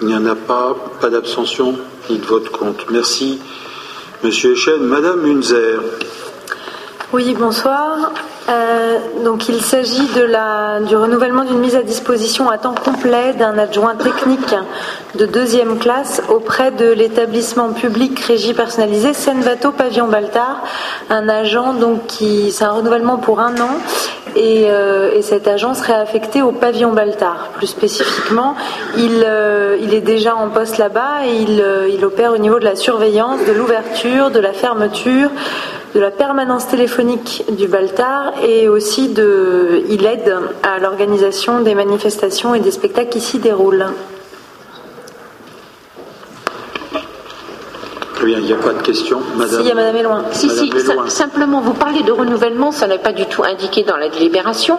[0.00, 1.74] Il n'y en a pas, pas d'abstention
[2.10, 2.86] ni de vote contre.
[2.90, 3.40] Merci,
[4.22, 4.80] Monsieur Echen.
[4.82, 5.80] Madame Munzer.
[7.14, 8.10] Oui, bonsoir.
[8.48, 13.94] Euh, donc il s'agit du renouvellement d'une mise à disposition à temps complet d'un adjoint
[13.94, 14.52] technique
[15.14, 20.64] de deuxième classe auprès de l'établissement public régie personnalisé Senvato Pavillon Baltard,
[21.08, 23.70] un agent donc qui c'est un renouvellement pour un an
[24.34, 27.50] et, euh, cet agent serait affecté au pavillon Baltard.
[27.56, 28.56] Plus spécifiquement,
[28.96, 32.74] il, euh, il est déjà en poste là-bas et il opère au niveau de la
[32.74, 35.30] surveillance, de l'ouverture, de la fermeture
[35.94, 40.34] de la permanence téléphonique du Baltar et aussi de, il aide
[40.64, 43.86] à l'organisation des manifestations et des spectacles qui s'y déroulent.
[48.32, 49.20] Il n'y a pas de question.
[49.36, 50.24] Madame, si, il y a Madame Eloin.
[50.32, 50.72] Si, si,
[51.08, 54.78] simplement, vous parlez de renouvellement, ça n'est pas du tout indiqué dans la délibération.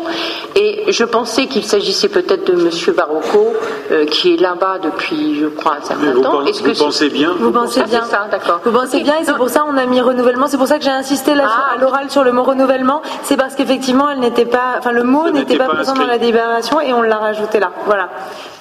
[0.56, 3.54] Et je pensais qu'il s'agissait peut-être de Monsieur Barocco,
[3.92, 6.44] euh, qui est là-bas depuis, je crois, un certain temps.
[6.46, 8.04] Que vous pensez bien Vous pensez bien.
[8.04, 8.62] Ça, d'accord.
[8.64, 10.48] Vous pensez bien, et c'est pour ça qu'on a mis renouvellement.
[10.48, 11.74] C'est pour ça que j'ai insisté là ah.
[11.76, 13.02] à l'oral sur le mot renouvellement.
[13.24, 16.80] C'est parce qu'effectivement, elle n'était pas, enfin, le mot n'était pas, présent dans la délibération
[16.82, 17.72] et on l'a rajouté là.
[17.86, 18.10] Voilà.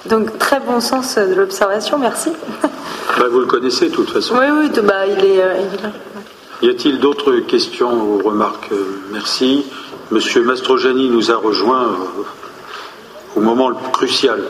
[0.09, 1.97] Donc, très bon sens de l'observation.
[1.97, 2.31] Merci.
[3.17, 4.35] Bah, vous le connaissez de toute façon.
[4.35, 5.91] Oui, oui, bah, il est, euh, là.
[6.61, 8.71] Y a-t-il d'autres questions ou remarques?
[9.11, 9.65] Merci.
[10.11, 14.43] Monsieur Mastrojani nous a rejoint euh, au moment le crucial.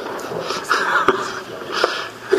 [2.32, 2.38] Il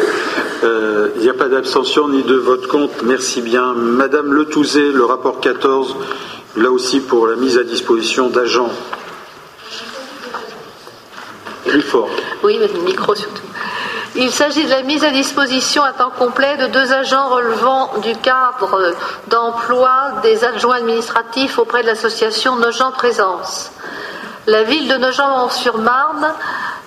[0.65, 3.05] euh, n'y a pas d'abstention ni de vote contre.
[3.05, 3.73] Merci bien.
[3.75, 5.97] Madame Letouzé, le rapport 14,
[6.57, 8.73] là aussi pour la mise à disposition d'agents.
[12.43, 13.43] Oui, mais le micro surtout.
[14.15, 18.17] Il s'agit de la mise à disposition à temps complet de deux agents relevant du
[18.17, 18.95] cadre
[19.29, 23.71] d'emploi des adjoints administratifs auprès de l'association Nogent Présence.
[24.47, 26.33] La ville de Nogent-sur-Marne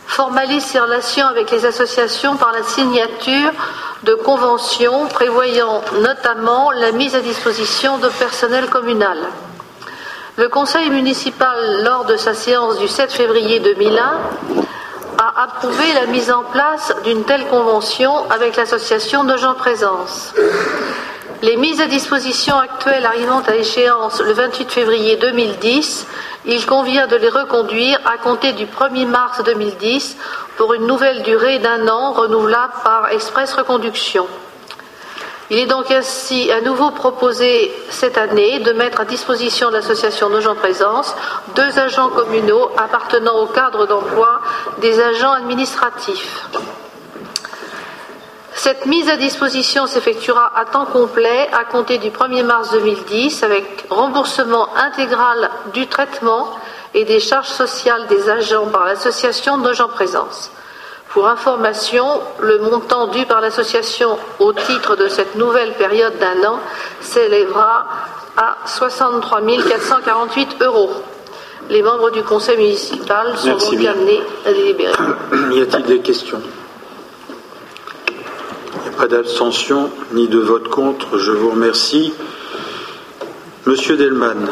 [0.07, 3.51] formalise ses relations avec les associations par la signature
[4.03, 9.19] de conventions prévoyant notamment la mise à disposition de personnel communal.
[10.39, 14.21] Le conseil municipal, lors de sa séance du 7 février 2001,
[15.17, 20.33] a approuvé la mise en place d'une telle convention avec l'association de gens Présence.
[21.41, 26.07] Les mises à disposition actuelles arrivant à échéance le 28 février 2010,
[26.45, 30.15] il convient de les reconduire à compter du 1er mars 2010
[30.55, 34.25] pour une nouvelle durée d'un an renouvelable par express reconduction.
[35.51, 40.29] Il est donc ainsi à nouveau proposé cette année de mettre à disposition de l'association
[40.29, 41.15] de gens présence
[41.55, 44.41] deux agents communaux appartenant au cadre d'emploi
[44.79, 46.45] des agents administratifs.
[48.53, 53.85] Cette mise à disposition s'effectuera à temps complet à compter du 1er mars 2010 avec
[53.89, 56.49] remboursement intégral du traitement
[56.93, 60.51] et des charges sociales des agents par l'association de gens présence.
[61.09, 62.05] Pour information,
[62.39, 66.59] le montant dû par l'association au titre de cette nouvelle période d'un an
[67.01, 67.85] s'élèvera
[68.37, 70.91] à 63 448 euros.
[71.69, 74.93] Les membres du conseil municipal sont donc amenés à délibérer.
[75.51, 76.41] Y a-t-il des questions?
[78.09, 81.17] Il n'y a pas d'abstention ni de vote contre.
[81.17, 82.13] Je vous remercie.
[83.65, 84.47] Monsieur Delman.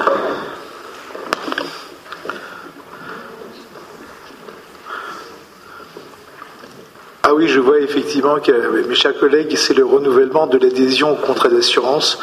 [7.29, 8.53] Ah oui, je vois effectivement que,
[8.87, 12.19] mes chers collègues, c'est le renouvellement de l'adhésion au contrat d'assurance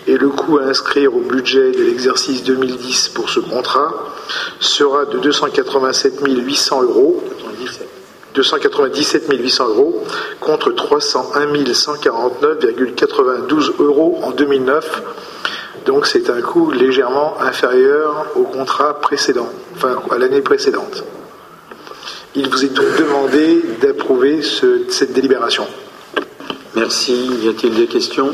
[0.05, 3.91] et le coût à inscrire au budget de l'exercice 2010 pour ce contrat
[4.59, 7.23] sera de 287 800 euros.
[8.35, 10.03] 297 800 euros
[10.39, 15.01] contre 301 149,92 euros en 2009.
[15.87, 21.03] Donc c'est un coût légèrement inférieur au contrat précédent, enfin à l'année précédente.
[22.37, 25.65] Il vous est donc demandé d'approuver cette délibération.
[26.75, 27.29] Merci.
[27.41, 28.31] Y a-t-il des questions?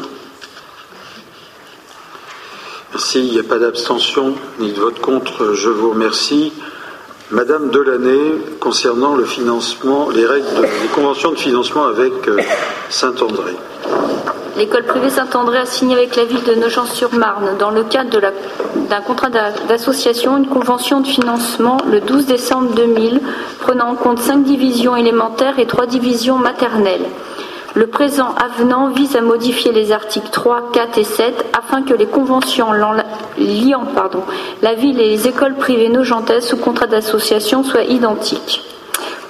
[2.91, 3.19] Merci.
[3.27, 5.53] Il n'y a pas d'abstention ni de vote contre.
[5.53, 6.51] Je vous remercie.
[7.29, 12.41] Madame Delaney, concernant le financement, les règles, des conventions de financement avec euh,
[12.89, 13.55] Saint-André.
[14.57, 18.19] L'école privée Saint-André a signé avec la ville de Nogent-sur-Marne, dans le cadre
[18.89, 23.21] d'un contrat d'association, une convention de financement le 12 décembre 2000,
[23.61, 27.05] prenant en compte cinq divisions élémentaires et trois divisions maternelles.
[27.73, 32.05] Le présent avenant vise à modifier les articles 3, 4 et 7 afin que les
[32.05, 33.83] conventions liant
[34.61, 38.61] la ville et les écoles privées nogentaises sous contrat d'association soient identiques.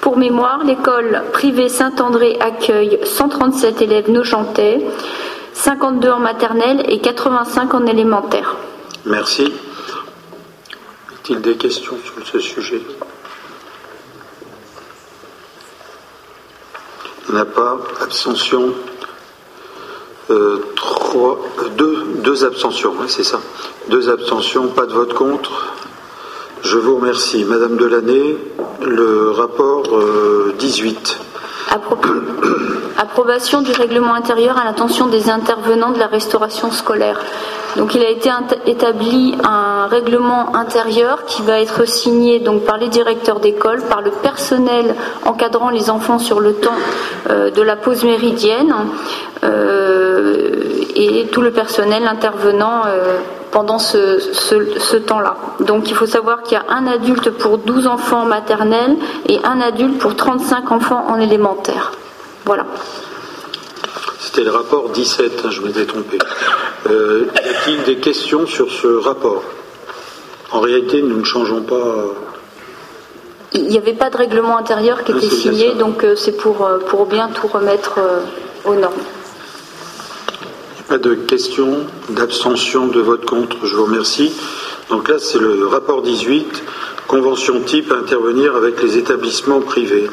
[0.02, 4.84] Pour mémoire, l'école privée Saint-André accueille 137 élèves nogentais,
[5.54, 8.56] 52 en maternelle et 85 en élémentaire.
[9.06, 9.44] Merci.
[9.44, 12.82] Y a-t-il des questions sur ce sujet?
[17.28, 17.78] Il n'y en a pas.
[18.02, 18.74] Abstention.
[20.32, 21.40] Euh, trois,
[21.78, 23.40] deux, deux abstentions, c'est ça.
[23.90, 25.76] Deux abstentions, pas de vote contre.
[26.64, 27.44] Je vous remercie.
[27.44, 28.38] Madame Delaney,
[28.82, 29.84] le rapport
[30.60, 31.20] 18.
[31.72, 31.76] Euh,
[32.98, 37.20] approbation du règlement intérieur à l'attention des intervenants de la restauration scolaire.
[37.78, 38.30] Donc il a été
[38.68, 44.12] établi un règlement intérieur qui va être signé donc par les directeurs d'école, par le
[44.12, 44.94] personnel
[45.26, 46.78] encadrant les enfants sur le temps
[47.30, 48.76] euh, de la pause méridienne
[49.44, 50.60] euh,
[50.96, 52.84] et tout le personnel intervenant
[53.52, 55.36] pendant ce, temps-là.
[55.60, 58.96] Donc il faut savoir qu'il y a un adulte pour 12 enfants maternels
[59.28, 61.92] et un adulte pour 35 enfants en élémentaire.
[62.46, 62.66] Voilà.
[64.20, 66.18] C'était le rapport 17, hein, je m'étais trompé.
[66.90, 69.44] Euh, y a-t-il des questions sur ce rapport?
[70.52, 71.96] En réalité, nous ne changeons pas.
[73.54, 76.80] Il n'y avait pas de règlement intérieur qui était signé, donc euh, c'est pour, euh,
[76.80, 78.00] pour bien tout remettre
[78.66, 78.94] aux normes.
[80.92, 83.66] Pas de questions, d'abstention, de vote contre.
[83.66, 84.34] Je vous remercie.
[84.90, 86.64] Donc là, c'est le rapport 18,
[87.08, 90.10] convention type à intervenir avec les établissements privés.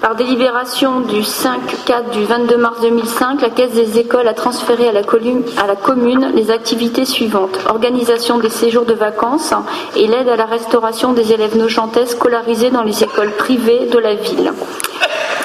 [0.00, 4.92] Par délibération du 5-4 du 22 mars 2005, la Caisse des écoles a transféré à
[4.92, 9.52] la, à la, commune les activités suivantes organisation des séjours de vacances
[9.96, 14.14] et l'aide à la restauration des élèves nochantais scolarisés dans les écoles privées de la
[14.14, 14.52] ville.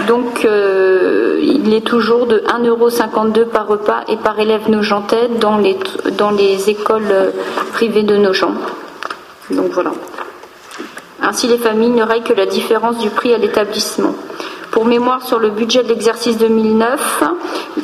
[0.06, 5.78] Donc euh, il est toujours de 1,52€ par repas et par élève nogentais dans les,
[6.18, 7.32] dans les écoles euh,
[7.74, 8.53] privées de Nogent.
[9.49, 9.91] Donc voilà.
[11.22, 14.14] Ainsi les familles ne règlent que la différence du prix à l'établissement.
[14.72, 17.24] Pour mémoire, sur le budget de l'exercice 2009,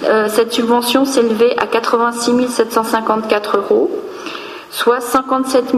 [0.04, 3.90] euh, cette subvention s'élevait à 86 754 euros
[4.74, 5.76] soit 57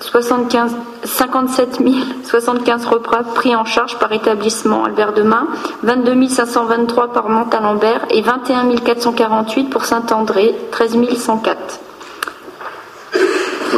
[0.00, 0.72] 075,
[1.04, 1.78] 57
[2.24, 5.46] 075 repas pris en charge par établissement Albert Demain,
[5.84, 11.80] 22 523 par Montalembert et 21 448 pour Saint-André, 13 104.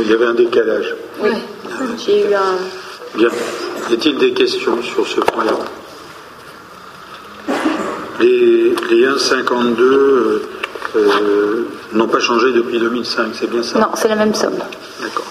[0.00, 0.94] il y avait un décalage.
[1.20, 1.30] Oui,
[1.98, 2.56] j'ai eu un.
[3.16, 3.28] Bien.
[3.90, 5.52] Y a-t-il des questions sur ce point-là?
[8.20, 9.80] Les, les 1,52
[10.96, 13.78] euh, n'ont pas changé depuis 2005, c'est bien ça?
[13.78, 14.58] Non, c'est la même somme.
[15.00, 15.26] D'accord.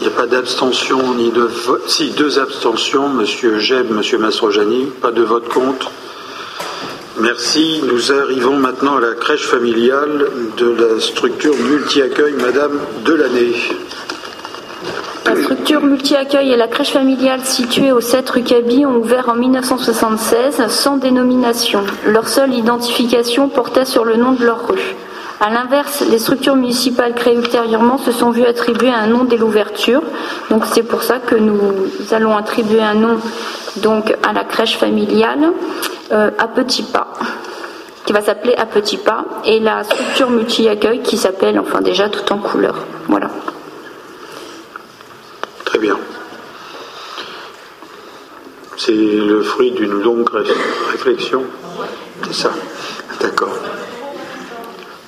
[0.00, 1.88] Il n'y a pas d'abstention ni de vote.
[1.88, 5.90] Si, deux abstentions, Monsieur Jeb, Monsieur Mastrojani, pas de vote contre.
[7.20, 7.80] Merci.
[7.86, 13.54] Nous arrivons maintenant à la crèche familiale de la structure multi-accueil Madame Delaney.
[15.24, 19.36] La structure multi-accueil et la crèche familiale située au 7 rue Cabi ont ouvert en
[19.36, 21.84] 1976 sans dénomination.
[22.06, 24.94] Leur seule identification portait sur le nom de leur rue.
[25.40, 30.02] A l'inverse, les structures municipales créées ultérieurement se sont vues attribuer un nom dès l'ouverture.
[30.50, 33.18] Donc c'est pour ça que nous allons attribuer un nom
[33.78, 35.52] donc à la crèche familiale
[36.12, 37.08] euh, à petits pas
[38.04, 42.32] qui va s'appeler à petits pas et la structure multi-accueil qui s'appelle enfin déjà tout
[42.32, 42.74] en couleur.
[43.08, 43.30] Voilà.
[45.64, 45.98] Très bien.
[48.76, 50.28] C'est le fruit d'une longue
[50.90, 51.44] réflexion.
[52.26, 52.50] C'est ça.
[53.20, 53.56] D'accord.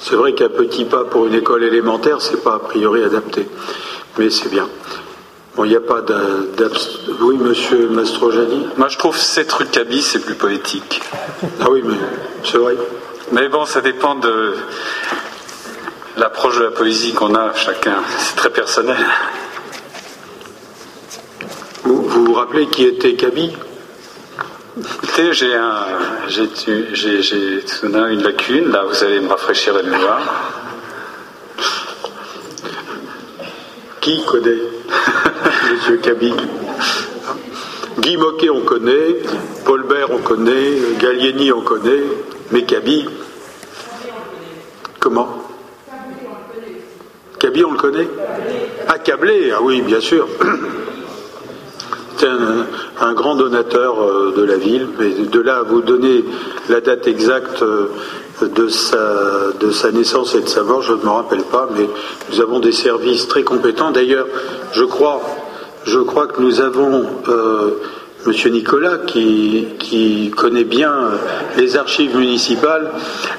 [0.01, 3.47] C'est vrai qu'un petit pas pour une école élémentaire, c'est pas a priori adapté.
[4.19, 4.69] Mais c'est bien.
[5.57, 6.99] Bon, il n'y a pas d'abs...
[7.21, 8.67] Oui, monsieur Mastrojani?
[8.77, 11.01] Moi, je trouve ces trucs cabis, c'est plus poétique.
[11.61, 11.97] Ah oui, mais
[12.45, 12.77] c'est vrai.
[13.33, 14.55] Mais bon, ça dépend de
[16.17, 17.97] l'approche de la poésie qu'on a chacun.
[18.19, 18.99] C'est très personnel.
[21.85, 23.53] Vous vous, rappelez qui était Kaby
[24.79, 25.87] Écoutez, j'ai un,
[26.29, 26.49] j'ai,
[26.93, 28.71] j'ai, j'ai une lacune.
[28.71, 30.53] Là, vous allez me rafraîchir la mémoire.
[34.03, 34.51] Qui connaît
[35.73, 36.35] Monsieur Kaby
[38.01, 39.23] Guy Moquet, on connaît.
[39.65, 40.75] Paul Bert, on connaît.
[41.01, 42.03] Gallieni, on connaît.
[42.51, 43.09] Mais Kaby
[45.01, 45.43] Comment?
[47.39, 48.09] Kaby, on le connaît
[48.89, 50.29] Accablé, ah oui, bien sûr.
[52.19, 52.29] C'est
[53.01, 56.25] un, grand donateur euh, de la ville, mais de là à vous donner
[56.69, 57.89] la date exacte euh,
[58.43, 61.89] de sa, de sa naissance et de sa mort, je ne me rappelle pas, mais
[62.31, 63.91] nous avons des services très compétents.
[63.91, 64.27] D'ailleurs,
[64.73, 65.21] je crois,
[65.85, 67.81] je crois que nous avons euh,
[68.27, 70.93] Monsieur Nicolas, qui, qui, connaît bien
[71.57, 72.91] les archives municipales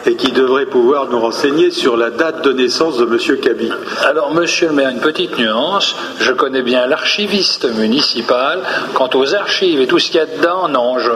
[0.05, 3.69] et qui devrait pouvoir nous renseigner sur la date de naissance de Monsieur Cabi.
[4.05, 5.95] Alors, Monsieur le maire, une petite nuance.
[6.19, 8.59] Je connais bien l'archiviste municipal.
[8.93, 11.11] Quant aux archives et tout ce qu'il y a dedans, non, je.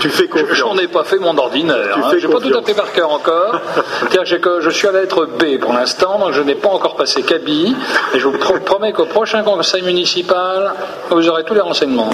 [0.00, 0.58] Tu fais confiance.
[0.58, 1.94] J'en ai pas fait mon ordinaire.
[1.94, 2.08] Tu hein.
[2.10, 3.60] fais Je pas tout à fait par cœur encore.
[4.10, 6.96] C'est-à-dire que je suis à la lettre B pour l'instant, donc je n'ai pas encore
[6.96, 7.74] passé Cabi.
[8.14, 10.74] Et je vous promets qu'au prochain conseil municipal,
[11.10, 12.10] vous aurez tous les renseignements.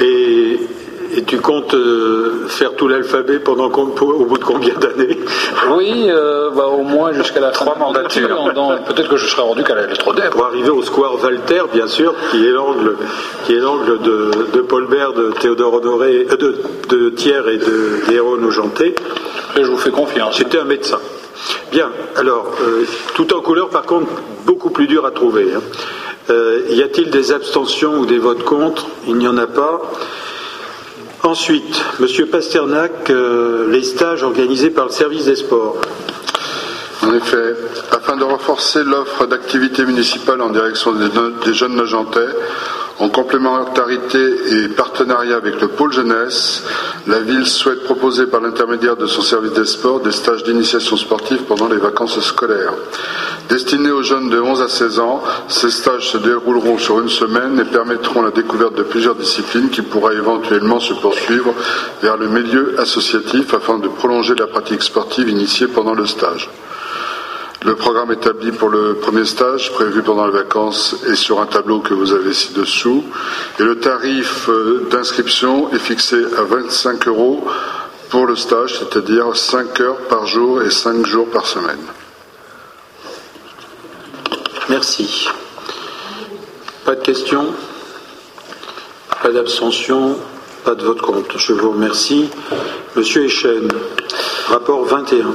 [0.00, 0.60] Et,
[1.26, 5.18] tu comptes euh, faire tout l'alphabet pendant au bout de combien d'années
[5.76, 8.52] Oui, euh, bah, au moins jusqu'à la trois mandatures.
[8.86, 10.22] Peut-être que je serai rendu qu'à la lettre D.
[10.30, 12.96] Pour arriver au square Walter, bien sûr, qui est l'angle,
[13.44, 16.36] qui est l'angle de, Paul Bert, de Théodore Honoré, euh,
[16.88, 18.94] de, Thiers et de d'Héron Augenté.
[19.56, 20.36] Et je vous fais confiance.
[20.36, 20.98] C'était un médecin.
[21.72, 21.88] Bien.
[22.16, 22.46] Alors,
[23.14, 24.06] tout en couleur, par contre,
[24.44, 25.48] beaucoup plus dur à trouver.
[25.54, 25.60] Hein.
[26.28, 28.86] Euh, y a-t-il des abstentions ou des votes contre?
[29.06, 29.80] Il n'y en a pas.
[31.22, 35.76] Ensuite, Monsieur Pasternak, euh, les stages organisés par le service des sports.
[37.02, 37.54] En effet,
[37.92, 42.28] afin de renforcer l'offre d'activités municipales en direction des, jeunes Nogentais,
[42.98, 46.62] en complémentarité et partenariat avec le pôle jeunesse,
[47.06, 51.42] la ville souhaite proposer par l'intermédiaire de son service des sports des stages d'initiation sportive
[51.42, 52.72] pendant les vacances scolaires.
[53.50, 57.60] Destinés aux jeunes de 11 à 16 ans, ces stages se dérouleront sur une semaine
[57.60, 61.54] et permettront la découverte de plusieurs disciplines qui pourra éventuellement se poursuivre
[62.02, 66.48] vers le milieu associatif afin de prolonger la pratique sportive initiée pendant le stage.
[67.64, 71.80] Le programme établi pour le premier stage, prévu pendant les vacances, est sur un tableau
[71.80, 73.02] que vous avez ci-dessous.
[73.58, 77.44] Et le tarif euh, d'inscription est fixé à 25 euros
[78.10, 81.80] pour le stage, c'est-à-dire 5 heures par jour et 5 jours par semaine.
[84.68, 85.28] Merci.
[86.84, 87.46] Pas de questions?
[89.22, 90.16] Pas d'abstention?
[90.64, 91.38] Pas de vote contre.
[91.38, 92.28] Je vous remercie.
[92.96, 93.68] Monsieur Echen,
[94.48, 95.26] rapport 21.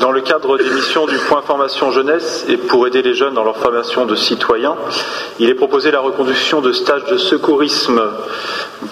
[0.00, 3.42] Dans le cadre des missions du point formation jeunesse et pour aider les jeunes dans
[3.42, 4.76] leur formation de citoyens,
[5.40, 8.00] il est proposé la reconduction de stages de secourisme,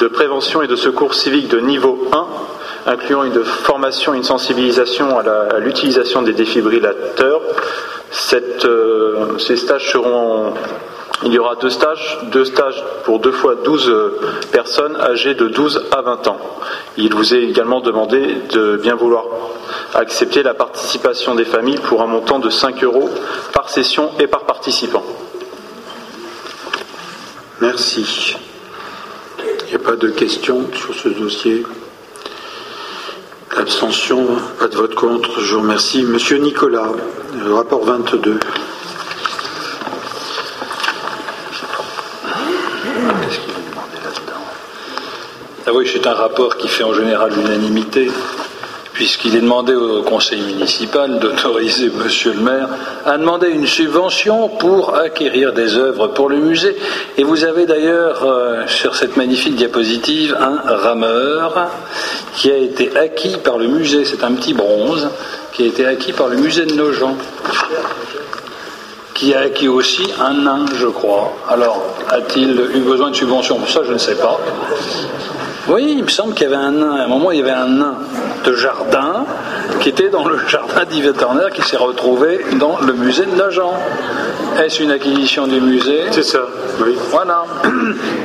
[0.00, 5.18] de prévention et de secours civique de niveau 1, incluant une formation et une sensibilisation
[5.18, 7.40] à l'utilisation des défibrillateurs.
[8.64, 10.54] Euh, ces stages seront
[11.24, 14.20] il y aura deux stages, deux stages pour deux fois 12 euh,
[14.52, 16.38] personnes âgées de 12 à 20 ans.
[16.98, 19.24] Il vous est également demandé de bien vouloir
[19.94, 23.09] accepter la participation des familles pour un montant de 5 euros
[23.52, 25.02] par session et par participant.
[27.60, 28.36] Merci.
[29.38, 31.64] Il n'y a pas de questions sur ce dossier?
[33.56, 34.26] Abstention,
[34.59, 35.40] pas de vote contre.
[35.40, 36.02] Je vous remercie.
[36.02, 36.93] Monsieur Nicolas,
[37.51, 38.38] rapport 22.
[45.68, 48.08] Ah oui, c'est un rapport qui fait en général l'unanimité,
[48.92, 52.68] puisqu'il est demandé au conseil municipal d'autoriser monsieur le maire
[53.04, 56.76] à demander une subvention pour acquérir des œuvres pour le musée.
[57.18, 61.68] Et vous avez d'ailleurs euh, sur cette magnifique diapositive un rameur
[62.36, 64.04] qui a été acquis par le musée.
[64.04, 65.08] C'est un petit bronze
[65.52, 67.16] qui a été acquis par le musée de Nogent
[69.16, 71.32] qui a acquis aussi un nain, je crois.
[71.48, 74.38] Alors, a-t-il eu besoin de subvention Ça, je ne sais pas.
[75.68, 76.97] Oui, il me semble qu'il y avait un nain.
[76.97, 77.94] À un moment, il y avait un nain
[78.44, 79.24] de jardin
[79.80, 83.72] qui était dans le jardin d'Yves Turner qui s'est retrouvé dans le musée de Nogent.
[84.62, 86.02] Est-ce une acquisition du musée?
[86.12, 86.47] C'est ça,
[86.84, 86.94] oui.
[87.10, 87.44] Voilà.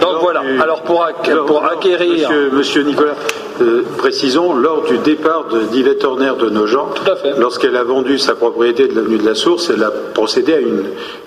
[0.02, 0.42] Donc voilà.
[0.62, 2.30] Alors pour, ac- pour acquérir.
[2.30, 3.16] Monsieur, monsieur Nicolas,
[3.62, 6.88] euh, précisons, lors du départ de d'Yvette Turner de Nogent,
[7.38, 10.81] lorsqu'elle a vendu sa propriété de l'avenue de la Source, elle a procédé à une,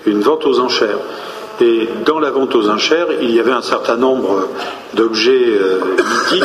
[0.05, 0.99] une vente aux enchères.
[1.61, 4.49] Et dans la vente aux enchères, il y avait un certain nombre
[4.93, 6.43] d'objets euh, mythiques.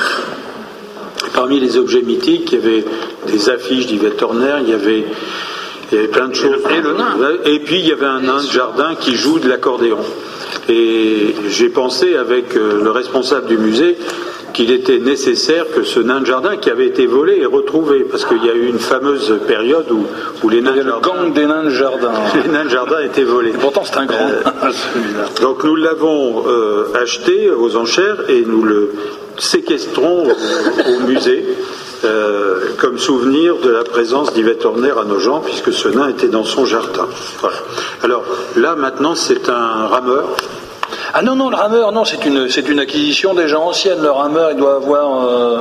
[1.26, 2.84] Et parmi les objets mythiques, il y avait
[3.26, 5.04] des affiches d'Yvette Turner, il y avait,
[5.90, 6.60] il y avait plein de choses.
[6.70, 7.16] Et, le nain.
[7.44, 9.98] Et puis il y avait un nain de jardin qui joue de l'accordéon.
[10.70, 13.98] Et j'ai pensé avec euh, le responsable du musée
[14.52, 18.24] qu'il était nécessaire que ce nain de jardin qui avait été volé est retrouvé, parce
[18.24, 20.06] qu'il y a eu une fameuse période où,
[20.42, 22.12] où les nains de jardin, gang des nains de jardin.
[22.44, 23.52] les nains de jardin étaient volés.
[23.58, 24.72] pourtant, c'est un grand Euh,
[25.42, 28.92] donc nous l'avons euh, acheté aux enchères et nous le
[29.40, 31.44] séquestrons au, au musée
[32.02, 36.44] euh, comme souvenir de la présence d'Yvette Horner à Nogent, puisque ce nain était dans
[36.44, 37.06] son jardin.
[37.40, 37.56] Voilà.
[38.02, 38.24] Alors
[38.56, 40.28] là maintenant c'est un rameur.
[41.12, 44.00] Ah non, non, le rameur, non, c'est une, c'est une acquisition déjà ancienne.
[44.00, 45.58] Le rameur, il doit avoir euh,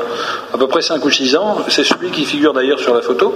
[0.53, 1.57] à peu près 5 ou 6 ans.
[1.67, 3.33] C'est celui qui figure d'ailleurs sur la photo.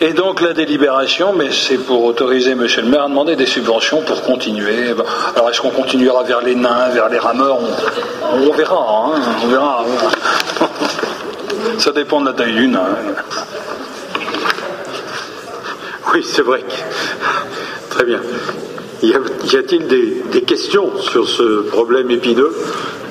[0.00, 4.02] Et donc la délibération, mais c'est pour autoriser Monsieur le maire à demander des subventions
[4.02, 4.94] pour continuer.
[5.34, 7.58] Alors est-ce qu'on continuera vers les nains, vers les rameurs?
[8.22, 9.84] On, verra, hein, on verra.
[11.78, 12.88] Ça dépend de la taille du nain.
[16.12, 16.62] Oui, c'est vrai.
[17.88, 18.20] Très bien.
[19.02, 19.14] Y
[19.56, 22.54] a-t-il des, questions sur ce problème épineux?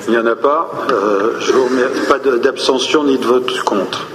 [0.06, 0.70] Il n'y en a pas.
[0.92, 2.06] Euh, je vous remercie.
[2.08, 4.06] Pas d'abstention ni de vote contre.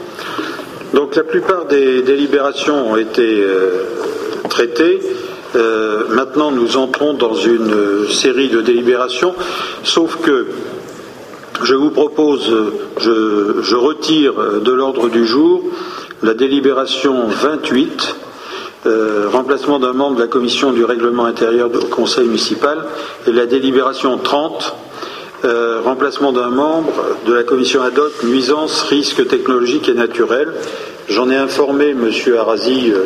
[0.93, 3.83] Donc la plupart des délibérations ont été euh,
[4.49, 4.99] traitées.
[5.55, 9.33] Euh, maintenant, nous entrons dans une euh, série de délibérations,
[9.83, 10.47] sauf que
[11.63, 12.51] je vous propose,
[12.99, 15.61] je, retire de l'ordre du jour
[16.23, 18.15] la délibération 28,
[18.85, 22.85] euh, remplacement d'un membre de la commission du règlement intérieur au conseil municipal,
[23.27, 24.75] et la délibération 30,
[25.45, 26.93] euh, remplacement d'un membre
[27.25, 30.53] de la commission ad hoc nuisances, risques technologiques et naturels.
[31.09, 32.09] J'en ai informé M.
[32.37, 33.05] Arasi euh,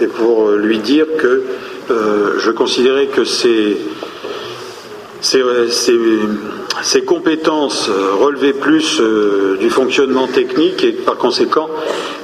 [0.00, 1.42] et pour euh, lui dire que
[2.38, 3.78] je considérais que ces,
[5.22, 5.98] ces, ces-
[6.82, 7.88] ces compétences
[8.20, 9.00] relevaient plus
[9.58, 11.68] du fonctionnement technique et que, par conséquent,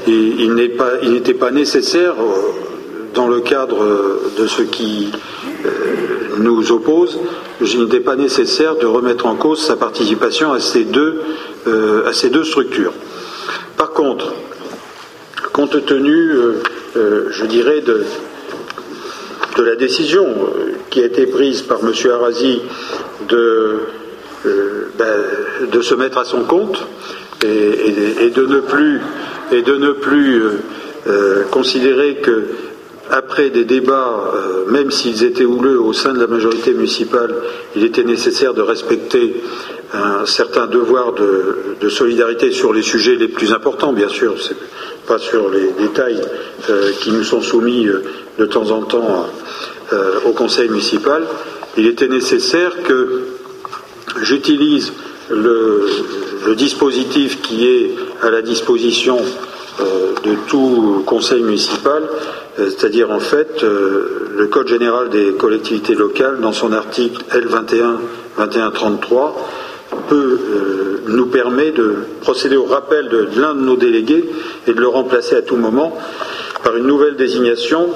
[0.06, 2.12] il, n'était pas nécessaire,
[3.14, 3.78] dans le cadre
[4.38, 5.08] de ce qui
[6.38, 7.18] nous oppose,
[7.60, 11.20] il n'était pas nécessaire de remettre en cause sa participation à ces deux,
[11.66, 12.92] euh, à ces deux structures.
[13.76, 14.32] Par contre,
[15.52, 16.62] compte tenu, euh,
[16.96, 18.04] euh, je dirais, de,
[19.56, 20.26] la décision
[20.90, 21.92] qui a été prise par M.
[22.10, 22.60] Arasi
[23.28, 23.80] de,
[24.98, 25.14] ben,
[25.70, 26.84] de se mettre à son compte
[27.42, 29.00] et, de ne plus,
[29.52, 30.42] et de ne plus
[31.52, 32.48] considérer que
[33.10, 37.34] après des débats, euh, même s'ils étaient houleux au sein de la majorité municipale,
[37.76, 39.42] il était nécessaire de respecter
[39.92, 44.56] un certain devoir de, solidarité sur les sujets les plus importants, bien sûr, c'est
[45.06, 46.20] pas sur les détails
[46.70, 48.02] euh, qui nous sont soumis euh,
[48.38, 49.28] de temps en temps
[50.26, 51.24] au conseil municipal.
[51.76, 53.24] Il était nécessaire que
[54.22, 54.92] j'utilise
[55.30, 55.86] le,
[56.56, 59.18] dispositif qui est à la disposition
[60.24, 62.02] de tout conseil municipal,
[62.58, 67.98] euh, c'est-à-dire en fait euh, le Code général des collectivités locales, dans son article L21
[68.38, 69.36] 2133,
[70.08, 74.28] peut, euh, nous permet de procéder au rappel de l'un de nos délégués
[74.66, 75.96] et de le remplacer à tout moment
[76.62, 77.88] par une nouvelle désignation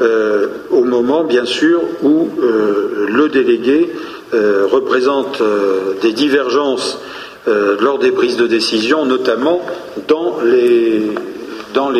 [0.00, 3.92] euh, au moment, bien sûr, où euh, le délégué
[4.34, 7.00] euh, représente euh, des divergences
[7.48, 9.62] euh, lors des prises de décision, notamment
[10.06, 11.14] dans les,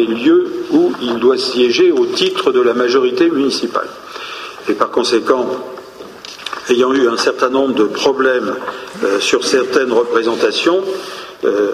[0.07, 3.89] lieux où il doit siéger au titre de la majorité municipale.
[4.69, 5.47] Et par conséquent,
[6.69, 8.55] ayant eu un certain nombre de problèmes
[9.05, 10.83] euh, sur certaines représentations,
[11.45, 11.71] euh,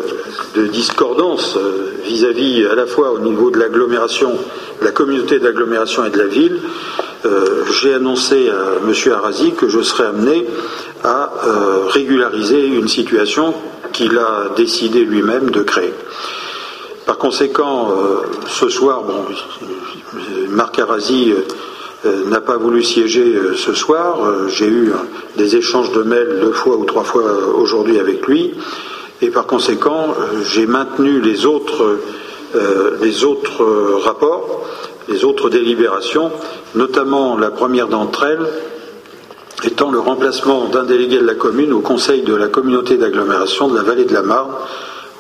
[0.55, 1.59] de discordance
[2.05, 4.31] vis-à-vis à la fois au niveau de l'agglomération,
[4.81, 6.61] de la communauté d'agglomération et de la ville,
[7.25, 9.13] euh, j'ai annoncé à M.
[9.13, 10.47] Arasi que je serais amené
[11.03, 13.55] à euh, régulariser une situation
[13.93, 15.95] qu'il a décidé lui-même de créer.
[17.07, 19.03] Par conséquent, euh, ce soir,
[20.51, 21.35] Marc Arasi
[22.27, 24.19] n'a pas voulu siéger ce soir.
[24.49, 24.93] J'ai eu
[25.37, 27.25] des échanges de mails deux fois ou trois fois
[27.57, 28.53] aujourd'hui avec lui.
[29.23, 30.15] Et par conséquent,
[30.45, 31.99] j'ai maintenu les autres,
[33.01, 33.65] les autres
[34.03, 34.65] rapports,
[35.09, 36.31] les autres délibérations,
[36.75, 38.47] notamment la première d'entre elles,
[39.65, 43.77] étant le remplacement d'un délégué de la commune au conseil de la communauté d'agglomération de
[43.77, 44.53] la vallée de la Marne,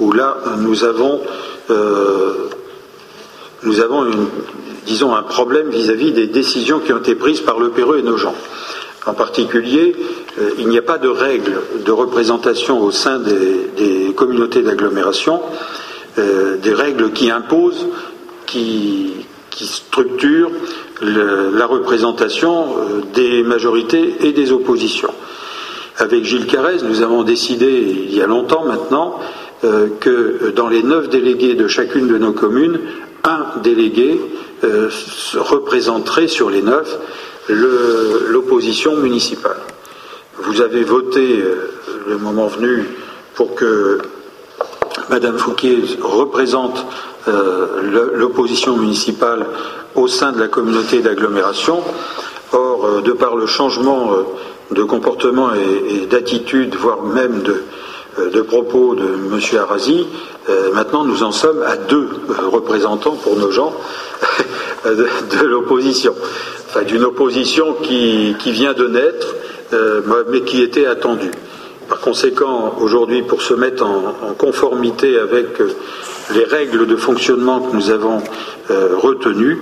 [0.00, 1.20] où là nous avons,
[1.70, 2.48] euh,
[3.62, 4.06] nous avons
[4.86, 8.16] disons un problème vis-à-vis des décisions qui ont été prises par le Péreux et nos
[8.16, 8.34] gens.
[9.06, 9.94] En particulier,
[10.38, 15.40] euh, il n'y a pas de règles de représentation au sein des, communautés d'agglomération,
[16.18, 17.86] euh, des règles qui imposent,
[18.46, 19.12] qui,
[19.54, 20.50] qui structurent
[21.00, 25.12] la représentation euh, des majorités et des oppositions.
[25.98, 29.18] Avec Gilles Carrez, nous avons décidé, il y a longtemps maintenant,
[29.62, 32.80] euh, que dans les neuf délégués de chacune de nos communes,
[33.22, 34.20] un délégué
[34.64, 34.90] euh,
[35.36, 36.98] représenterait sur les neuf
[37.48, 39.58] l'opposition municipale.
[40.38, 41.44] Vous avez voté,
[42.08, 42.84] le moment venu,
[43.34, 43.98] pour que
[45.10, 46.86] Madame Fouquet représente
[47.26, 49.46] l'opposition municipale
[49.94, 51.82] au sein de la communauté d'agglomération.
[52.52, 54.22] Or, euh, de par le changement euh,
[54.70, 57.64] de comportement et, d'attitude, voire même de,
[58.20, 59.40] euh, propos de M.
[59.58, 60.06] Arasi,
[60.74, 62.08] maintenant nous en sommes à deux
[62.52, 63.72] représentants pour nos gens
[64.84, 66.14] de, l'opposition.
[66.68, 69.34] Enfin, d'une opposition qui, vient de naître,
[70.30, 71.30] mais qui était attendue.
[71.88, 75.58] Par conséquent, aujourd'hui, pour se mettre en conformité avec
[76.32, 78.22] les règles de fonctionnement que nous avons
[78.70, 79.60] euh, retenues.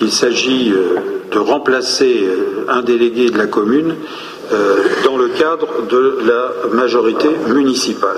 [0.00, 0.96] Il s'agit euh,
[1.30, 3.94] de remplacer euh, un délégué de la commune
[5.04, 8.16] dans le cadre de la majorité municipale.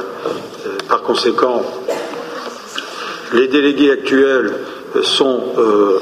[0.89, 1.63] Par conséquent,
[3.35, 4.51] les délégués actuels
[5.03, 5.43] sont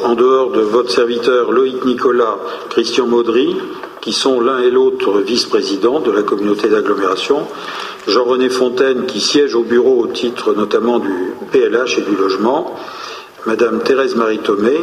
[0.04, 2.36] en dehors de votre serviteur Loïc Nicolas,
[2.68, 3.56] Christian Maudry,
[4.00, 7.46] qui sont l'un et l'autre vice-présidents de la communauté d'agglomération,
[8.06, 12.74] Jean-René Fontaine, qui siège au bureau au titre notamment du PLH et du logement,
[13.46, 14.78] Madame Thérèse Marie Thomé,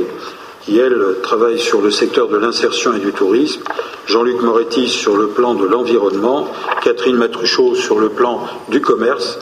[0.62, 3.62] qui elle travaille sur le secteur de l'insertion et du tourisme,
[4.06, 6.48] Jean-Luc Moretti sur le plan de l'environnement,
[6.84, 9.40] Catherine Matruchot sur le plan du commerce.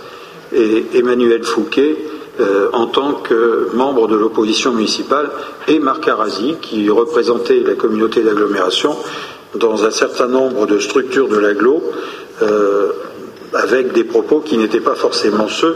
[0.54, 1.98] Et Emmanuel Fouquet
[2.40, 5.32] euh, en tant que membre de l'opposition municipale.
[5.70, 8.98] Et Marc Arasi qui représentait la communauté d'agglomération
[9.58, 11.82] dans un certain nombre de structures de l'agglo.
[12.42, 12.92] Euh,
[13.56, 15.76] avec des propos qui n'étaient pas forcément ceux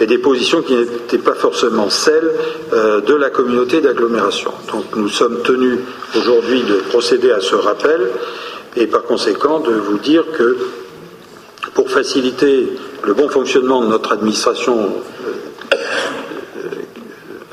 [0.00, 2.30] et des positions qui n'étaient pas forcément celles
[2.72, 4.52] euh, de la communauté d'agglomération.
[4.70, 5.78] Donc nous sommes tenus
[6.14, 8.10] aujourd'hui de procéder à ce rappel
[8.76, 10.56] et par conséquent de vous dire que
[11.72, 12.68] pour faciliter
[13.02, 14.92] le bon fonctionnement de notre administration
[15.72, 15.76] euh,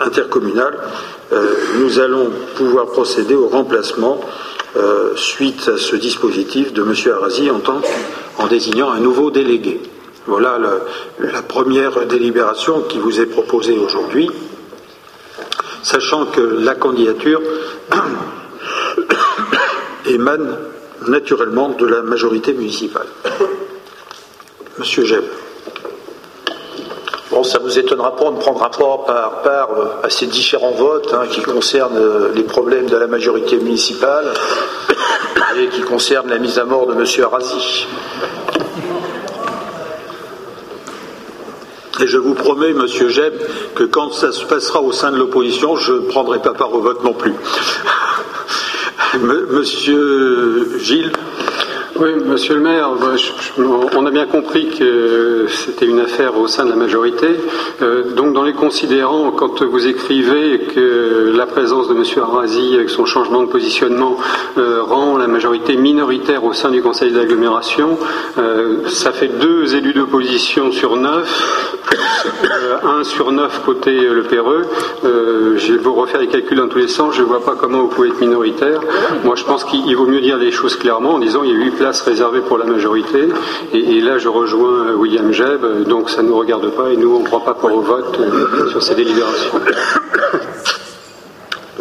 [0.01, 0.77] intercommunale,
[1.31, 4.19] euh, nous allons pouvoir procéder au remplacement
[5.17, 6.93] suite à ce dispositif de M.
[7.13, 7.81] Arasi en tant
[8.37, 9.81] en désignant un nouveau délégué.
[10.27, 10.59] Voilà
[11.19, 14.29] la, première délibération qui vous est proposée aujourd'hui,
[15.83, 17.41] sachant que la candidature
[20.05, 20.57] émane
[21.07, 23.07] naturellement de la majorité municipale.
[24.77, 25.23] Monsieur Geb.
[27.31, 31.13] Bon, ça vous étonnera pas, de prendre rapport par part euh, à ces différents votes
[31.13, 34.33] hein, qui concernent euh, les problèmes de la majorité municipale
[35.57, 37.05] et qui concernent la mise à mort de M.
[37.23, 37.87] Arasi.
[42.01, 43.33] Et je vous promets, Monsieur Jeb,
[43.75, 46.81] que quand ça se passera au sein de l'opposition, je ne prendrai pas part au
[46.81, 47.33] vote non plus.
[49.21, 51.13] Monsieur Gilles
[51.99, 53.15] oui, monsieur le maire, bah,
[53.95, 57.27] on a bien compris que c'était une affaire au sein de la majorité.
[57.81, 62.89] Euh, donc, dans les considérants, quand vous écrivez que la présence de monsieur Arasi, avec
[62.89, 64.15] son changement de positionnement,
[64.57, 67.97] euh, rend la majorité minoritaire au sein du conseil d'agglomération,
[68.37, 71.75] euh, ça fait deux élus d'opposition sur neuf,
[72.83, 74.65] un sur neuf côté le Péreux.
[75.03, 77.81] je vais vous refaire les calculs dans tous les sens, je ne vois pas comment
[77.81, 78.79] vous pouvez être minoritaire.
[79.23, 81.57] Moi, je pense qu'il vaut mieux dire les choses clairement en disant il y a
[81.81, 83.27] place réservée pour la majorité.
[83.73, 87.21] Et, là, je rejoins William Jeb, donc ça ne nous regarde pas et nous, on
[87.21, 89.59] ne croit pas pour au vote euh, sur ces délibérations.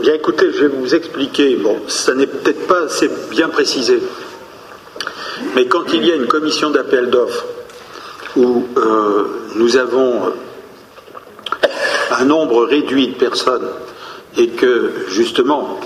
[0.00, 1.56] Bien écoutez, je vais vous expliquer.
[1.56, 4.02] Bon, ça n'est peut-être pas assez bien précisé.
[5.54, 7.44] Mais quand il y a une commission d'appel d'offres
[8.36, 9.24] où euh,
[9.56, 10.32] nous avons
[12.18, 13.68] un nombre réduit de personnes
[14.38, 15.78] et que justement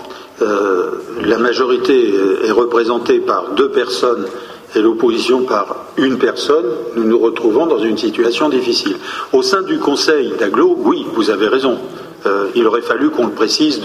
[0.42, 0.90] euh,
[1.24, 2.12] la majorité
[2.44, 4.26] est représentée par deux personnes
[4.74, 6.66] et l'opposition par une personne,
[6.96, 8.96] nous nous retrouvons dans une situation difficile.
[9.32, 11.78] Au sein du Conseil d'Aglo, oui, vous avez raison.
[12.26, 13.80] Euh, il aurait fallu qu'on le précise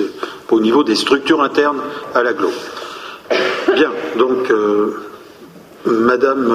[0.50, 1.82] au niveau des structures internes
[2.16, 2.50] à l'Aglo.
[3.76, 4.96] Bien, donc, euh,
[5.86, 6.52] Madame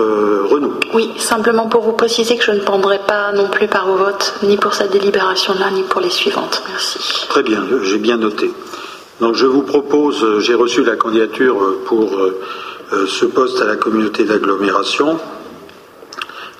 [0.51, 0.73] Renaud.
[0.95, 4.35] Oui, simplement pour vous préciser que je ne prendrai pas non plus part au vote,
[4.43, 6.62] ni pour cette délibération-là, ni pour les suivantes.
[6.69, 6.99] Merci.
[7.29, 8.51] Très bien, j'ai bien noté.
[9.20, 13.77] Je vous propose, euh, j'ai reçu la candidature euh, pour euh, ce poste à la
[13.77, 15.19] communauté d'agglomération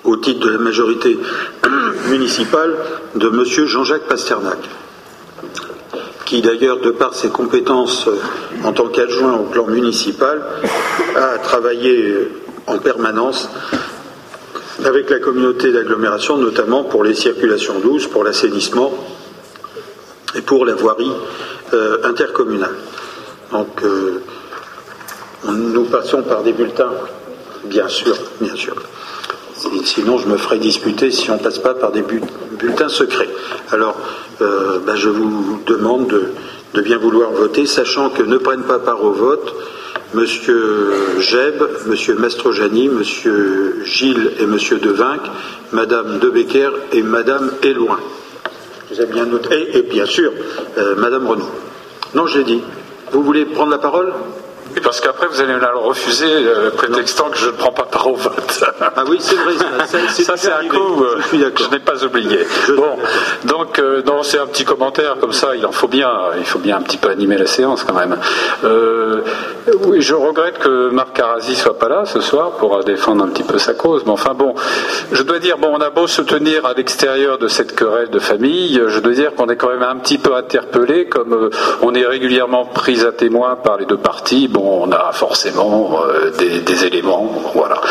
[0.05, 1.19] au titre de la majorité
[2.09, 2.75] municipale
[3.15, 3.43] de M.
[3.43, 4.59] Jean-Jacques Pasternak,
[6.25, 8.07] qui d'ailleurs, de par ses compétences
[8.63, 10.41] en tant qu'adjoint au plan municipal,
[11.15, 12.29] a travaillé
[12.67, 13.49] en permanence
[14.83, 18.93] avec la communauté d'agglomération, notamment pour les circulations douces, pour l'assainissement
[20.35, 21.11] et pour la voirie
[21.73, 22.75] euh, intercommunale.
[23.51, 24.21] Donc, euh,
[25.47, 26.91] nous passons par des bulletins,
[27.65, 28.75] bien sûr, bien sûr.
[29.83, 33.29] Sinon, je me ferai disputer si on ne passe pas par des bulletins secrets.
[33.71, 33.95] Alors,
[34.41, 36.13] euh, ben, je vous demande
[36.73, 39.55] de, bien vouloir voter, sachant que ne prennent pas part au vote
[40.13, 40.25] M.
[41.19, 42.15] Jeb, M.
[42.19, 43.01] Mastrojani, M.
[43.83, 44.57] Gilles et M.
[44.81, 45.21] Devinck,
[45.71, 47.99] Mme Debecker et Mme Éloin.
[48.91, 49.27] Avez bien.
[49.73, 50.31] Et, bien sûr,
[50.77, 51.49] euh, Mme Renaud.
[52.13, 52.61] Non, j'ai dit.
[53.11, 54.13] Vous voulez prendre la parole?
[54.85, 58.07] Parce qu'après, vous allez me la refuser, euh, prétextant que je ne prends pas part
[58.07, 58.63] au vote.
[58.81, 59.53] Ah oui, c'est vrai.
[59.87, 62.45] Ça, c'est un coup, euh, je, n'ai pas oublié.
[62.75, 62.95] bon,
[63.45, 66.59] donc, euh, non, c'est un petit commentaire comme ça, il en faut bien, il faut
[66.59, 68.17] bien un petit peu animer la séance quand même.
[69.83, 73.43] oui, je regrette que Marc Carasi soit pas là ce soir pour défendre un petit
[73.43, 74.55] peu sa cause, mais enfin bon,
[75.11, 78.19] je dois dire, bon, on a beau se tenir à l'extérieur de cette querelle de
[78.19, 81.49] famille, je dois dire qu'on est quand même un petit peu interpellé, comme
[81.81, 84.47] on est régulièrement pris à témoin par les deux parties.
[84.57, 87.31] On a forcément euh, des, éléments.
[87.53, 87.81] Voilà.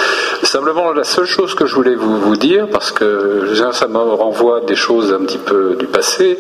[0.43, 4.75] Simplement, la seule chose que je voulais vous, dire, parce que ça me renvoie des
[4.75, 6.39] choses un petit peu du passé,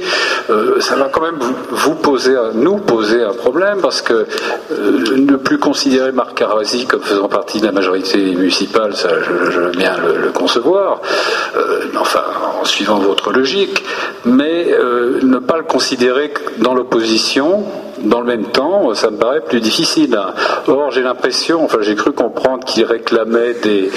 [0.51, 1.39] euh, ça va quand même
[1.71, 4.27] vous poser, nous poser un problème, parce que
[4.73, 9.61] euh, ne plus considérer Marc Carasi comme faisant partie de la majorité municipale, ça, je,
[9.61, 11.01] veux bien le, concevoir,
[11.99, 12.23] enfin,
[12.61, 13.85] en suivant votre logique,
[14.25, 14.77] mais
[15.23, 17.65] ne pas le considérer dans l'opposition,
[18.05, 20.19] dans le même temps, ça me paraît plus difficile.
[20.69, 23.91] Or, j'ai l'impression, enfin, j'ai cru comprendre qu'il réclamait des,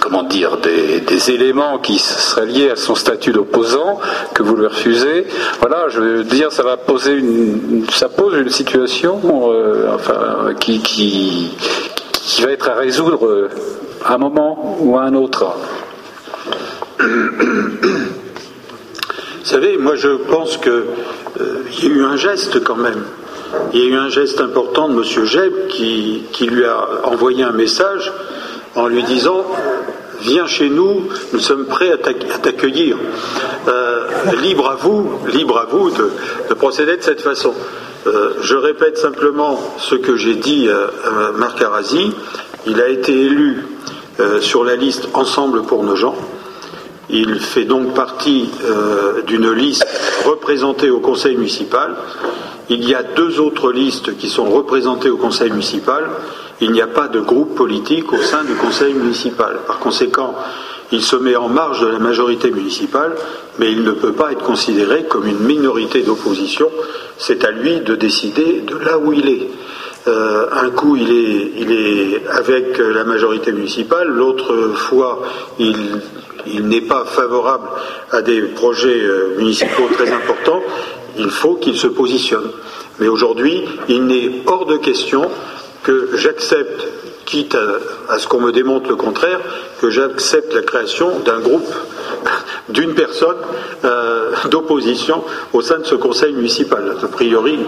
[0.00, 3.98] comment dire des, éléments qui seraient liés à son statut d'opposant
[4.34, 5.26] que vous lui refusez.
[5.60, 9.20] Voilà, je veux dire, ça va poser une, ça pose une situation,
[9.52, 11.56] euh, enfin, qui, qui,
[12.12, 13.48] qui va être à résoudre
[14.04, 15.46] à un moment ou à un autre.
[19.48, 23.02] Vous savez, moi je pense qu'il euh, y a eu un geste quand même.
[23.72, 25.24] Il y a eu un geste important de M.
[25.24, 28.12] Jeb qui, lui a envoyé un message
[28.74, 29.46] en lui disant
[30.20, 32.98] Viens chez nous, nous sommes prêts à t'accueillir.
[33.68, 34.06] Euh,
[34.42, 37.54] libre à vous, libre à vous de, procéder de cette façon.
[38.06, 42.12] Euh, je répète simplement ce que j'ai dit à, Marc Arasi.
[42.66, 43.64] Il a été élu
[44.40, 46.16] sur la liste Ensemble pour nos gens.
[47.10, 49.86] Il fait donc partie euh, d'une liste
[50.26, 51.94] représentée au conseil municipal.
[52.68, 56.04] Il y a deux autres listes qui sont représentées au conseil municipal.
[56.60, 59.60] Il n'y a pas de groupe politique au sein du conseil municipal.
[59.66, 60.34] Par conséquent,
[60.92, 63.14] il se met en marge de la majorité municipale,
[63.58, 66.68] mais il ne peut pas être considéré comme une minorité d'opposition.
[67.16, 69.48] C'est à lui de décider de là où il est.
[70.08, 75.22] Euh, un coup, il est, il est avec la majorité municipale, l'autre fois,
[75.58, 75.74] il
[76.46, 77.68] il n'est pas favorable
[78.10, 80.62] à des projets euh, municipaux très importants,
[81.16, 82.50] il faut qu'il se positionne.
[82.98, 85.30] Mais aujourd'hui, il n'est hors de question
[85.82, 86.86] que j'accepte,
[87.28, 87.56] quitte
[88.08, 89.40] à, ce qu'on me démontre le contraire,
[89.82, 91.70] que j'accepte la création d'un groupe,
[92.70, 93.36] d'une personne
[93.84, 95.22] euh, d'opposition
[95.52, 96.96] au sein de ce conseil municipal.
[97.02, 97.58] A priori,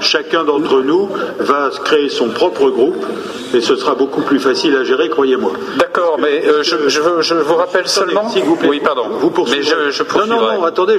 [0.00, 3.04] chacun d'entre nous va créer son propre groupe
[3.52, 5.52] et ce sera beaucoup plus facile à gérer, croyez-moi.
[5.78, 8.28] D'accord, mais euh, je, vous rappelle seulement.
[8.30, 8.68] S'il vous plaît.
[8.68, 9.06] Oui, pardon.
[9.20, 9.60] Vous poursuivez.
[9.60, 10.96] Mais je, non, non, non, attendez.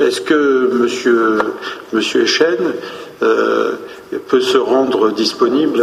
[0.00, 1.38] Est-ce que monsieur,
[1.92, 2.72] monsieur Echen
[3.22, 3.72] euh,
[4.28, 5.82] peut se rendre disponible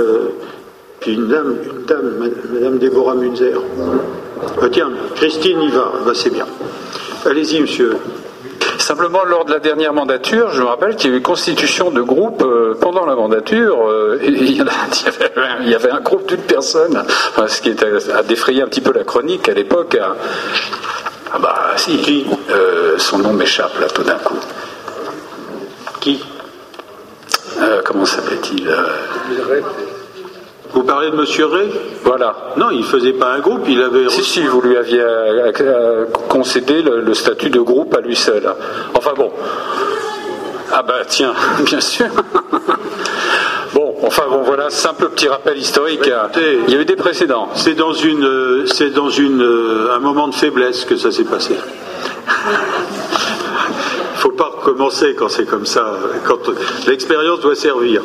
[1.04, 3.60] Puis une dame, une dame, Madame Déborah Munzer.
[4.62, 5.92] Ah, tiens, Christine y va.
[6.06, 6.46] Bah, c'est bien.
[7.26, 7.98] Allez-y, monsieur.
[8.78, 12.02] Simplement, lors de la dernière mandature, je me rappelle qu'il y a eu constitution de
[12.02, 13.86] groupe euh, pendant la mandature.
[13.86, 17.04] Euh, il, y avait un, groupe d'une personne,
[17.48, 19.98] ce qui a défrayé un petit peu la chronique à l'époque.
[20.02, 20.16] Hein.
[21.34, 24.40] Ah bah si, qui euh, Son nom m'échappe là tout d'un coup.
[26.00, 26.24] Qui?
[27.84, 28.70] Comment s'appelait-il
[30.74, 31.26] vous parlez de M.
[31.52, 31.70] Ray
[32.04, 32.36] Voilà.
[32.58, 34.10] Non, il ne faisait pas un groupe, il avait.
[34.10, 38.44] Si, si, vous lui aviez euh, euh, concédé le, statut de groupe à lui seul.
[38.96, 39.32] Enfin bon.
[40.72, 41.34] Ah bah tiens,
[41.66, 42.08] bien sûr.
[43.74, 46.10] Bon, enfin bon, voilà, simple petit rappel historique.
[46.68, 47.50] il y a eu des précédents.
[47.54, 51.56] C'est dans une, c'est dans une, euh, un moment de faiblesse que ça s'est passé.
[52.28, 52.32] Il
[54.16, 55.94] ne faut pas recommencer quand c'est comme ça.
[56.26, 56.40] Quand
[56.88, 58.02] l'expérience doit servir.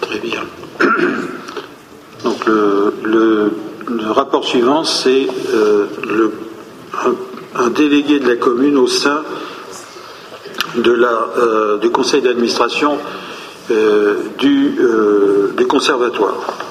[0.00, 0.40] Très bien.
[2.24, 3.50] Donc le,
[4.10, 5.86] rapport suivant, c'est euh,
[7.54, 9.22] un, délégué de la commune au sein
[10.76, 12.98] de la, euh, du conseil d'administration
[13.68, 16.68] du, euh, du conservatoire.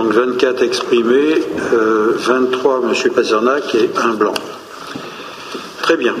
[0.00, 0.12] Donc
[0.50, 3.12] 24 exprimés, euh, 23 M.
[3.14, 4.34] Pasternak et un blanc.
[5.82, 6.14] Très bien.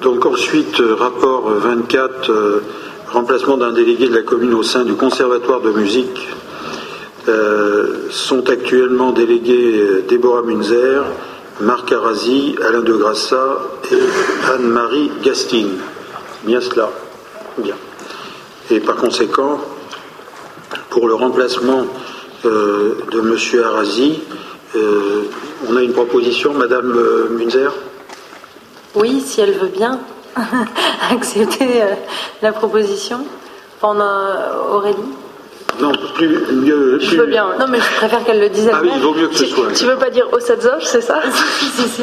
[0.00, 2.60] Donc ensuite, euh, rapport 24, euh,
[3.08, 6.28] remplacement d'un délégué de la commune au sein du conservatoire de musique.
[7.26, 11.04] Euh, sont actuellement délégués euh, Déborah Munzer,
[11.60, 13.58] Marc Arasi, Alain de Grassa
[13.90, 15.78] et Anne-Marie Gastine.
[16.44, 16.90] Bien cela.
[17.58, 17.74] Bien.
[18.70, 19.60] Et par conséquent,
[20.90, 21.86] pour le remplacement
[22.44, 23.36] euh, de M.
[23.64, 24.20] Arasi,
[24.76, 25.22] euh,
[25.68, 27.72] on a une proposition, Madame euh, Munzer?
[28.94, 29.98] Oui, si elle veut bien
[31.10, 31.82] accepter
[32.42, 33.24] la proposition.
[33.82, 33.92] A
[34.72, 34.96] Aurélie.
[35.80, 36.98] Non, plus, mieux.
[37.00, 37.46] Je veux bien.
[37.60, 38.98] Non, mais je préfère qu'elle le dise Ah oui, elle-même.
[38.98, 39.66] il vaut mieux que ce Tu, soit.
[39.72, 41.20] tu veux pas dire Osadzov, c'est ça
[41.60, 42.02] Si, si.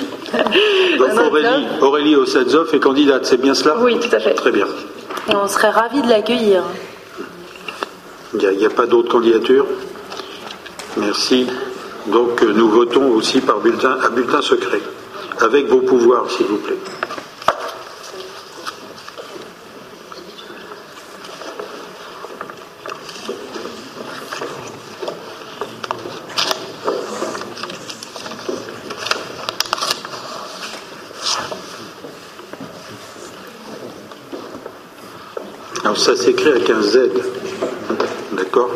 [0.97, 3.75] Donc Aurélie, Aurélie Ossadzov est candidate, c'est bien cela?
[3.81, 4.33] Oui, tout à fait.
[4.35, 4.67] Très bien.
[5.29, 6.63] Et on serait ravis de l'accueillir.
[8.39, 9.65] Il n'y a, a pas d'autres candidatures?
[10.97, 11.45] Merci.
[12.07, 14.81] Donc euh, nous votons aussi par bulletin à bulletin secret.
[15.39, 16.77] Avec vos pouvoirs, s'il vous plaît.
[35.83, 37.09] Alors ça s'écrit avec un Z.
[38.31, 38.71] D'accord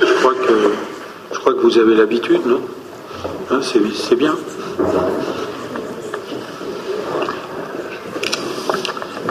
[0.00, 0.72] Je crois que,
[1.32, 2.60] je crois que vous avez l'habitude, non
[3.50, 4.36] Hein, c'est, bien.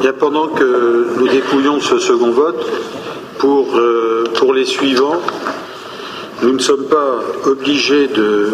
[0.02, 2.66] Bien, pendant que nous dépouillons ce second vote,
[3.38, 5.22] pour, euh, pour les suivants,
[6.42, 8.50] nous ne sommes pas obligés de.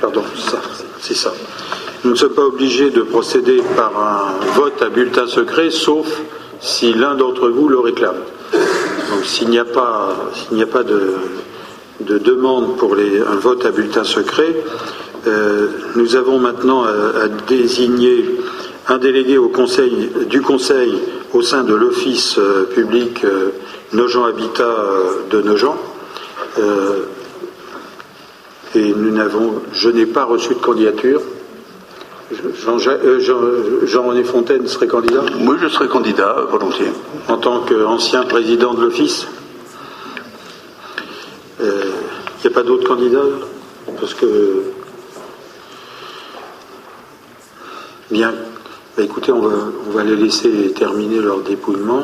[0.00, 0.60] Pardon, ça,
[1.00, 1.32] c'est ça.
[2.04, 6.06] Nous ne sommes pas obligés de procéder par un vote à bulletin secret, sauf
[6.60, 8.22] si l'un d'entre vous le réclame.
[8.52, 11.14] Donc s'il n'y a pas, s'il n'y a pas de,
[12.06, 14.54] de demande pour les- un vote à bulletin secret,
[15.26, 15.66] euh,
[15.96, 16.88] nous avons maintenant à,
[17.24, 18.24] à désigner
[18.88, 20.92] un délégué au conseil, du Conseil
[21.32, 23.50] au sein de l'Office euh, public euh,
[23.92, 24.76] Nogent Habitat
[25.30, 25.76] de Nogent.
[28.74, 31.20] Et nous n'avons, je n'ai pas reçu de candidature.
[32.64, 32.96] Jean- Jean-
[33.84, 35.22] Jean-René Fontaine serait candidat?
[35.38, 36.90] Moi, je serais candidat, volontiers.
[37.28, 39.26] En tant qu'ancien président de l'Office
[41.60, 41.72] Il n'y
[42.52, 43.24] pas d'autres candidats
[43.98, 44.62] Parce que.
[48.10, 48.32] Bien.
[48.96, 49.40] Bah, écoutez, on
[49.92, 52.02] va les laisser terminer leur dépouillement.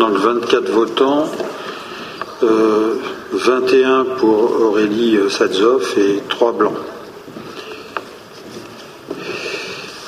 [0.00, 1.26] parle 24 votants,
[3.32, 6.74] 21 pour Aurélie Sadzov et 3 blancs.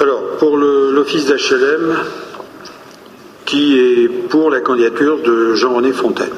[0.00, 1.96] Alors, pour l'office d'HLM,
[3.46, 6.32] qui est pour la candidature de Jean-René Fontaine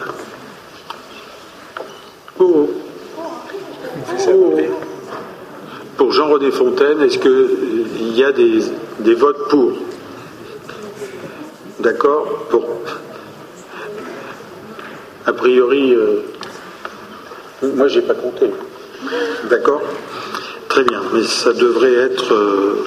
[2.39, 2.71] oh.
[5.97, 9.73] Pour Jean-René Fontaine, est-ce qu'il y a des, votes pour?
[11.81, 12.67] D'accord Pour.
[15.27, 16.23] A priori, euh,
[17.63, 18.51] moi j'ai pas compté.
[19.51, 19.83] D'accord
[20.69, 22.33] Très bien, mais ça devrait être.
[22.33, 22.85] Euh,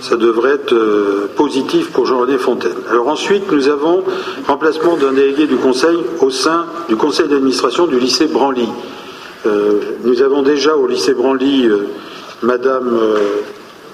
[0.00, 2.76] ça devrait être euh, positif pour Jean-René Fontaine.
[2.88, 4.04] Alors ensuite, nous avons
[4.46, 8.68] remplacement d'un délégué du Conseil au sein du Conseil d'administration du lycée Branly.
[9.46, 11.68] Euh, nous avons déjà au lycée Branly
[12.42, 12.96] Madame,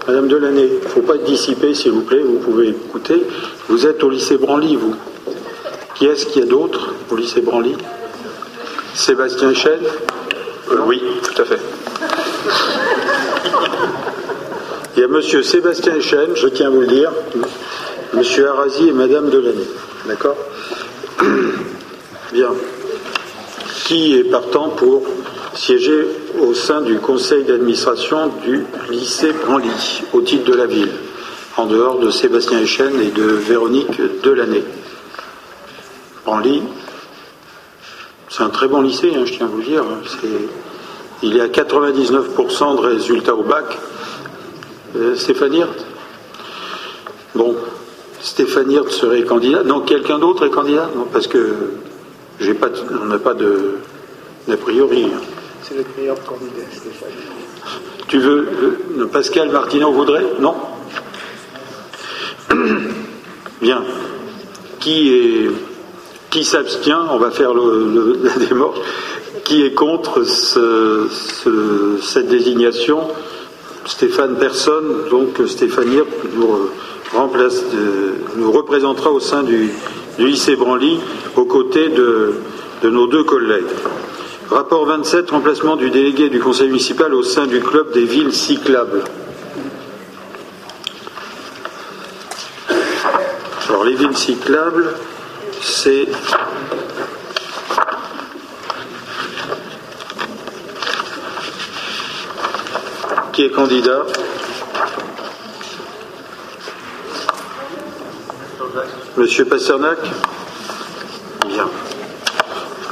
[0.06, 0.68] Madame Delaney.
[0.82, 3.22] Il ne faut pas dissipé, s'il vous plaît, vous pouvez écouter.
[3.68, 4.94] Vous êtes au lycée Branly, vous.
[5.94, 7.76] Qui est-ce qu'il y a d'autre au lycée Branly?
[8.94, 9.80] Sébastien Chêne
[10.86, 11.60] Oui, tout à fait.
[14.96, 15.42] Il y a M.
[15.42, 17.10] Sébastien Chen, je tiens à vous le dire,
[18.14, 18.22] M.
[18.48, 19.66] Arasi et Mme Delaney.
[20.06, 20.36] D'accord
[22.32, 22.50] Bien.
[23.84, 25.02] Qui est partant pour
[25.54, 26.06] siéger
[26.40, 30.92] au sein du conseil d'administration du lycée Branly, au titre de la ville,
[31.56, 34.64] en dehors de Sébastien Echen et de Véronique Delaney?
[36.24, 36.62] Branly,
[38.36, 39.84] c'est un très bon lycée, hein, je tiens à vous le dire.
[41.22, 43.78] Il est à 99% de résultats au bac.
[44.96, 45.86] Euh, Stéphane Hirt
[47.36, 47.54] Bon,
[48.20, 49.62] Stéphane Hirt serait candidat.
[49.62, 50.90] Non, quelqu'un d'autre est candidat?
[50.96, 51.54] Non, parce que
[52.40, 52.70] j'ai pas,
[53.02, 53.76] on n'a pas de
[54.48, 55.06] d'a priori.
[55.62, 57.10] C'est le meilleur candidat, Stéphane.
[58.08, 58.48] Tu veux
[58.98, 60.26] euh, Pascal Martineau voudrait?
[60.40, 60.56] Non
[63.62, 63.84] Bien.
[64.80, 65.50] Qui est
[66.34, 68.78] qui s'abstient On va faire la démarche.
[69.44, 73.02] Qui est contre cette désignation?
[73.86, 75.88] Stéphane Personne, donc Stéphane
[76.34, 76.70] nous,
[77.12, 79.70] remplace, euh, nous représentera au sein du,
[80.18, 80.98] lycée Branly
[81.36, 82.32] aux côtés de,
[82.82, 83.64] nos deux collègues.
[84.50, 89.04] Rapport 27, remplacement du délégué du conseil municipal au sein du club des villes cyclables.
[93.68, 94.94] Alors les villes cyclables,
[95.64, 96.06] c'est
[103.32, 104.02] Qui est candidat?
[109.16, 109.98] Monsieur Pasternak?
[111.48, 111.68] Bien.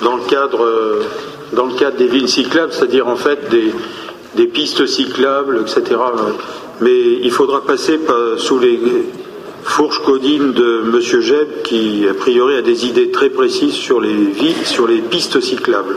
[0.03, 1.03] Dans le cadre,
[1.53, 6.01] dans le cadre des villes cyclables, c'est-à-dire en fait des, pistes cyclables, etc.
[6.81, 8.01] Mais il faudra passer
[8.39, 8.81] sous les
[9.62, 14.14] fourches codines de Monsieur Jeb, qui a priori a des idées très précises sur les,
[14.14, 15.97] villes, sur les pistes cyclables.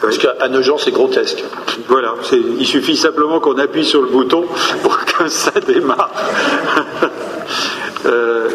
[0.00, 1.42] Parce qu'à Nogent, c'est grotesque.
[1.88, 4.44] Voilà, il suffit simplement qu'on appuie sur le bouton
[4.82, 6.10] pour que ça démarre.
[8.06, 8.48] euh,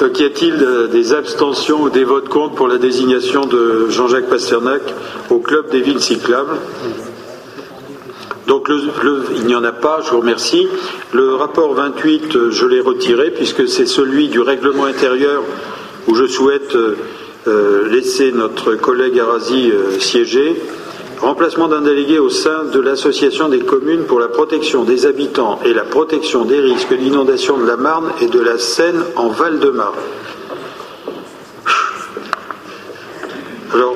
[0.00, 4.82] donc, y a-t-il des abstentions ou des votes contre pour la désignation de Jean-Jacques Pasternak
[5.30, 6.56] au club des villes cyclables?
[8.46, 10.66] Donc il n'y en a pas, je vous remercie.
[11.12, 15.42] Le rapport 28, je l'ai retiré puisque c'est celui du règlement intérieur
[16.08, 16.96] où je souhaite euh,
[17.46, 20.60] euh, laisser notre collègue Arasi euh, siéger.
[21.20, 25.72] Remplacement d'un délégué au sein de l'Association des communes pour la protection des habitants et
[25.72, 29.94] la protection des risques d'inondation de la Marne et de la Seine en Val-de-Marne.
[33.72, 33.94] Alors,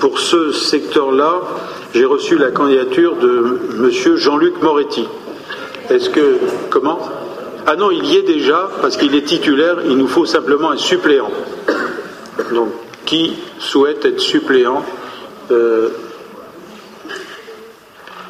[0.00, 1.42] pour ce secteur-là,
[1.94, 4.16] j'ai reçu la candidature de M.
[4.16, 5.06] Jean-Luc Moretti.
[5.88, 6.38] Est-ce que.
[6.68, 6.98] Comment?
[7.66, 10.76] Ah non, il y est déjà, parce qu'il est titulaire, il nous faut simplement un
[10.76, 11.30] suppléant.
[12.52, 12.70] Donc,
[13.06, 14.84] qui souhaite être suppléant.
[15.50, 15.90] Euh,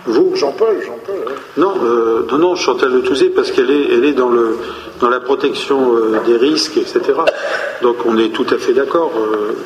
[0.06, 1.34] vous Jean-Paul, Jean-Paul.
[1.56, 4.58] Non, euh, non, non, Chantal Le parce qu'elle est, elle est dans, le,
[5.00, 7.00] dans la protection euh, des risques, etc.
[7.82, 9.12] Donc on est tout à fait d'accord,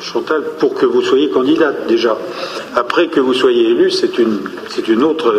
[0.01, 2.17] Chantal, pour que vous soyez candidate déjà.
[2.75, 4.39] Après que vous soyez élu, c'est une,
[4.69, 5.33] c'est une autre.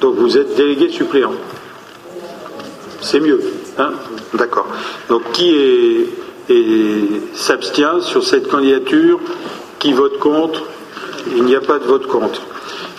[0.00, 1.34] donc vous êtes délégué suppléant.
[3.00, 3.40] C'est mieux,
[3.78, 3.92] hein
[4.34, 4.66] D'accord.
[5.08, 5.54] Donc qui
[7.34, 9.18] s'abstient sur cette candidature?
[9.78, 10.62] Qui vote contre?
[11.36, 12.40] Il n'y a pas de vote contre.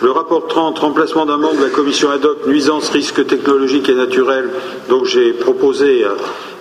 [0.02, 3.94] Le rapport 30, remplacement d'un membre de la commission ad hoc, nuisance, risques technologiques et
[3.94, 4.50] naturels.
[4.90, 6.06] Donc j'ai proposé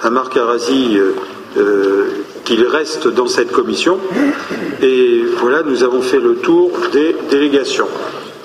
[0.02, 1.15] à, Marc Arasi euh,
[1.56, 2.06] euh,
[2.44, 3.98] qu'il reste dans cette commission.
[4.82, 7.89] Et voilà, nous avons fait le tour des délégations.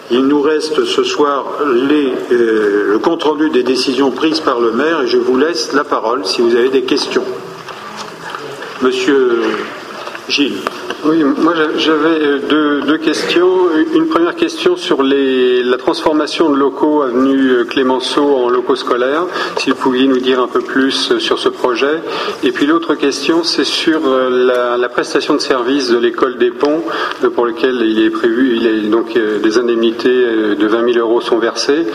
[0.09, 5.07] Il nous reste ce soir euh, le compte-rendu des décisions prises par le maire et
[5.07, 7.23] je vous laisse la parole si vous avez des questions.
[8.81, 9.41] Monsieur
[10.27, 10.61] Gilles.
[11.05, 13.69] Oui, moi j'avais euh, deux, deux, questions.
[13.93, 19.25] Une première question sur les, la transformation de locaux avenue euh, Clémenceau en locaux scolaires,
[19.57, 22.01] si vous pouviez nous dire un peu plus euh, sur ce projet.
[22.43, 26.83] Et puis l'autre question, c'est sur la, la, prestation de service de l'école des ponts,
[27.33, 31.37] pour lequel il est prévu, il est, donc des indemnités de 20 000 euros sont
[31.37, 31.85] versées.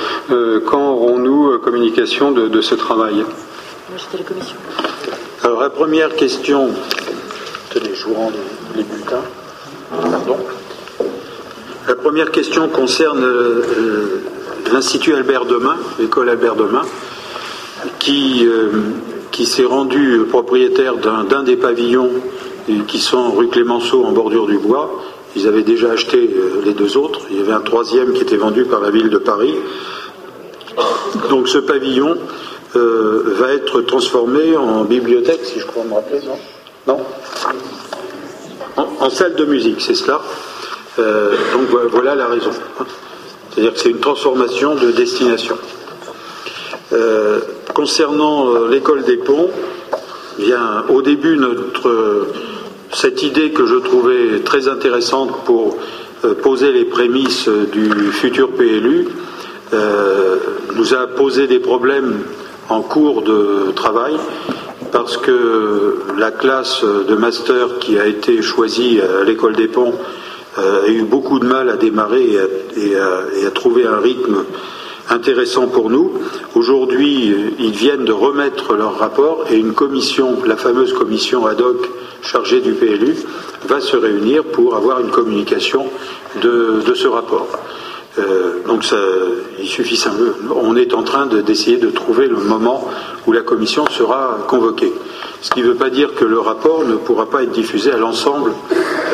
[0.65, 3.25] Quand aurons-nous communication de, de ce travail?
[5.43, 6.71] Alors la première question,
[7.71, 8.33] tenez, je vous rends
[8.77, 9.23] les bulletins.
[9.91, 10.37] Pardon.
[11.87, 14.23] La première question concerne euh,
[14.73, 16.83] l'Institut Albert Demain, l'école Albert Demain,
[17.99, 18.71] qui, euh,
[19.31, 22.11] qui s'est rendu propriétaire d'un des pavillons
[22.89, 25.03] qui sont rue Clémenceau en bordure du bois.
[25.37, 27.21] Ils avaient déjà acheté euh, les deux autres.
[27.31, 29.55] Il y avait un troisième qui était vendu par la ville de Paris.
[31.29, 32.17] Donc ce pavillon
[32.75, 36.37] va être transformé en bibliothèque, si je crois me rappeler, non?
[36.89, 37.01] Non?
[38.77, 40.21] En, salle de musique, c'est cela.
[40.99, 42.51] Euh, donc voilà la raison.
[43.51, 45.57] C'est-à-dire que c'est une transformation de destination.
[46.93, 47.41] Euh,
[47.75, 49.51] concernant euh, l'école des ponts,
[50.39, 51.39] bien, au début,
[52.93, 55.77] cette idée que je trouvais très intéressante pour
[56.43, 59.09] poser les prémices du futur PLU
[60.75, 62.23] nous a posé des problèmes
[62.69, 64.15] en cours de travail
[64.95, 69.93] parce que la classe de master qui a été choisie à l'école des ponts
[70.57, 72.39] euh, a eu beaucoup de mal à démarrer
[72.77, 74.45] et à, trouver un rythme
[75.11, 76.13] intéressant pour nous.
[76.55, 81.91] Aujourd'hui, ils viennent de remettre leur rapport et une commission, la fameuse commission ad hoc
[82.23, 83.17] chargée du PLU,
[83.67, 85.87] va se réunir pour avoir une communication
[86.41, 87.49] de, ce rapport.
[88.19, 88.85] Euh, donc
[89.59, 90.57] il suffit simplement.
[90.57, 92.89] On est en train d'essayer de trouver le moment
[93.27, 94.93] où la commission sera convoquée.
[95.41, 97.97] Ce qui ne veut pas dire que le rapport ne pourra pas être diffusé à
[97.97, 98.53] l'ensemble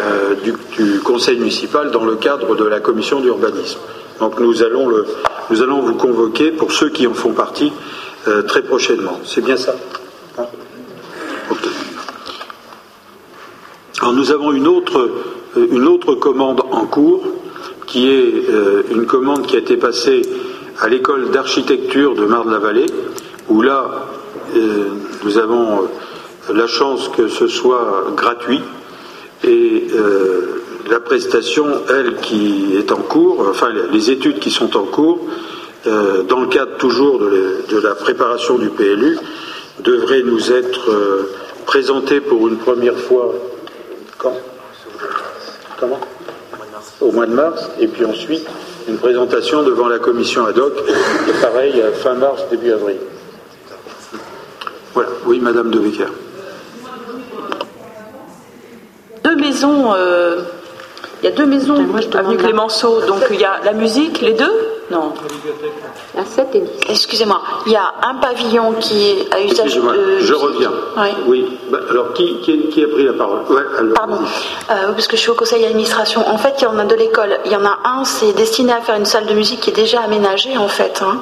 [0.02, 0.34] euh,
[0.76, 3.78] du, conseil municipal dans le cadre de la commission d'urbanisme.
[4.20, 4.90] Donc nous allons,
[5.48, 7.72] vous convoquer pour ceux qui en font partie
[8.28, 9.18] euh, très prochainement.
[9.24, 9.74] C'est bien ça
[10.38, 10.44] hein
[14.00, 17.22] Alors nous avons une autre commande en cours
[17.90, 18.46] qui est
[18.92, 20.22] une commande qui a été passée
[20.80, 22.86] à l'école d'architecture de Marne-la-Vallée
[23.50, 24.06] où là,
[24.56, 24.84] euh,
[25.24, 28.60] nous avons euh, la chance que ce soit gratuit
[29.44, 34.84] et euh, la prestation, elle, qui est en cours, enfin les études qui sont en
[34.84, 35.20] cours,
[35.84, 39.16] dans le cadre toujours de, la préparation du PLU,
[39.78, 40.90] devraient nous être
[41.64, 43.32] présentées pour une première fois
[44.18, 44.36] quand?
[45.78, 46.00] Comment?
[47.00, 48.46] Au mois de mars, et puis ensuite
[48.88, 50.72] une présentation devant la commission ad hoc,
[51.28, 52.96] et pareil, fin mars, début avril.
[54.92, 56.08] Voilà, oui, Madame de Becker.
[59.24, 60.42] Deux maisons, euh,
[61.22, 61.76] il y a deux maisons
[62.14, 64.79] avenue Clémenceau, donc il y a la musique, les deux?
[64.90, 65.12] Non.
[66.16, 66.68] La 7 et 10.
[66.88, 70.18] Excusez-moi, il y a un pavillon qui a usage de.
[70.20, 70.72] Je reviens.
[71.26, 71.58] Oui.
[71.70, 73.42] Bah, alors, qui, qui, a pris la parole
[73.94, 74.18] Pardon.
[74.70, 76.28] Euh, parce que je suis au conseil d'administration.
[76.28, 77.38] En fait, il y en a de l'école.
[77.44, 79.74] Il y en a un, c'est destiné à faire une salle de musique qui est
[79.74, 81.00] déjà aménagée, en fait.
[81.02, 81.20] Hein.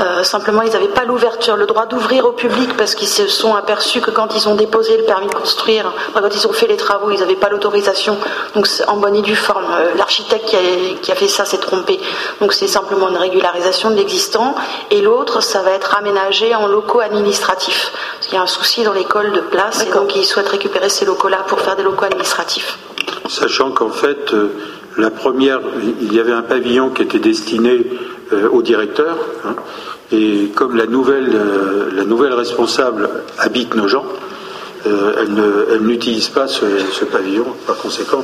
[0.00, 3.54] Euh, simplement, ils n'avaient pas l'ouverture, le droit d'ouvrir au public parce qu'ils se sont
[3.54, 6.76] aperçus que quand ils ont déposé le permis de construire, quand ils ont fait les
[6.76, 8.18] travaux, ils n'avaient pas l'autorisation.
[8.56, 9.66] Donc, en bonne et due forme.
[9.70, 10.56] Euh, l'architecte
[11.02, 12.00] qui a fait ça s'est trompé.
[12.40, 14.56] Donc, c'est simplement une régularisation de l'existence
[14.90, 17.92] et l'autre, ça va être aménagé en locaux administratifs.
[18.14, 20.88] Parce qu'il y a un souci dans l'école de place, et donc ils souhaitent récupérer
[20.88, 22.78] ces locaux-là pour faire des locaux administratifs.
[23.28, 24.48] Sachant qu'en fait, euh,
[24.96, 25.60] la première,
[26.00, 27.86] il y avait un pavillon qui était destiné
[28.32, 29.54] euh, au directeur, hein,
[30.12, 33.08] et comme la nouvelle, euh, la nouvelle responsable
[33.38, 34.04] habite nos gens,
[34.84, 37.46] elle n'utilise pas ce, pavillon.
[37.66, 38.22] Par conséquent,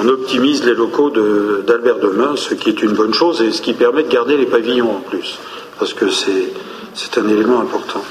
[0.00, 3.74] on optimise les locaux d'Albert Demain, ce qui est une bonne chose et ce qui
[3.74, 5.38] permet de garder les pavillons en plus,
[5.78, 8.02] parce que c'est un élément important.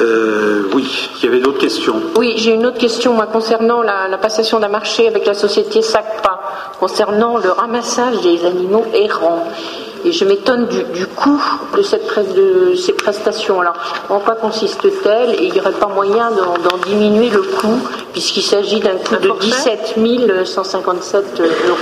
[0.00, 2.00] Euh, oui, il y avait d'autres questions.
[2.16, 6.40] Oui, j'ai une autre question concernant la, passation d'un marché avec la société SACPA,
[6.78, 9.44] concernant le ramassage des animaux errants.
[10.04, 11.42] Et je m'étonne du, coût
[11.76, 13.60] de, cette, de ces prestations.
[13.60, 13.74] Alors,
[14.08, 17.80] en quoi consiste-t-elle Et il n'y aurait pas moyen d'en diminuer le coût,
[18.12, 19.96] puisqu'il s'agit d'un coût de 17
[20.44, 21.76] 157 euros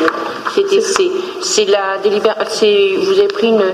[0.54, 1.10] TTC.
[1.42, 3.64] C'est la vous avez pris une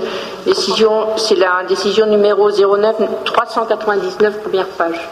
[0.45, 2.95] décision, c'est la décision numéro 09
[3.25, 5.09] 399, première page.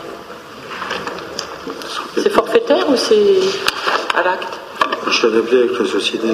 [2.17, 3.39] C'est forfaitaire ou c'est
[4.17, 4.59] à l'acte?
[5.07, 6.27] Je suis adapté avec la société.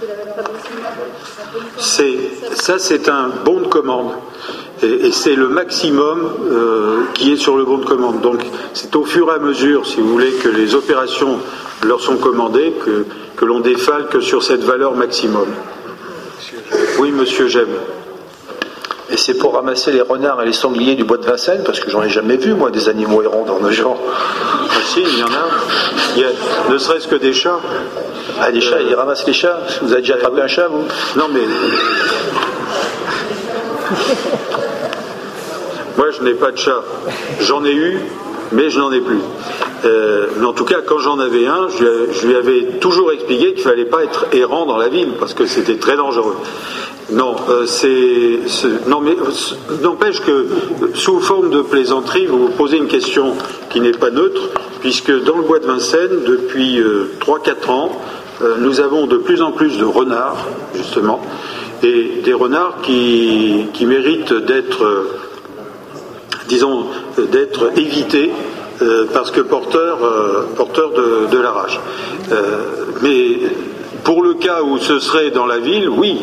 [0.00, 1.33] C'est
[1.78, 4.12] ça, c'est un bon de commande.
[4.82, 8.20] Et, c'est le maximum euh, qui est sur le bon de commande.
[8.20, 8.40] Donc
[8.74, 11.38] c'est au fur et à mesure, si vous voulez, que les opérations
[11.82, 13.06] leur sont commandées, que,
[13.36, 15.46] que l'on défalque sur cette valeur maximum.
[16.98, 17.68] Oui, monsieur Gem.
[19.10, 21.90] Et c'est pour ramasser les renards et les sangliers du bois de Vincennes, parce que
[21.90, 23.98] j'en ai jamais vu, moi, des animaux errants dans nos gens.
[24.02, 25.46] Ah si, il y en a.
[26.16, 26.28] Il y a
[26.70, 27.60] ne serait-ce que des chats.
[28.40, 30.84] Ah, des chats, ils ramassent les chats Vous avez déjà attrapé un chat, vous?
[31.16, 31.40] Non, mais.
[35.96, 36.82] Moi, je n'ai pas de chat.
[37.40, 38.00] J'en ai eu,
[38.52, 39.18] mais je n'en ai plus.
[39.84, 43.64] Euh, mais en tout cas, quand j'en avais un, je, lui- avais toujours expliqué qu'il
[43.64, 46.36] ne fallait pas être errant dans la ville, parce que c'était très dangereux.
[47.12, 48.38] Non, euh, c'est,
[48.88, 49.14] non, mais
[49.82, 50.46] n'empêche que
[50.94, 53.34] sous forme de plaisanterie, vous vous posez une question
[53.70, 54.40] qui n'est pas neutre,
[54.80, 56.80] puisque dans le bois de Vincennes, depuis
[57.20, 57.92] 3-4 ans,
[58.42, 61.20] euh, nous avons de plus en plus de renards, justement,
[61.82, 64.82] et des renards qui, qui méritent d'être,
[66.48, 66.86] disons,
[67.18, 68.30] euh, d'être évités.
[68.82, 71.80] euh, parce que porteurs euh, de, la rage.
[73.02, 73.38] Mais
[74.02, 76.18] pour le cas où ce serait dans la ville, oui,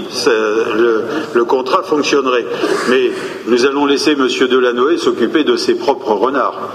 [1.34, 2.46] le, contrat fonctionnerait.
[2.90, 3.12] Mais
[3.48, 4.28] nous allons laisser M.
[4.28, 6.74] Delanoë s'occuper de ses propres renards.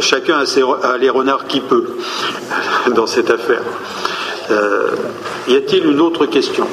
[0.00, 1.84] Chacun a, les renards qu'il peut
[2.94, 3.62] dans cette affaire.
[5.48, 6.66] Y a-t-il une autre question?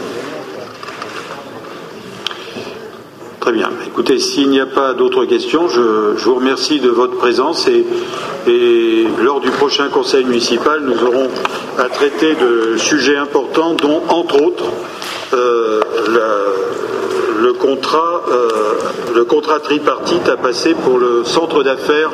[3.44, 3.72] Très bien.
[3.86, 9.42] Écoutez, s'il n'y a pas d'autres questions, je, vous remercie de votre présence et, lors
[9.42, 11.28] du prochain conseil municipal, nous aurons
[11.78, 14.64] à traiter de sujets importants, dont entre autres
[15.34, 15.82] euh,
[17.42, 18.48] le contrat, euh,
[19.14, 22.12] le contrat tripartite à passer pour le centre d'affaires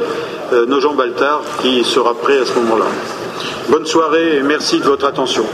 [0.52, 2.88] euh, Nogent-Baltard, qui sera prêt à ce moment-là.
[3.70, 5.46] Bonne soirée et merci de votre attention.